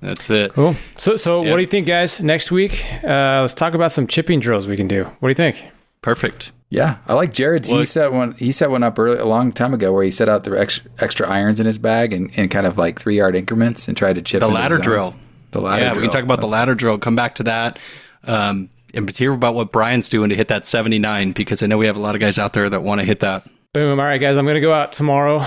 That's 0.00 0.30
it. 0.30 0.52
Cool. 0.52 0.76
So, 0.96 1.16
so 1.16 1.42
what 1.42 1.56
do 1.56 1.62
you 1.62 1.68
think, 1.68 1.86
guys? 1.86 2.20
Next 2.20 2.50
week, 2.50 2.84
uh, 3.04 3.42
let's 3.42 3.54
talk 3.54 3.74
about 3.74 3.92
some 3.92 4.06
chipping 4.06 4.40
drills 4.40 4.66
we 4.66 4.76
can 4.76 4.88
do. 4.88 5.04
What 5.04 5.28
do 5.28 5.28
you 5.28 5.34
think? 5.34 5.70
Perfect. 6.02 6.52
Yeah, 6.70 6.98
I 7.06 7.14
like 7.14 7.32
Jared's. 7.32 7.68
Well, 7.68 7.80
he 7.80 7.84
set 7.84 8.12
one. 8.12 8.32
He 8.32 8.52
set 8.52 8.70
one 8.70 8.82
up 8.84 8.98
early, 8.98 9.18
a 9.18 9.24
long 9.24 9.50
time 9.50 9.74
ago 9.74 9.92
where 9.92 10.04
he 10.04 10.12
set 10.12 10.28
out 10.28 10.44
the 10.44 10.58
extra, 10.58 10.88
extra 11.00 11.28
irons 11.28 11.58
in 11.58 11.66
his 11.66 11.78
bag 11.78 12.12
and, 12.12 12.30
and 12.36 12.50
kind 12.50 12.64
of 12.64 12.78
like 12.78 13.00
three 13.00 13.16
yard 13.16 13.34
increments 13.34 13.88
and 13.88 13.96
tried 13.96 14.14
to 14.14 14.22
chip 14.22 14.40
the 14.40 14.48
ladder 14.48 14.78
drill. 14.78 15.14
The 15.50 15.60
ladder. 15.60 15.82
Yeah, 15.82 15.92
drill. 15.92 16.02
we 16.02 16.08
can 16.08 16.12
talk 16.12 16.22
about 16.24 16.36
That's, 16.36 16.48
the 16.48 16.56
ladder 16.56 16.74
drill. 16.76 16.98
Come 16.98 17.16
back 17.16 17.34
to 17.36 17.42
that. 17.42 17.78
Um, 18.22 18.70
and 18.94 19.10
hear 19.16 19.32
about 19.32 19.54
what 19.54 19.72
Brian's 19.72 20.08
doing 20.08 20.30
to 20.30 20.36
hit 20.36 20.48
that 20.48 20.66
79 20.66 21.32
because 21.32 21.62
I 21.62 21.66
know 21.66 21.78
we 21.78 21.86
have 21.86 21.96
a 21.96 22.00
lot 22.00 22.14
of 22.14 22.20
guys 22.20 22.38
out 22.38 22.52
there 22.52 22.70
that 22.70 22.82
want 22.82 23.00
to 23.00 23.04
hit 23.04 23.20
that. 23.20 23.46
Boom. 23.72 24.00
All 24.00 24.06
right, 24.06 24.18
guys, 24.20 24.36
I'm 24.36 24.44
going 24.44 24.56
to 24.56 24.60
go 24.60 24.72
out 24.72 24.90
tomorrow, 24.90 25.44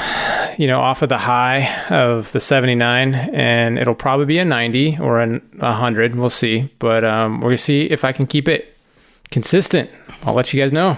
you 0.57 0.65
know, 0.65 0.79
off 0.79 1.01
of 1.01 1.09
the 1.09 1.17
high 1.17 1.69
of 1.89 2.31
the 2.31 2.39
79, 2.39 3.15
and 3.15 3.77
it'll 3.77 3.95
probably 3.95 4.25
be 4.25 4.37
a 4.39 4.45
90 4.45 4.97
or 4.99 5.21
a 5.21 5.27
100. 5.27 6.15
We'll 6.15 6.29
see. 6.29 6.69
But 6.79 7.03
um, 7.03 7.39
we're 7.41 7.49
going 7.49 7.57
to 7.57 7.63
see 7.63 7.81
if 7.81 8.05
I 8.05 8.13
can 8.13 8.25
keep 8.25 8.47
it 8.47 8.77
consistent. 9.29 9.89
I'll 10.23 10.35
let 10.35 10.53
you 10.53 10.61
guys 10.61 10.71
know. 10.71 10.95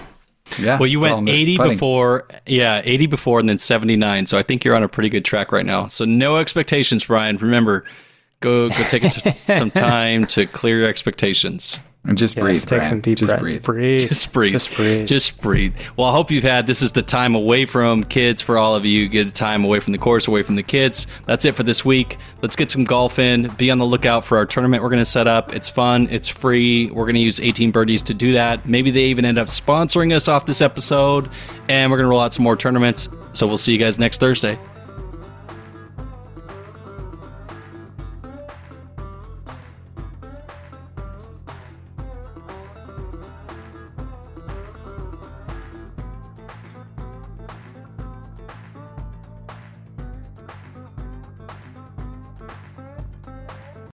Yeah. 0.56 0.78
Well, 0.78 0.86
you 0.86 1.00
went 1.00 1.28
80 1.28 1.58
before. 1.58 2.28
Yeah, 2.46 2.80
80 2.84 3.06
before 3.06 3.40
and 3.40 3.48
then 3.48 3.58
79. 3.58 4.26
So 4.26 4.38
I 4.38 4.44
think 4.44 4.64
you're 4.64 4.76
on 4.76 4.84
a 4.84 4.88
pretty 4.88 5.08
good 5.08 5.24
track 5.24 5.50
right 5.50 5.66
now. 5.66 5.88
So 5.88 6.04
no 6.04 6.36
expectations, 6.36 7.06
Brian. 7.06 7.38
Remember, 7.38 7.84
go 8.38 8.68
go 8.68 8.84
take 8.84 9.02
some 9.48 9.72
time 9.72 10.26
to 10.28 10.46
clear 10.46 10.78
your 10.78 10.88
expectations. 10.88 11.80
And 12.06 12.16
just 12.16 12.36
yes, 12.36 12.42
breathe. 12.42 12.60
Take 12.60 12.78
Brian. 12.78 12.88
some 12.88 13.00
deep 13.00 13.18
just 13.18 13.30
breath. 13.30 13.40
breathe. 13.40 13.62
breathe. 13.64 14.08
Just 14.08 14.32
breathe. 14.32 14.52
Just 14.52 14.74
breathe. 14.74 15.06
Just 15.06 15.40
breathe. 15.40 15.76
Well, 15.96 16.08
I 16.08 16.12
hope 16.12 16.30
you've 16.30 16.44
had 16.44 16.66
this 16.66 16.80
is 16.80 16.92
the 16.92 17.02
time 17.02 17.34
away 17.34 17.66
from 17.66 18.04
kids 18.04 18.40
for 18.40 18.58
all 18.58 18.76
of 18.76 18.84
you. 18.84 19.08
Get 19.08 19.26
a 19.26 19.32
time 19.32 19.64
away 19.64 19.80
from 19.80 19.92
the 19.92 19.98
course, 19.98 20.28
away 20.28 20.42
from 20.42 20.54
the 20.54 20.62
kids. 20.62 21.06
That's 21.26 21.44
it 21.44 21.56
for 21.56 21.64
this 21.64 21.84
week. 21.84 22.18
Let's 22.42 22.54
get 22.54 22.70
some 22.70 22.84
golf 22.84 23.18
in. 23.18 23.48
Be 23.56 23.70
on 23.70 23.78
the 23.78 23.86
lookout 23.86 24.24
for 24.24 24.38
our 24.38 24.46
tournament 24.46 24.82
we're 24.82 24.90
going 24.90 25.00
to 25.00 25.04
set 25.04 25.26
up. 25.26 25.54
It's 25.54 25.68
fun. 25.68 26.06
It's 26.10 26.28
free. 26.28 26.90
We're 26.90 27.04
going 27.04 27.16
to 27.16 27.20
use 27.20 27.40
18Birdies 27.40 28.04
to 28.04 28.14
do 28.14 28.32
that. 28.34 28.68
Maybe 28.68 28.90
they 28.92 29.06
even 29.06 29.24
end 29.24 29.38
up 29.38 29.48
sponsoring 29.48 30.14
us 30.14 30.28
off 30.28 30.46
this 30.46 30.60
episode, 30.60 31.28
and 31.68 31.90
we're 31.90 31.96
going 31.96 32.06
to 32.06 32.10
roll 32.10 32.20
out 32.20 32.32
some 32.32 32.44
more 32.44 32.56
tournaments. 32.56 33.08
So 33.32 33.46
we'll 33.46 33.58
see 33.58 33.72
you 33.72 33.78
guys 33.78 33.98
next 33.98 34.18
Thursday. 34.18 34.58